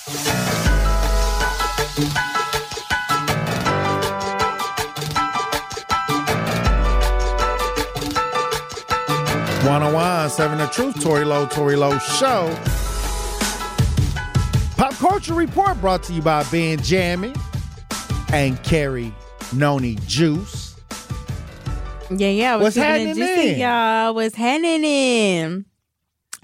One 9.67 9.83
on 9.83 9.93
one, 9.93 10.29
seven 10.29 10.59
the 10.59 10.69
truth, 10.71 11.03
Tory 11.03 11.25
Low, 11.25 11.45
Tory 11.45 11.75
Low 11.75 11.99
Show. 11.99 12.57
Pop 14.77 14.93
Culture 14.93 15.33
Report 15.33 15.81
brought 15.81 16.03
to 16.03 16.13
you 16.13 16.21
by 16.21 16.43
Ben 16.43 16.77
Benjamin 16.77 17.33
and 18.33 18.61
Carrie 18.63 19.13
Noni 19.53 19.97
Juice. 20.07 20.75
Yeah, 22.09 22.29
yeah. 22.29 22.53
I 22.53 22.55
was 22.57 22.63
What's 22.63 22.75
happening 22.77 23.15
juicy, 23.15 23.59
y'all? 23.59 24.13
What's 24.13 24.35
happening? 24.35 25.65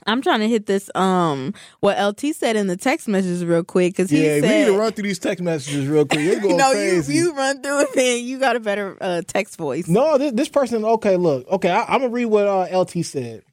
I'm 0.06 0.22
trying 0.22 0.40
to 0.40 0.48
hit 0.48 0.66
this. 0.66 0.90
Um, 0.96 1.54
what 1.82 2.02
LT 2.02 2.34
said 2.34 2.56
in 2.56 2.68
the 2.68 2.78
text 2.78 3.10
messages 3.10 3.44
real 3.44 3.64
quick 3.64 3.92
because 3.94 4.10
he 4.10 4.26
yeah, 4.26 4.36
we 4.36 4.48
need 4.48 4.66
to 4.66 4.78
run 4.78 4.94
through 4.94 5.04
these 5.04 5.20
text 5.20 5.44
messages 5.44 5.86
real 5.88 6.06
quick. 6.06 6.26
They're 6.26 6.40
going 6.42 6.56
"No, 6.56 6.72
you 6.72 6.92
crazy. 6.92 7.14
you 7.16 7.34
run 7.36 7.62
through 7.62 7.82
it, 7.82 7.96
man. 7.96 8.24
You 8.24 8.40
got 8.40 8.56
a 8.56 8.62
better 8.62 8.98
uh, 9.02 9.22
text 9.28 9.58
voice." 9.58 9.88
No, 9.90 10.18
this, 10.18 10.32
this 10.32 10.50
person. 10.50 10.86
Okay, 10.86 11.18
look. 11.18 11.48
Okay, 11.50 11.70
I, 11.70 11.84
I'm 11.84 12.00
gonna 12.00 12.10
read 12.10 12.26
what 12.26 12.48
uh, 12.48 12.80
LT 12.80 13.04
said. 13.06 13.44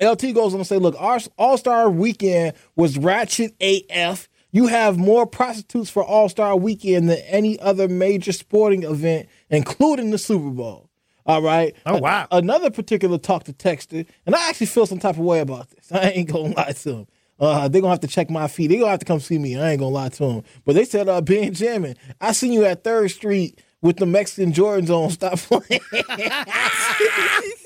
LT 0.00 0.34
goes 0.34 0.54
on 0.54 0.60
to 0.60 0.64
say, 0.64 0.78
"Look, 0.78 0.94
our 1.00 1.18
All 1.36 1.58
Star 1.58 1.90
Weekend 1.90 2.52
was 2.76 2.96
ratchet 2.96 3.54
AF. 3.60 4.28
You 4.52 4.66
have 4.66 4.98
more 4.98 5.26
prostitutes 5.26 5.90
for 5.90 6.04
All 6.04 6.28
Star 6.28 6.56
Weekend 6.56 7.08
than 7.08 7.18
any 7.26 7.58
other 7.58 7.88
major 7.88 8.32
sporting 8.32 8.84
event, 8.84 9.28
including 9.50 10.10
the 10.10 10.18
Super 10.18 10.50
Bowl." 10.50 10.88
All 11.24 11.42
right. 11.42 11.74
Oh, 11.86 11.98
wow. 11.98 12.26
another 12.32 12.70
particular 12.70 13.16
talk 13.18 13.44
to 13.44 13.52
texter, 13.52 14.06
and 14.26 14.34
I 14.34 14.48
actually 14.48 14.66
feel 14.66 14.86
some 14.86 14.98
type 14.98 15.16
of 15.16 15.20
way 15.22 15.40
about 15.40 15.70
this. 15.70 15.90
I 15.92 16.10
ain't 16.10 16.30
gonna 16.30 16.54
lie 16.54 16.72
to 16.72 16.90
him. 16.90 17.06
Uh, 17.38 17.68
they're 17.68 17.80
gonna 17.80 17.92
have 17.92 18.00
to 18.00 18.08
check 18.08 18.30
my 18.30 18.46
feet. 18.48 18.68
They're 18.68 18.78
gonna 18.78 18.90
have 18.90 19.00
to 19.00 19.06
come 19.06 19.20
see 19.20 19.38
me. 19.38 19.58
I 19.58 19.70
ain't 19.72 19.80
gonna 19.80 19.94
lie 19.94 20.10
to 20.10 20.26
them. 20.26 20.42
But 20.64 20.74
they 20.74 20.84
said, 20.84 21.08
uh, 21.08 21.20
Benjamin, 21.22 21.96
I 22.20 22.32
seen 22.32 22.52
you 22.52 22.64
at 22.64 22.84
Third 22.84 23.10
Street 23.10 23.60
with 23.80 23.96
the 23.96 24.06
Mexican 24.06 24.52
Jordans 24.52 24.90
on. 24.90 25.10
Stop 25.10 25.38
playing. 25.38 25.80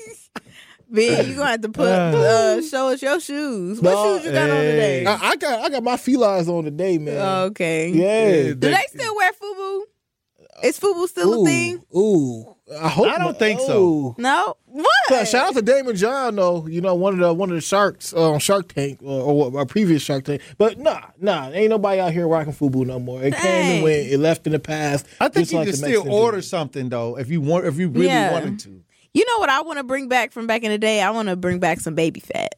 Ben, 0.89 1.27
you 1.29 1.35
gonna 1.35 1.49
have 1.51 1.61
to 1.61 1.69
put 1.69 1.87
uh, 1.87 2.61
show 2.61 2.89
us 2.89 3.01
your 3.01 3.19
shoes. 3.19 3.81
What 3.81 3.91
No, 3.91 4.17
shoes 4.17 4.25
you 4.27 4.31
got 4.31 4.49
on 4.49 4.55
today? 4.57 5.05
I, 5.05 5.13
I 5.29 5.35
got 5.35 5.65
I 5.65 5.69
got 5.69 5.83
my 5.83 5.95
felines 5.97 6.47
on 6.49 6.63
today, 6.65 6.97
man. 6.97 7.43
okay. 7.51 7.89
Yeah. 7.89 8.53
Do 8.53 8.55
they 8.55 8.83
still 8.89 9.15
wear 9.15 9.31
FUBU? 9.33 9.81
Is 10.63 10.79
FUBU 10.79 11.07
still 11.07 11.33
Ooh, 11.33 11.43
a 11.43 11.45
thing? 11.45 11.83
Ooh, 11.95 12.55
I 12.69 12.89
hope. 12.89 13.07
I 13.07 13.11
don't 13.17 13.27
not. 13.27 13.39
think 13.39 13.61
so. 13.61 13.81
Ooh. 13.81 14.15
No. 14.17 14.55
So, 15.07 15.15
What? 15.15 15.27
shout 15.27 15.47
out 15.47 15.53
to 15.55 15.61
Daymond 15.61 15.95
John 15.97 16.35
though. 16.35 16.67
You 16.67 16.81
know 16.81 16.95
one 16.95 17.13
of 17.13 17.19
the 17.19 17.33
one 17.33 17.49
of 17.49 17.55
the 17.55 17.61
sharks 17.61 18.13
uh, 18.13 18.31
on 18.31 18.39
Shark 18.39 18.73
Tank 18.73 18.99
or, 19.01 19.51
or, 19.53 19.61
a 19.61 19.65
previous 19.65 20.01
Shark 20.01 20.25
Tank. 20.25 20.41
But 20.57 20.77
nah, 20.77 21.01
nah, 21.19 21.49
ain't 21.51 21.69
nobody 21.69 22.01
out 22.01 22.11
here 22.11 22.27
rocking 22.27 22.51
FUBU 22.53 22.85
no 22.85 22.99
more. 22.99 23.23
It 23.23 23.35
came 23.35 23.75
and 23.75 23.83
went. 23.83 24.07
It 24.07 24.17
left 24.19 24.45
in 24.47 24.51
the 24.53 24.59
past. 24.59 25.05
I 25.21 25.29
think 25.29 25.43
just 25.43 25.51
you 25.53 25.57
like 25.59 25.67
can 25.67 25.75
still 25.77 25.89
Mexican 25.89 26.11
order 26.11 26.37
did. 26.39 26.43
something 26.43 26.89
though 26.89 27.17
if 27.17 27.29
you 27.29 27.39
want 27.39 27.65
if 27.65 27.77
you 27.77 27.87
really 27.87 28.07
Yeah. 28.07 28.33
wanted 28.33 28.59
to. 28.59 28.83
You 29.13 29.25
know 29.25 29.39
what 29.39 29.49
I 29.49 29.61
want 29.61 29.77
to 29.77 29.83
bring 29.83 30.09
back 30.09 30.31
from 30.33 30.45
back 30.45 30.63
in 30.63 30.69
the 30.71 30.77
day? 30.77 31.01
I 31.01 31.09
want 31.11 31.29
to 31.29 31.35
bring 31.37 31.59
back 31.59 31.79
some 31.79 31.95
Baby 31.95 32.19
Phat. 32.19 32.55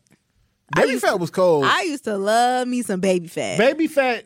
Baby 0.76 0.97
Phat 0.97 1.20
was 1.20 1.30
cold. 1.30 1.66
I 1.66 1.84
used 1.84 2.03
to 2.05 2.18
love 2.18 2.68
me 2.68 2.82
some 2.82 2.99
Baby 2.99 3.28
Phat. 3.28 3.57
Baby 3.60 3.88
Phat 3.88 4.26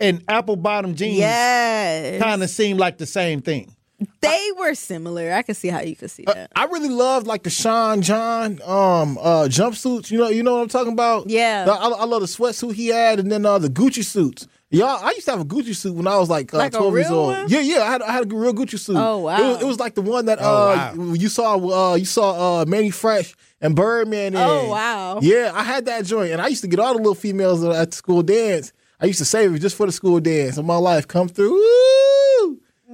and 0.00 0.24
apple 0.26 0.56
bottom 0.56 0.94
jeans 0.94 1.18
Yes. 1.18 2.20
kind 2.22 2.42
of 2.42 2.50
seem 2.50 2.78
like 2.78 2.98
the 2.98 3.06
same 3.06 3.42
thing. 3.42 3.76
They 4.20 4.48
were 4.58 4.74
similar. 4.74 5.32
I 5.32 5.42
can 5.42 5.54
see 5.54 5.68
how 5.68 5.80
you 5.80 5.96
could 5.96 6.10
see 6.10 6.24
that. 6.26 6.50
I 6.54 6.64
really 6.66 6.88
loved 6.88 7.26
like 7.26 7.42
the 7.42 7.50
Sean 7.50 8.02
John 8.02 8.60
um 8.64 9.18
uh 9.18 9.44
jumpsuits. 9.48 10.10
You 10.10 10.18
know, 10.18 10.28
you 10.28 10.42
know 10.42 10.54
what 10.54 10.62
I'm 10.62 10.68
talking 10.68 10.92
about? 10.92 11.28
Yeah. 11.30 11.66
I, 11.68 11.88
I 11.88 12.04
love 12.04 12.20
the 12.20 12.26
sweatsuit 12.26 12.74
he 12.74 12.88
had, 12.88 13.18
and 13.20 13.30
then 13.30 13.44
uh, 13.46 13.58
the 13.58 13.68
Gucci 13.68 14.04
suits. 14.04 14.46
Y'all, 14.70 15.04
I 15.04 15.10
used 15.10 15.26
to 15.26 15.32
have 15.32 15.40
a 15.40 15.44
Gucci 15.44 15.76
suit 15.76 15.94
when 15.94 16.06
I 16.06 16.16
was 16.16 16.30
like, 16.30 16.54
uh, 16.54 16.56
Like 16.56 16.72
a 16.74 16.78
12 16.78 16.94
years 16.94 17.10
old. 17.10 17.26
one? 17.36 17.46
Yeah, 17.48 17.60
yeah, 17.60 17.82
I 17.82 17.90
had 17.90 18.02
I 18.02 18.12
had 18.12 18.32
a 18.32 18.34
real 18.34 18.54
Gucci 18.54 18.78
suit. 18.78 18.96
Oh, 18.96 19.18
wow. 19.18 19.36
It 19.38 19.46
was, 19.48 19.62
it 19.62 19.66
was 19.66 19.78
like 19.78 19.94
the 19.94 20.00
one 20.02 20.24
that 20.26 20.38
Oh, 20.40 20.70
uh 20.98 21.12
you 21.14 21.28
saw 21.28 21.92
uh 21.92 21.94
you 21.94 22.06
saw 22.06 22.60
uh 22.60 22.64
Mannie 22.64 22.90
Fresh 22.90 23.34
and 23.60 23.76
Birdman. 23.76 24.34
In. 24.34 24.40
Oh, 24.40 24.68
wow. 24.70 25.18
Yeah, 25.20 25.52
I 25.54 25.62
had 25.62 25.84
that 25.86 26.06
joint, 26.06 26.32
and 26.32 26.40
I 26.40 26.48
used 26.48 26.62
to 26.62 26.68
get 26.68 26.80
all 26.80 26.92
the 26.94 26.98
little 26.98 27.14
females 27.14 27.62
at 27.64 27.90
the 27.90 27.96
school 27.96 28.22
dance. 28.22 28.72
I 28.98 29.06
used 29.06 29.18
to 29.18 29.24
save 29.24 29.52
it 29.54 29.58
just 29.58 29.76
for 29.76 29.84
the 29.86 29.92
school 29.92 30.20
dance. 30.20 30.56
And 30.56 30.66
my 30.66 30.76
life 30.76 31.06
come 31.08 31.28
through. 31.28 31.50
Woo! 31.50 32.01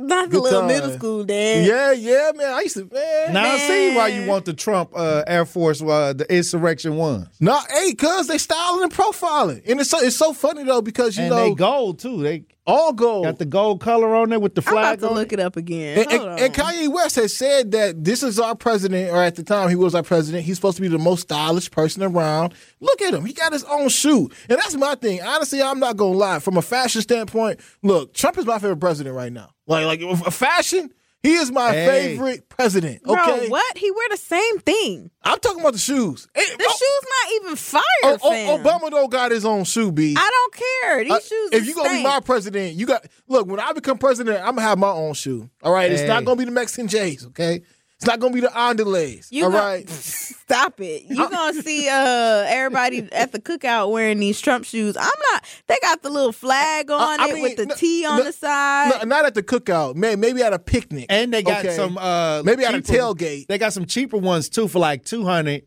Not 0.01 0.31
the 0.31 0.39
little 0.41 0.61
time. 0.61 0.69
middle 0.69 0.93
school 0.93 1.25
dance. 1.25 1.67
Yeah, 1.67 1.91
yeah, 1.91 2.31
man. 2.37 2.55
I 2.55 2.61
used 2.61 2.77
to 2.77 2.89
man. 2.93 3.33
Now 3.33 3.53
I 3.53 3.59
see 3.59 3.97
why 3.97 4.09
you 4.09 4.29
want 4.29 4.45
the 4.45 4.53
Trump 4.55 4.91
uh, 4.95 5.25
Air 5.27 5.45
Force 5.45 5.83
uh, 5.83 6.13
the 6.13 6.25
insurrection 6.33 6.95
ones. 6.97 7.27
No, 7.41 7.59
hey, 7.69 7.95
cuz 7.95 8.29
they 8.29 8.39
styling 8.39 8.85
and 8.85 8.93
profiling. 8.93 9.69
And 9.69 9.81
it's 9.81 9.91
so 9.91 9.99
it's 9.99 10.17
so 10.17 10.33
funny 10.33 10.63
though, 10.63 10.83
because 10.83 11.17
you 11.17 11.25
and 11.25 11.31
know 11.31 11.49
they 11.49 11.55
gold 11.55 11.99
too. 11.99 12.23
They 12.23 12.45
all 12.69 12.93
gold. 12.93 13.25
got 13.25 13.39
the 13.39 13.45
gold 13.45 13.81
color 13.81 14.15
on 14.15 14.29
there 14.29 14.39
with 14.39 14.55
the 14.55 14.63
flag. 14.63 14.77
I'm 14.77 14.83
about 14.95 15.01
to 15.01 15.09
on 15.09 15.15
look 15.15 15.33
it 15.33 15.41
up 15.41 15.57
again. 15.57 15.99
And, 15.99 16.13
and- 16.13 16.41
and. 16.41 16.55
Kanye 16.55 16.89
West 16.93 17.17
has 17.17 17.35
said 17.37 17.73
that 17.73 18.05
this 18.05 18.23
is 18.23 18.39
our 18.39 18.55
president, 18.55 19.11
or 19.13 19.23
at 19.23 19.35
the 19.37 19.43
time 19.43 19.69
he 19.69 19.75
was 19.77 19.95
our 19.95 20.03
president. 20.03 20.45
He's 20.45 20.57
supposed 20.57 20.77
to 20.77 20.83
be 20.83 20.89
the 20.89 20.99
most 20.99 21.23
stylish 21.23 21.71
person 21.71 22.03
around. 22.03 22.55
Look 22.81 23.01
at 23.03 23.15
him; 23.15 23.25
he 23.25 23.33
got 23.33 23.53
his 23.53 23.65
own 23.65 23.89
shoe, 23.89 24.29
and 24.49 24.59
that's 24.59 24.75
my 24.77 24.95
thing. 24.95 25.21
Honestly, 25.23 25.63
I'm 25.63 25.81
not 25.81 25.97
gonna 25.97 26.17
lie. 26.17 26.39
From 26.39 26.57
a 26.57 26.63
fashion 26.63 27.03
standpoint, 27.03 27.61
look, 27.83 28.13
Trump 28.15 28.39
is 28.39 28.47
my 28.47 28.59
favorite 28.59 28.81
president 28.81 29.17
right 29.17 29.33
now. 29.33 29.51
Like, 29.67 29.85
like 29.87 30.01
a 30.01 30.31
fashion, 30.31 30.91
he 31.23 31.35
is 31.35 31.51
my 31.51 31.73
Hey. 31.73 31.87
favorite 32.17 32.49
president. 32.49 33.03
Bro, 33.03 33.15
Okay, 33.15 33.49
what? 33.49 33.77
He 33.79 33.91
wear 33.91 34.09
the 34.11 34.17
same 34.17 34.59
thing. 34.61 35.11
I'm 35.23 35.39
talking 35.41 35.61
about 35.61 35.73
the 35.75 35.79
shoes. 35.79 36.29
Hey, 36.35 36.45
The 36.57 36.63
shoes 36.65 37.03
not 37.05 37.33
even 37.43 37.57
fire, 37.57 37.83
oh, 38.05 38.19
oh. 38.23 38.59
Obama 38.59 38.91
don't 38.91 39.11
got 39.11 39.31
his 39.31 39.45
own 39.45 39.65
shoe, 39.65 39.91
B. 39.93 40.15
I 40.17 40.31
don't 40.31 40.55
care. 40.55 41.05
These 41.05 41.13
Uh, 41.13 41.21
shoes. 41.21 41.51
if 41.53 41.67
you 41.67 41.75
gonna 41.75 41.91
be 41.91 42.03
my 42.03 42.21
president, 42.21 42.75
you 42.75 42.87
got 42.87 43.05
look. 43.29 43.47
When 43.47 43.61
I 43.61 43.73
become 43.73 43.99
president, 43.99 44.39
I'm 44.39 44.55
gonna 44.57 44.63
have 44.63 44.79
my 44.79 44.91
own 44.91 45.15
shoe. 45.15 45.49
All 45.63 45.73
right, 45.73 45.91
it's 45.91 46.03
not 46.09 46.25
gonna 46.25 46.37
be 46.37 46.45
the 46.45 46.51
Mexican 46.51 46.89
J's. 46.89 47.27
Okay, 47.27 47.63
It's 47.99 48.07
not 48.07 48.21
gonna 48.21 48.33
be 48.33 48.39
the 48.41 48.47
Andalays. 48.47 49.27
You 49.31 49.47
all 49.47 49.51
gon- 49.51 49.61
right. 49.61 49.91
Stop 49.91 50.81
it. 50.81 51.03
You're 51.09 51.29
gonna 51.29 51.61
see 51.63 51.89
uh 51.89 52.45
everybody 52.47 53.09
at 53.13 53.33
the 53.33 53.41
cookout 53.41 53.91
wearing 53.91 54.21
these 54.21 54.41
Trump 54.41 54.65
shoes. 54.65 54.97
I'm 54.97 55.11
not 55.33 55.45
they 55.67 55.77
got 55.83 56.03
the 56.03 56.09
little 56.11 56.31
flag 56.31 56.93
on 56.93 57.21
I 57.21 57.27
it 57.29 57.35
mean, 57.35 57.43
with 57.43 57.57
the 57.57 57.67
no- 57.67 57.75
T 57.75 58.07
on 58.07 58.19
no- 58.19 58.25
the 58.25 58.33
side. 58.33 58.93
No, 59.01 59.03
not 59.05 59.25
at 59.27 59.35
the 59.35 59.43
cookout. 59.43 59.97
Man, 59.97 60.21
maybe 60.21 60.43
at 60.45 60.53
a 60.53 60.61
picnic. 60.61 61.07
And 61.09 61.35
they 61.35 61.43
got 61.43 61.65
Okay. 61.65 61.75
some 61.75 61.99
uh 61.99 62.43
maybe 62.45 62.65
at 62.65 62.73
a 62.75 62.79
tailgate. 62.81 63.49
They 63.49 63.59
got 63.59 63.73
some 63.73 63.85
cheaper 63.85 64.17
ones 64.17 64.49
too 64.49 64.69
for 64.69 64.79
like 64.79 65.05
two 65.05 65.25
hundred, 65.25 65.65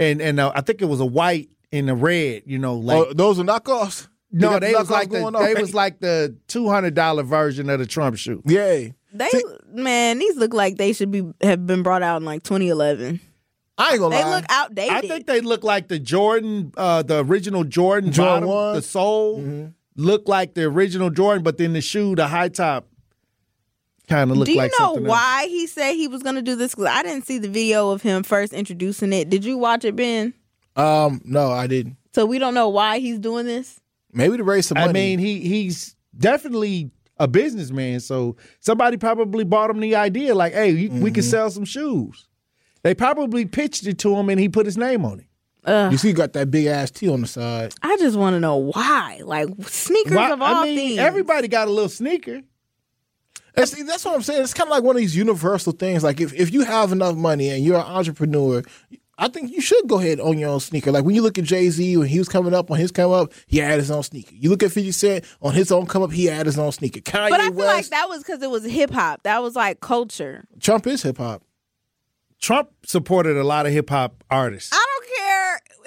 and 0.00 0.20
and 0.20 0.40
uh, 0.40 0.50
I 0.54 0.62
think 0.62 0.82
it 0.82 0.86
was 0.86 0.98
a 0.98 1.06
white 1.06 1.48
and 1.70 1.88
a 1.88 1.94
red. 1.94 2.42
You 2.44 2.58
know, 2.58 2.74
like 2.74 2.98
oh, 3.06 3.12
those 3.12 3.38
are 3.38 3.44
knockoffs. 3.44 4.08
no, 4.32 4.50
got 4.50 4.62
they 4.62 4.72
the 4.72 4.78
was 4.80 4.90
like 4.90 5.08
knockoffs 5.08 5.12
the 5.12 5.20
going 5.20 5.34
on. 5.36 5.44
they 5.44 5.54
was 5.54 5.74
like 5.74 6.00
the 6.00 6.36
two 6.48 6.68
hundred 6.68 6.94
dollar 6.94 7.22
version 7.22 7.70
of 7.70 7.78
the 7.78 7.86
Trump 7.86 8.16
shoe. 8.16 8.42
Yay. 8.46 8.94
They 9.12 9.30
man, 9.72 10.18
these 10.18 10.36
look 10.36 10.52
like 10.52 10.76
they 10.76 10.92
should 10.92 11.10
be 11.10 11.22
have 11.40 11.66
been 11.66 11.82
brought 11.82 12.02
out 12.02 12.18
in 12.18 12.24
like 12.24 12.42
2011. 12.42 13.20
I 13.78 13.90
ain't 13.92 14.00
gonna 14.00 14.16
They 14.16 14.22
lie. 14.22 14.28
They 14.30 14.36
look 14.36 14.44
outdated. 14.48 14.92
I 14.92 15.00
think 15.00 15.26
they 15.26 15.40
look 15.40 15.62
like 15.62 15.88
the 15.88 15.98
Jordan, 15.98 16.72
uh, 16.76 17.02
the 17.02 17.24
original 17.24 17.64
Jordan, 17.64 18.12
Jordan 18.12 18.48
bottom, 18.48 18.48
one? 18.48 18.74
the 18.74 18.82
sole 18.82 19.72
look 19.96 20.28
like 20.28 20.54
the 20.54 20.64
original 20.64 21.10
Jordan, 21.10 21.42
but 21.42 21.58
then 21.58 21.72
the 21.74 21.80
shoe, 21.80 22.14
the 22.14 22.26
high 22.26 22.48
top, 22.48 22.88
kind 24.08 24.30
of 24.30 24.36
look 24.36 24.48
like 24.48 24.48
that. 24.48 24.52
Do 24.52 24.52
you 24.52 24.58
like 24.58 24.72
know 24.72 24.84
something 24.86 25.06
else. 25.06 25.10
why 25.10 25.46
he 25.48 25.66
said 25.66 25.92
he 25.92 26.08
was 26.08 26.22
gonna 26.22 26.42
do 26.42 26.56
this? 26.56 26.74
Because 26.74 26.86
I 26.86 27.02
didn't 27.02 27.26
see 27.26 27.38
the 27.38 27.48
video 27.48 27.90
of 27.90 28.02
him 28.02 28.22
first 28.24 28.52
introducing 28.52 29.12
it. 29.12 29.30
Did 29.30 29.44
you 29.44 29.58
watch 29.58 29.84
it, 29.84 29.94
Ben? 29.94 30.34
Um, 30.76 31.20
no, 31.24 31.50
I 31.50 31.66
didn't. 31.66 31.96
So 32.14 32.26
we 32.26 32.38
don't 32.38 32.54
know 32.54 32.68
why 32.68 32.98
he's 32.98 33.18
doing 33.18 33.46
this. 33.46 33.80
Maybe 34.12 34.36
to 34.38 34.44
raise 34.44 34.66
some 34.66 34.76
money. 34.78 34.88
I 34.88 34.92
mean, 34.92 35.18
he 35.18 35.40
he's 35.40 35.94
definitely 36.16 36.90
a 37.18 37.26
businessman, 37.28 38.00
so 38.00 38.36
somebody 38.60 38.96
probably 38.96 39.44
bought 39.44 39.70
him 39.70 39.80
the 39.80 39.96
idea, 39.96 40.34
like, 40.34 40.52
"Hey, 40.52 40.70
you, 40.70 40.90
we 40.90 40.96
Mm-hmm. 40.96 41.14
can 41.14 41.22
sell 41.22 41.50
some 41.50 41.64
shoes." 41.64 42.26
They 42.82 42.94
probably 42.94 43.44
pitched 43.44 43.86
it 43.86 43.98
to 43.98 44.14
him, 44.16 44.28
and 44.30 44.38
he 44.40 44.48
put 44.48 44.64
his 44.66 44.76
name 44.78 45.04
on 45.04 45.20
it. 45.20 45.26
Ugh. 45.64 45.92
you 45.92 45.98
see, 45.98 46.08
he 46.08 46.14
got 46.14 46.32
that 46.34 46.50
big 46.50 46.66
ass 46.66 46.90
T 46.90 47.08
on 47.08 47.20
the 47.20 47.26
side. 47.26 47.74
I 47.82 47.96
just 47.98 48.16
want 48.16 48.34
to 48.34 48.40
know 48.40 48.56
why. 48.56 49.20
Like 49.24 49.48
sneakers 49.66 50.12
Why- 50.14 50.30
of 50.30 50.40
all 50.40 50.54
I 50.54 50.64
mean, 50.64 50.76
things. 50.76 50.98
everybody 51.00 51.48
got 51.48 51.68
a 51.68 51.70
little 51.70 51.88
sneaker. 51.90 52.40
And 53.54 53.68
see, 53.68 53.82
that's 53.82 54.04
what 54.04 54.14
I'm 54.14 54.22
saying. 54.22 54.42
It's 54.42 54.54
kind 54.54 54.68
of 54.68 54.70
like 54.70 54.84
one 54.84 54.94
of 54.94 55.00
these 55.00 55.16
universal 55.16 55.72
things. 55.72 56.04
Like 56.04 56.20
if, 56.20 56.32
if 56.32 56.52
you 56.52 56.60
have 56.64 56.92
enough 56.92 57.16
money 57.16 57.48
and 57.50 57.64
you're 57.64 57.74
an 57.80 57.86
entrepreneur, 57.86 58.62
I 59.20 59.26
think 59.26 59.50
you 59.50 59.60
should 59.60 59.88
go 59.88 59.98
ahead 59.98 60.12
and 60.12 60.20
own 60.20 60.38
your 60.38 60.48
own 60.48 60.60
sneaker. 60.60 60.92
Like 60.92 61.04
when 61.04 61.16
you 61.16 61.22
look 61.22 61.38
at 61.38 61.44
Jay 61.44 61.68
Z 61.70 61.96
when 61.96 62.06
he 62.06 62.20
was 62.20 62.28
coming 62.28 62.54
up 62.54 62.70
on 62.70 62.78
his 62.78 62.92
come 62.92 63.10
up, 63.10 63.32
he 63.46 63.58
had 63.58 63.80
his 63.80 63.90
own 63.90 64.04
sneaker. 64.04 64.32
You 64.32 64.48
look 64.48 64.62
at 64.62 64.70
Fifty 64.70 64.92
Cent 64.92 65.24
on 65.42 65.54
his 65.54 65.72
own 65.72 65.86
come 65.86 66.02
up, 66.02 66.12
he 66.12 66.26
had 66.26 66.46
his 66.46 66.56
own 66.56 66.70
sneaker. 66.70 67.00
Kanye 67.00 67.30
But 67.30 67.40
I 67.40 67.48
feel 67.48 67.56
West, 67.56 67.74
like 67.76 67.88
that 67.88 68.08
was 68.08 68.22
because 68.22 68.42
it 68.42 68.50
was 68.50 68.64
hip 68.64 68.90
hop. 68.90 69.24
That 69.24 69.42
was 69.42 69.56
like 69.56 69.80
culture. 69.80 70.44
Trump 70.60 70.86
is 70.86 71.02
hip 71.02 71.18
hop. 71.18 71.42
Trump 72.40 72.70
supported 72.86 73.36
a 73.36 73.42
lot 73.42 73.66
of 73.66 73.72
hip 73.72 73.90
hop 73.90 74.22
artists. 74.30 74.70
I 74.72 74.87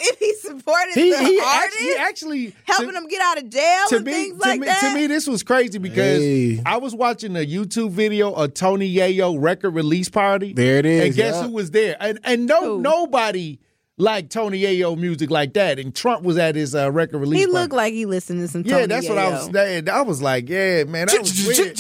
don't 0.04 0.12
if 0.14 0.20
he 0.20 0.34
supported 0.36 0.94
He 0.94 1.12
the 1.12 1.18
he 1.20 1.40
artist, 1.40 1.48
actually, 1.50 1.86
he 1.88 1.96
actually 1.98 2.56
helping 2.66 2.88
to- 2.88 2.94
them 2.94 3.08
get 3.08 3.22
out 3.22 3.38
of 3.38 3.50
jail 3.50 3.88
to 3.90 3.96
and 3.98 4.06
me, 4.06 4.12
things 4.12 4.42
to 4.42 4.48
like 4.50 4.60
me, 4.60 4.68
that. 4.68 4.80
to 4.82 4.96
me, 5.00 5.08
this 5.08 5.28
was 5.28 5.44
crazy 5.44 5.78
because 5.80 6.20
Hey. 6.22 6.62
I 6.66 6.78
was 6.78 6.94
watching 6.96 7.36
a 7.36 7.46
YouTube 7.46 7.92
video 7.92 8.32
of 8.34 8.54
Tony 8.54 8.94
Yayo 8.94 9.36
record 9.42 9.72
release 9.72 10.10
party. 10.10 10.54
There 10.54 10.78
it 10.78 10.86
is, 10.86 11.06
And 11.06 11.16
guess 11.16 11.36
yeah. 11.36 11.44
who 11.44 11.52
was 11.52 11.72
there? 11.72 11.96
And 12.00 12.20
and 12.24 12.46
no 12.48 12.76
Who? 12.78 12.82
nobody 12.82 13.60
liked 13.98 14.32
Tony 14.32 14.62
Yayo 14.62 14.98
music 14.98 15.30
like 15.30 15.54
that. 15.54 15.78
And 15.78 15.94
Trump 15.94 16.24
was 16.24 16.38
at 16.38 16.56
his 16.56 16.74
uh, 16.74 16.92
record 16.92 17.20
release. 17.20 17.40
he 17.42 17.46
party. 17.46 17.60
looked 17.60 17.74
like 17.74 17.94
he 17.94 18.06
listened 18.08 18.40
to 18.40 18.48
some. 18.48 18.64
Yeah, 18.66 18.76
Tony 18.76 18.88
that's 18.88 19.08
what 19.10 19.18
I 19.20 19.30
was 19.30 19.50
Yayo. 19.50 19.54
saying. 19.54 19.90
I 19.90 20.02
was 20.02 20.22
like, 20.22 20.50
yeah, 20.50 20.84
man, 20.86 21.08
that 21.08 21.20
was 21.22 21.46
weird. 21.48 21.78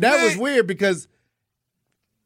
That 0.00 0.24
was 0.24 0.36
weird 0.36 0.66
because 0.66 1.08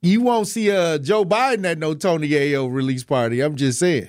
you 0.03 0.20
won't 0.20 0.47
see 0.47 0.70
uh, 0.70 0.99
Joe 0.99 1.24
Biden 1.24 1.64
at 1.64 1.78
no 1.78 1.94
Tony 1.94 2.28
Yayo 2.28 2.72
release 2.72 3.05
party. 3.05 3.40
I'm 3.40 3.57
just 3.57 3.78
saying. 3.78 4.09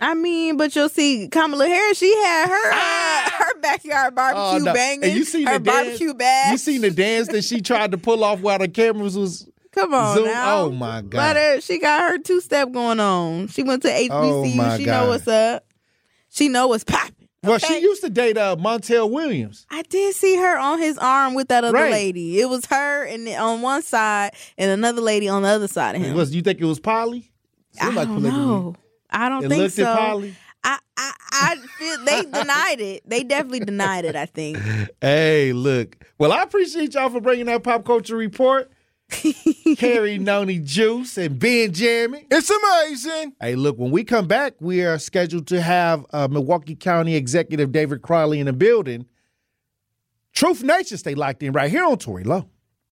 I 0.00 0.14
mean, 0.14 0.56
but 0.56 0.74
you'll 0.74 0.88
see 0.88 1.28
Kamala 1.28 1.66
Harris. 1.66 1.98
She 1.98 2.14
had 2.16 2.48
her 2.48 2.72
uh, 2.72 3.30
her 3.44 3.60
backyard 3.60 4.14
barbecue 4.14 4.42
Oh, 4.42 4.64
no. 4.64 4.72
banging. 4.72 5.04
And 5.04 5.12
you 5.14 5.24
seen 5.24 5.46
her 5.46 5.58
the 5.58 5.64
dance- 5.64 5.86
barbecue 5.88 6.14
bag. 6.14 6.52
You 6.52 6.58
seen 6.58 6.80
the 6.80 6.90
dance 6.90 7.28
that 7.28 7.44
she 7.44 7.60
tried 7.60 7.90
to 7.92 7.98
pull 7.98 8.24
off 8.24 8.40
while 8.40 8.58
the 8.58 8.68
cameras 8.68 9.16
was 9.16 9.46
Come 9.72 9.92
on 9.94 10.16
zoom? 10.16 10.24
now. 10.26 10.60
Oh 10.62 10.70
my 10.70 11.02
god! 11.02 11.18
Let 11.18 11.36
her. 11.36 11.60
She 11.60 11.78
got 11.78 12.10
her 12.10 12.18
two 12.18 12.40
step 12.40 12.72
going 12.72 12.98
on. 12.98 13.48
She 13.48 13.62
went 13.62 13.82
to 13.82 13.88
HBCU. 13.88 14.10
Oh, 14.10 14.76
she 14.78 14.84
God. 14.84 15.02
know 15.04 15.08
what's 15.10 15.28
up. 15.28 15.64
She 16.30 16.48
know 16.48 16.66
what's 16.68 16.84
popping. 16.84 17.14
Well, 17.42 17.58
she 17.58 17.80
used 17.80 18.02
to 18.02 18.10
date 18.10 18.36
uh, 18.36 18.54
Montel 18.56 19.10
Williams. 19.10 19.66
I 19.70 19.80
did 19.82 20.14
see 20.14 20.36
her 20.36 20.58
on 20.58 20.78
his 20.78 20.98
arm 20.98 21.32
with 21.34 21.48
that 21.48 21.64
other 21.64 21.72
Right. 21.78 21.90
lady. 21.90 22.38
It 22.40 22.48
was 22.50 22.66
her 22.66 23.04
and 23.04 23.26
on 23.28 23.62
one 23.62 23.82
side 23.82 24.32
and 24.58 24.70
another 24.70 25.00
lady 25.00 25.26
on 25.28 25.42
the 25.42 25.48
other 25.48 25.66
side 25.68 25.96
of 25.96 26.02
him. 26.02 26.14
Was 26.14 26.34
you 26.34 26.42
think 26.42 26.60
it 26.60 26.64
was 26.66 26.78
Polly? 26.80 27.30
I 27.80 27.92
don't 27.94 28.22
know. 28.22 28.74
I 29.10 29.28
don't 29.28 29.44
It 29.44 29.48
think 29.48 29.62
looked 29.62 29.74
so. 29.74 29.84
at 29.84 29.96
Polly. 29.98 30.34
I, 30.62 30.78
I, 30.96 31.12
I 31.32 31.56
feel 31.78 32.04
they 32.04 32.22
denied 32.22 32.80
it. 32.80 33.02
They 33.08 33.24
definitely 33.24 33.60
denied 33.60 34.04
it. 34.04 34.14
I 34.16 34.26
think. 34.26 34.58
Hey, 35.00 35.52
look. 35.52 35.96
Well, 36.18 36.32
I 36.32 36.42
appreciate 36.42 36.92
y'all 36.94 37.08
for 37.08 37.20
bringing 37.20 37.46
that 37.46 37.62
pop 37.62 37.84
culture 37.84 38.16
report. 38.16 38.70
Carrie 39.78 40.18
Noni 40.18 40.58
Juice 40.58 41.16
and 41.16 41.38
Benjamin. 41.38 42.26
It's 42.30 42.50
amazing. 42.50 43.32
Hey, 43.40 43.54
look, 43.56 43.76
when 43.78 43.90
we 43.90 44.04
come 44.04 44.26
back, 44.28 44.54
we 44.60 44.82
are 44.84 44.98
scheduled 44.98 45.46
to 45.48 45.60
have 45.62 46.04
uh, 46.12 46.28
Milwaukee 46.30 46.76
County 46.76 47.16
Executive 47.16 47.72
David 47.72 48.02
Crowley 48.02 48.38
in 48.38 48.46
the 48.46 48.52
building. 48.52 49.06
Truth 50.32 50.62
Nation 50.62 50.96
stay 50.98 51.14
locked 51.14 51.42
in 51.42 51.52
right 51.52 51.70
here 51.70 51.84
on 51.84 51.98
Tory 51.98 52.22
Low. 52.24 52.48